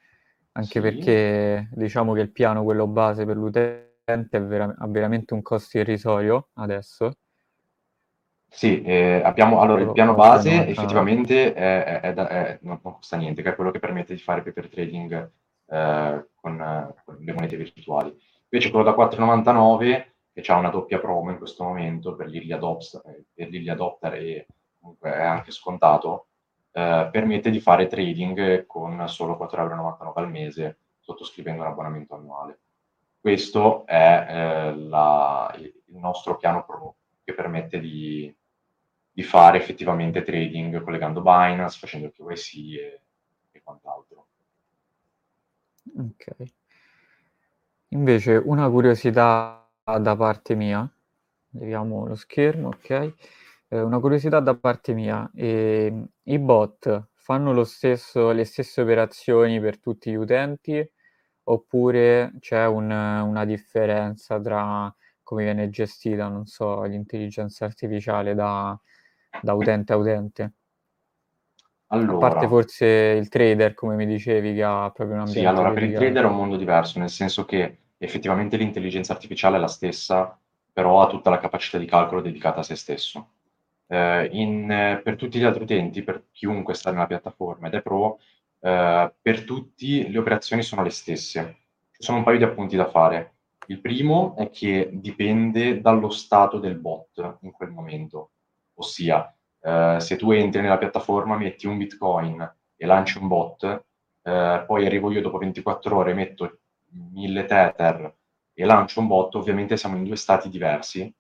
Anche 0.58 0.70
sì. 0.70 0.82
perché 0.82 1.70
diciamo 1.72 2.14
che 2.14 2.22
il 2.22 2.32
piano, 2.32 2.64
quello 2.64 2.88
base 2.88 3.26
per 3.26 3.38
l'utente, 3.38 4.40
vera- 4.40 4.76
ha 4.76 4.88
veramente 4.88 5.36
un 5.36 5.44
costo 5.44 5.78
irrisorio 5.78 6.50
adesso. 6.56 7.12
Sì, 8.50 8.82
eh, 8.82 9.22
abbiamo, 9.24 9.60
allora 9.60 9.82
il 9.82 9.92
piano 9.92 10.16
base 10.16 10.66
effettivamente 10.68 11.54
è, 11.54 12.00
è, 12.00 12.14
da, 12.14 12.28
è, 12.28 12.60
non 12.62 12.82
costa 12.82 13.18
niente, 13.18 13.44
che 13.44 13.50
è 13.50 13.56
quello 13.56 13.72
che 13.72 13.80
permette 13.80 14.16
di 14.16 14.20
fare 14.22 14.42
paper 14.42 14.70
trading 14.70 15.32
eh, 15.68 16.28
con, 16.34 16.94
con, 17.06 17.18
le 17.20 17.34
monete 17.34 17.56
virtuali. 17.56 18.16
Invece 18.50 18.72
quello 18.72 18.86
da 18.86 18.96
4,99 18.96 20.06
che 20.34 20.52
ha 20.52 20.58
una 20.58 20.70
doppia 20.70 21.00
promo 21.00 21.30
in 21.30 21.38
questo 21.38 21.66
momento 21.66 22.16
per 22.16 22.30
gli 22.30 22.52
adopter, 22.52 23.02
eh, 23.06 23.26
per 23.34 23.50
gli 23.50 23.70
adopter 23.70 24.14
e 24.14 24.48
comunque 24.80 25.14
è 25.14 25.24
anche 25.24 25.52
scontato, 25.52 26.28
eh, 26.78 27.10
permette 27.12 27.50
di 27.50 27.60
fare 27.60 27.88
trading 27.88 28.68
con 28.68 29.04
solo 29.08 29.36
4,99 29.36 29.58
euro 29.58 30.14
al 30.14 30.30
mese 30.30 30.78
sottoscrivendo 31.00 31.64
un 31.64 31.70
abbonamento 31.70 32.14
annuale. 32.14 32.60
Questo 33.20 33.84
è 33.88 34.28
eh, 34.30 34.76
la, 34.76 35.52
il 35.58 35.74
nostro 35.88 36.38
piano 36.38 36.64
Pro 36.66 36.98
che 37.24 37.34
permette 37.34 37.80
di, 37.80 38.32
di, 39.12 39.24
fare 39.24 39.58
effettivamente 39.58 40.22
trading 40.22 40.84
collegando 40.84 41.22
Binance, 41.22 41.80
facendo 41.80 42.06
il 42.06 42.14
KYC 42.14 42.56
e, 42.78 43.02
e 43.54 43.62
quant'altro. 43.64 44.28
Ok. 45.98 46.36
Invece 47.88 48.36
una 48.36 48.70
curiosità 48.70 49.68
da 49.84 50.16
parte 50.16 50.54
mia, 50.54 50.88
leviamo 51.54 52.06
lo 52.06 52.16
schermo, 52.16 52.68
ok? 52.68 53.14
Eh, 53.70 53.82
una 53.82 54.00
curiosità 54.00 54.40
da 54.40 54.56
parte 54.56 54.94
mia, 54.94 55.30
eh, 55.36 55.94
i 56.24 56.40
bot 56.40 57.10
fanno 57.16 57.52
lo 57.54 57.66
stesso, 57.66 58.32
le 58.32 58.46
stesse 58.46 58.82
operazioni 58.82 59.60
per 59.60 59.80
tutti 59.80 60.10
gli 60.12 60.16
utenti 60.16 60.90
oppure 61.44 62.34
c'è 62.40 62.66
un, 62.66 62.90
una 62.90 63.46
differenza 63.46 64.40
tra 64.40 64.94
come 65.22 65.44
viene 65.44 65.70
gestita, 65.70 66.30
non 66.30 66.46
so, 66.46 66.84
l'intelligenza 66.84 67.66
artificiale 67.66 68.34
da, 68.34 68.80
da 69.42 69.54
utente 69.54 69.92
a 69.92 69.98
utente? 69.98 70.54
Allora, 71.88 72.16
a 72.16 72.18
parte 72.18 72.48
forse 72.48 72.86
il 72.86 73.28
trader, 73.28 73.74
come 73.74 73.96
mi 73.96 74.06
dicevi, 74.06 74.54
che 74.54 74.64
ha 74.64 74.90
proprio 74.92 75.16
un 75.18 75.22
ambiente. 75.24 75.40
Sì, 75.40 75.46
allora 75.46 75.72
per 75.72 75.84
il 75.84 75.94
trader 75.94 76.24
è 76.24 76.28
un 76.28 76.36
mondo 76.36 76.56
diverso, 76.58 77.00
nel 77.00 77.10
senso 77.10 77.46
che 77.46 77.78
effettivamente 77.98 78.56
l'intelligenza 78.58 79.14
artificiale 79.14 79.58
è 79.58 79.60
la 79.60 79.68
stessa, 79.68 80.40
però 80.72 81.02
ha 81.02 81.08
tutta 81.08 81.30
la 81.30 81.40
capacità 81.40 81.78
di 81.78 81.86
calcolo 81.86 82.22
dedicata 82.22 82.60
a 82.60 82.64
se 82.64 82.76
stesso. 82.76 83.32
Eh, 83.88 84.30
in, 84.34 84.70
eh, 84.70 85.02
per 85.02 85.16
tutti 85.16 85.40
gli 85.40 85.44
altri 85.44 85.64
utenti, 85.64 86.04
per 86.04 86.26
chiunque 86.32 86.74
sta 86.74 86.92
nella 86.92 87.08
piattaforma 87.08 87.68
ed 87.68 87.76
è 87.76 87.82
pro, 87.82 88.20
eh, 88.60 89.14
per 89.22 89.44
tutti 89.44 90.10
le 90.10 90.18
operazioni 90.18 90.62
sono 90.64 90.84
le 90.84 90.90
stesse. 90.90 91.58
Ci 91.92 92.04
sono 92.04 92.18
un 92.20 92.24
paio 92.24 92.38
di 92.38 92.44
appunti 92.44 92.76
da 92.76 92.90
fare. 92.90 93.36
Il 93.68 93.80
primo 93.82 94.36
è 94.36 94.50
che 94.50 94.90
dipende 94.94 95.82
dallo 95.82 96.10
stato 96.10 96.60
del 96.60 96.76
bot 96.76 97.38
in 97.42 97.52
quel 97.52 97.70
momento, 97.70 98.32
ossia 98.76 99.32
eh, 99.62 99.98
se 100.00 100.16
tu 100.16 100.32
entri 100.32 100.62
nella 100.62 100.78
piattaforma, 100.78 101.38
metti 101.38 101.68
un 101.68 101.78
bitcoin 101.78 102.56
e 102.76 102.86
lanci 102.86 103.18
un 103.18 103.28
bot, 103.28 103.64
eh, 104.24 104.64
poi 104.66 104.86
arrivo 104.86 105.12
io 105.12 105.22
dopo 105.22 105.38
24 105.38 105.96
ore, 105.96 106.14
metto 106.14 106.60
1000 106.92 107.46
tether 107.46 108.16
e 108.54 108.66
lancio 108.66 109.00
un 109.02 109.08
bot, 109.08 109.36
ovviamente 109.36 109.78
siamo 109.78 109.98
in 109.98 110.04
due 110.06 110.16
stati 110.16 110.50
diversi 110.50 111.14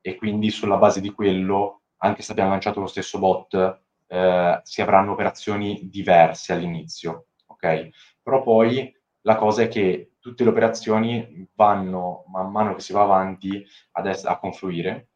e 0.00 0.14
quindi 0.16 0.50
sulla 0.50 0.76
base 0.76 1.00
di 1.00 1.10
quello 1.10 1.79
anche 2.00 2.22
se 2.22 2.32
abbiamo 2.32 2.50
lanciato 2.50 2.80
lo 2.80 2.86
stesso 2.86 3.18
bot, 3.18 3.80
eh, 4.06 4.60
si 4.64 4.82
avranno 4.82 5.12
operazioni 5.12 5.88
diverse 5.90 6.52
all'inizio, 6.52 7.26
ok? 7.46 7.88
Però 8.22 8.42
poi 8.42 8.92
la 9.22 9.36
cosa 9.36 9.62
è 9.62 9.68
che 9.68 10.12
tutte 10.18 10.44
le 10.44 10.50
operazioni 10.50 11.48
vanno 11.54 12.24
man 12.28 12.50
mano 12.50 12.74
che 12.74 12.80
si 12.80 12.92
va 12.92 13.02
avanti 13.02 13.64
ad 13.92 14.06
es- 14.06 14.24
a 14.24 14.38
confluire 14.38 15.08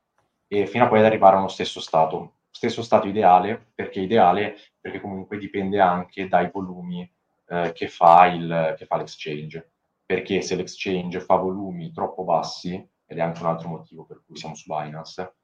e 0.46 0.66
fino 0.66 0.84
a 0.84 0.88
poi 0.88 0.98
ad 1.00 1.04
arrivare 1.06 1.36
a 1.36 1.38
uno 1.38 1.48
stesso 1.48 1.80
stato. 1.80 2.34
Stesso 2.50 2.82
stato 2.82 3.08
ideale, 3.08 3.72
perché 3.74 4.00
ideale? 4.00 4.56
Perché 4.80 5.00
comunque 5.00 5.38
dipende 5.38 5.80
anche 5.80 6.28
dai 6.28 6.50
volumi 6.52 7.10
eh, 7.48 7.72
che, 7.74 7.88
fa 7.88 8.26
il, 8.26 8.74
che 8.78 8.86
fa 8.86 8.96
l'exchange. 8.96 9.70
Perché 10.06 10.40
se 10.42 10.54
l'exchange 10.54 11.20
fa 11.20 11.36
volumi 11.36 11.90
troppo 11.92 12.24
bassi, 12.24 12.74
ed 13.06 13.18
è 13.18 13.20
anche 13.20 13.40
un 13.42 13.48
altro 13.48 13.68
motivo 13.68 14.04
per 14.04 14.22
cui 14.24 14.36
siamo 14.36 14.54
su 14.54 14.72
Binance, 14.72 15.34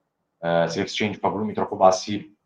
eh, 0.41 0.67
se 0.69 0.81
l'exchange 0.81 1.19
fa 1.19 1.29
volumi 1.29 1.53
troppo 1.53 1.77
bassi, 1.77 2.37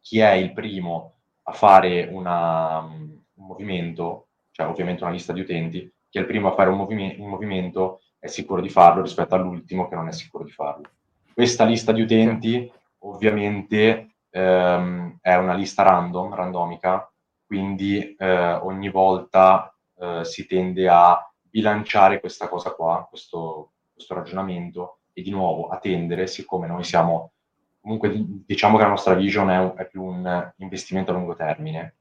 chi 0.00 0.20
è 0.20 0.32
il 0.32 0.52
primo 0.52 1.14
a 1.42 1.52
fare 1.52 2.08
una, 2.10 2.80
un 2.80 3.20
movimento, 3.34 4.28
cioè 4.50 4.66
ovviamente 4.66 5.02
una 5.02 5.12
lista 5.12 5.32
di 5.32 5.40
utenti, 5.40 5.92
chi 6.08 6.18
è 6.18 6.20
il 6.20 6.26
primo 6.26 6.48
a 6.48 6.54
fare 6.54 6.70
un, 6.70 6.76
movime- 6.76 7.16
un 7.18 7.28
movimento 7.28 8.00
è 8.18 8.26
sicuro 8.26 8.60
di 8.60 8.68
farlo 8.68 9.02
rispetto 9.02 9.34
all'ultimo 9.34 9.88
che 9.88 9.94
non 9.94 10.08
è 10.08 10.12
sicuro 10.12 10.44
di 10.44 10.50
farlo. 10.50 10.90
Questa 11.32 11.64
lista 11.64 11.92
di 11.92 12.00
utenti 12.00 12.70
ovviamente 13.00 14.16
ehm, 14.30 15.18
è 15.20 15.34
una 15.34 15.54
lista 15.54 15.82
random, 15.82 16.34
randomica, 16.34 17.10
quindi 17.46 18.14
eh, 18.16 18.52
ogni 18.52 18.90
volta 18.90 19.74
eh, 19.98 20.24
si 20.24 20.46
tende 20.46 20.88
a 20.88 21.30
bilanciare 21.40 22.20
questa 22.20 22.48
cosa 22.48 22.72
qua, 22.72 23.06
questo, 23.08 23.72
questo 23.92 24.14
ragionamento, 24.14 24.95
e 25.18 25.22
di 25.22 25.30
nuovo 25.30 25.68
a 25.68 25.78
tendere, 25.78 26.26
siccome 26.26 26.66
noi 26.66 26.84
siamo, 26.84 27.32
comunque 27.80 28.12
diciamo 28.44 28.76
che 28.76 28.82
la 28.82 28.90
nostra 28.90 29.14
vision 29.14 29.48
è, 29.48 29.58
un, 29.58 29.72
è 29.74 29.86
più 29.86 30.04
un 30.04 30.52
investimento 30.56 31.10
a 31.10 31.14
lungo 31.14 31.34
termine, 31.34 31.94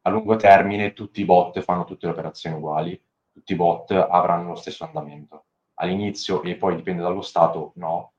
a 0.00 0.10
lungo 0.10 0.36
termine 0.36 0.94
tutti 0.94 1.20
i 1.20 1.26
bot 1.26 1.60
fanno 1.60 1.84
tutte 1.84 2.06
le 2.06 2.12
operazioni 2.12 2.56
uguali, 2.56 2.98
tutti 3.30 3.52
i 3.52 3.56
bot 3.56 3.90
avranno 3.90 4.48
lo 4.48 4.54
stesso 4.54 4.84
andamento. 4.84 5.44
All'inizio, 5.74 6.42
e 6.42 6.56
poi 6.56 6.76
dipende 6.76 7.02
dallo 7.02 7.20
stato, 7.20 7.72
no, 7.74 8.12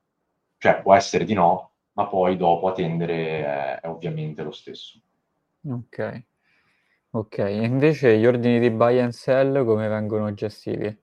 cioè 0.58 0.80
può 0.80 0.94
essere 0.94 1.24
di 1.24 1.34
no, 1.34 1.72
ma 1.94 2.06
poi 2.06 2.36
dopo 2.36 2.68
a 2.68 2.72
tendere 2.72 3.44
è, 3.44 3.80
è 3.80 3.88
ovviamente 3.88 4.44
lo 4.44 4.52
stesso. 4.52 5.00
Ok. 5.66 6.24
Ok, 7.10 7.38
e 7.38 7.64
invece 7.64 8.16
gli 8.18 8.26
ordini 8.26 8.60
di 8.60 8.70
buy 8.70 9.00
and 9.00 9.10
sell 9.10 9.64
come 9.64 9.88
vengono 9.88 10.32
gestiti? 10.32 11.01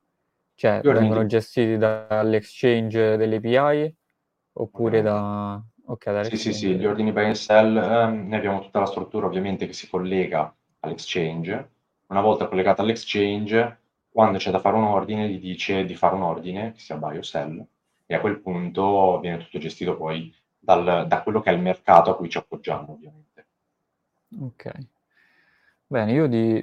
Cioè, 0.60 0.82
vengono 0.84 1.26
gestiti 1.26 1.78
dall'exchange 1.78 3.16
delle 3.16 3.38
API 3.38 3.96
oppure 4.56 5.02
da... 5.02 5.64
Ok, 5.86 6.26
Sì, 6.26 6.36
sì, 6.36 6.52
sì, 6.52 6.76
gli 6.76 6.86
ordini 6.86 7.14
buy 7.14 7.28
and 7.28 7.36
sell, 7.36 7.78
ehm, 7.78 8.28
noi 8.28 8.38
abbiamo 8.38 8.60
tutta 8.60 8.80
la 8.80 8.86
struttura 8.86 9.26
ovviamente 9.26 9.66
che 9.68 9.72
si 9.72 9.88
collega 9.88 10.54
all'exchange. 10.82 11.70
Una 12.08 12.20
volta 12.20 12.50
collegata 12.50 12.82
all'exchange, 12.82 13.80
quando 14.10 14.38
c'è 14.38 14.52
da 14.52 14.60
fare 14.60 14.76
un 14.76 14.84
ordine, 14.84 15.30
gli 15.30 15.40
dice 15.40 15.86
di 15.86 15.96
fare 15.96 16.16
un 16.16 16.24
ordine, 16.24 16.74
che 16.74 16.80
sia 16.80 16.98
buy 16.98 17.20
o 17.20 17.22
sell, 17.24 17.66
e 18.06 18.14
a 18.14 18.20
quel 18.20 18.42
punto 18.42 19.18
viene 19.22 19.38
tutto 19.38 19.60
gestito 19.60 19.96
poi 19.96 20.36
dal, 20.60 21.08
da 21.08 21.24
quello 21.24 21.40
che 21.40 21.52
è 21.52 21.54
il 21.54 21.62
mercato 21.62 22.12
a 22.12 22.18
cui 22.18 22.28
ci 22.28 22.38
appoggiamo, 22.38 22.92
ovviamente. 22.92 23.48
Ok. 24.42 24.72
Bene, 25.88 26.12
io 26.12 26.28
di, 26.28 26.62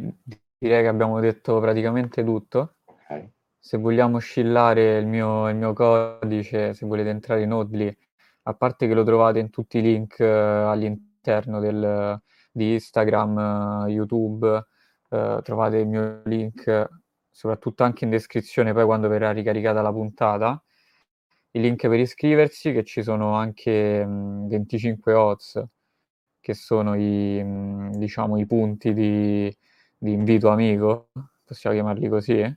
direi 0.59 0.82
che 0.82 0.88
abbiamo 0.88 1.18
detto 1.18 1.59
praticamente 1.61 2.22
tutto. 2.22 2.74
Ok 2.84 3.34
se 3.66 3.78
vogliamo 3.78 4.18
oscillare 4.18 4.96
il 4.96 5.08
mio, 5.08 5.48
il 5.48 5.56
mio 5.56 5.72
codice, 5.72 6.72
se 6.72 6.86
volete 6.86 7.08
entrare 7.08 7.42
in 7.42 7.52
Oddly, 7.52 7.92
a 8.44 8.54
parte 8.54 8.86
che 8.86 8.94
lo 8.94 9.02
trovate 9.02 9.40
in 9.40 9.50
tutti 9.50 9.78
i 9.78 9.82
link 9.82 10.18
uh, 10.20 10.22
all'interno 10.22 11.58
del, 11.58 12.20
di 12.52 12.74
Instagram, 12.74 13.82
uh, 13.84 13.88
YouTube, 13.88 14.64
uh, 15.08 15.42
trovate 15.42 15.78
il 15.78 15.88
mio 15.88 16.22
link 16.26 16.88
soprattutto 17.28 17.82
anche 17.82 18.04
in 18.04 18.10
descrizione 18.10 18.72
poi 18.72 18.84
quando 18.84 19.08
verrà 19.08 19.32
ricaricata 19.32 19.82
la 19.82 19.90
puntata, 19.92 20.62
i 21.50 21.60
link 21.60 21.88
per 21.88 21.98
iscriversi 21.98 22.72
che 22.72 22.84
ci 22.84 23.02
sono 23.02 23.34
anche 23.34 24.06
mh, 24.06 24.46
25 24.46 25.12
odds 25.12 25.64
che 26.38 26.54
sono 26.54 26.94
i, 26.94 27.42
mh, 27.42 27.98
diciamo, 27.98 28.38
i 28.38 28.46
punti 28.46 28.92
di, 28.92 29.52
di 29.98 30.12
invito 30.12 30.50
amico, 30.50 31.08
possiamo 31.44 31.74
chiamarli 31.74 32.08
così, 32.08 32.56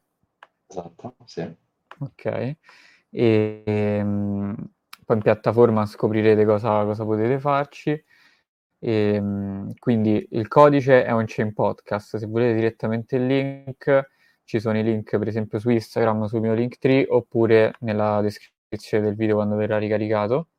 Esatto, 0.72 1.16
sì. 1.26 1.42
Ok. 2.00 2.56
E, 3.12 3.64
ehm, 3.66 4.56
poi 5.06 5.16
in 5.16 5.22
piattaforma 5.24 5.86
scoprirete 5.88 6.46
cosa, 6.46 6.84
cosa 6.86 7.04
potete 7.06 7.40
farci. 7.40 7.90
E, 7.92 9.14
ehm, 9.16 9.74
quindi 9.80 10.28
il 10.32 10.48
codice 10.48 11.04
è 11.04 11.12
un 11.12 11.24
chain 11.28 11.54
podcast. 11.54 12.18
Se 12.18 12.28
volete 12.28 12.54
direttamente 12.56 13.16
il 13.16 13.26
link, 13.26 14.10
ci 14.44 14.60
sono 14.60 14.78
i 14.78 14.84
link 14.84 15.18
per 15.18 15.28
esempio 15.28 15.58
su 15.60 15.70
Instagram, 15.72 16.26
sul 16.26 16.42
mio 16.42 16.54
link 16.54 16.78
tree, 16.78 17.06
oppure 17.10 17.74
nella 17.80 18.22
descrizione 18.22 19.04
del 19.06 19.16
video 19.16 19.36
quando 19.36 19.56
verrà 19.56 19.78
ricaricato. 19.80 20.50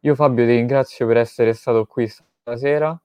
Io 0.00 0.14
Fabio 0.14 0.44
ti 0.46 0.52
ringrazio 0.52 1.06
per 1.06 1.16
essere 1.18 1.52
stato 1.54 1.86
qui 1.86 2.08
stasera. 2.08 2.98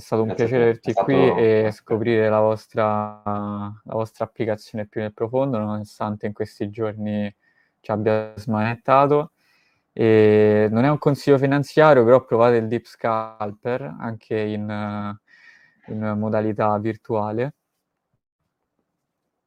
È 0.00 0.02
stato 0.02 0.22
un 0.22 0.28
Grazie 0.28 0.46
piacere 0.46 0.70
averti 0.70 0.92
qui 0.94 1.14
e 1.14 1.70
scoprire 1.72 2.30
la 2.30 2.40
vostra, 2.40 3.20
la 3.22 3.94
vostra 3.94 4.24
applicazione 4.24 4.86
più 4.86 5.02
nel 5.02 5.12
profondo, 5.12 5.58
nonostante 5.58 6.26
in 6.26 6.32
questi 6.32 6.70
giorni 6.70 7.32
ci 7.80 7.90
abbia 7.90 8.32
smanettato. 8.34 9.32
E 9.92 10.68
non 10.70 10.84
è 10.84 10.88
un 10.88 10.96
consiglio 10.96 11.36
finanziario, 11.36 12.02
però 12.02 12.24
provate 12.24 12.56
il 12.56 12.66
Deep 12.66 12.86
Scalper 12.86 13.96
anche 13.98 14.38
in, 14.40 15.18
in 15.88 16.14
modalità 16.16 16.78
virtuale. 16.78 17.54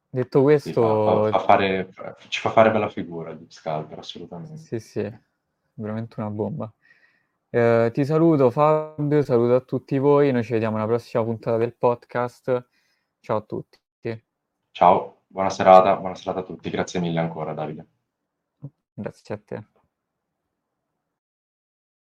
Detto 0.08 0.42
questo... 0.42 1.30
Fa, 1.32 1.38
fa 1.38 1.44
fare, 1.44 1.88
ci 2.28 2.38
fa 2.38 2.50
fare 2.50 2.70
bella 2.70 2.88
figura 2.88 3.30
il 3.30 3.38
Deep 3.38 3.50
Scalper, 3.50 3.98
assolutamente. 3.98 4.56
Sì, 4.58 4.78
sì, 4.78 5.18
veramente 5.72 6.14
una 6.20 6.30
bomba. 6.30 6.72
Eh, 7.56 7.92
ti 7.92 8.04
saluto 8.04 8.50
Fabio, 8.50 9.22
saluto 9.22 9.54
a 9.54 9.60
tutti 9.60 9.96
voi, 9.98 10.32
noi 10.32 10.42
ci 10.42 10.50
vediamo 10.50 10.74
alla 10.74 10.86
prossima 10.86 11.22
puntata 11.22 11.56
del 11.56 11.72
podcast. 11.72 12.66
Ciao 13.20 13.36
a 13.36 13.42
tutti. 13.42 13.78
Ciao, 14.72 15.22
buona 15.28 15.50
serata, 15.50 15.94
buona 15.94 16.16
serata 16.16 16.40
a 16.40 16.42
tutti, 16.42 16.68
grazie 16.68 16.98
mille 16.98 17.20
ancora 17.20 17.54
Davide. 17.54 17.86
Grazie 18.92 19.34
a 19.36 19.38
te. 19.38 19.66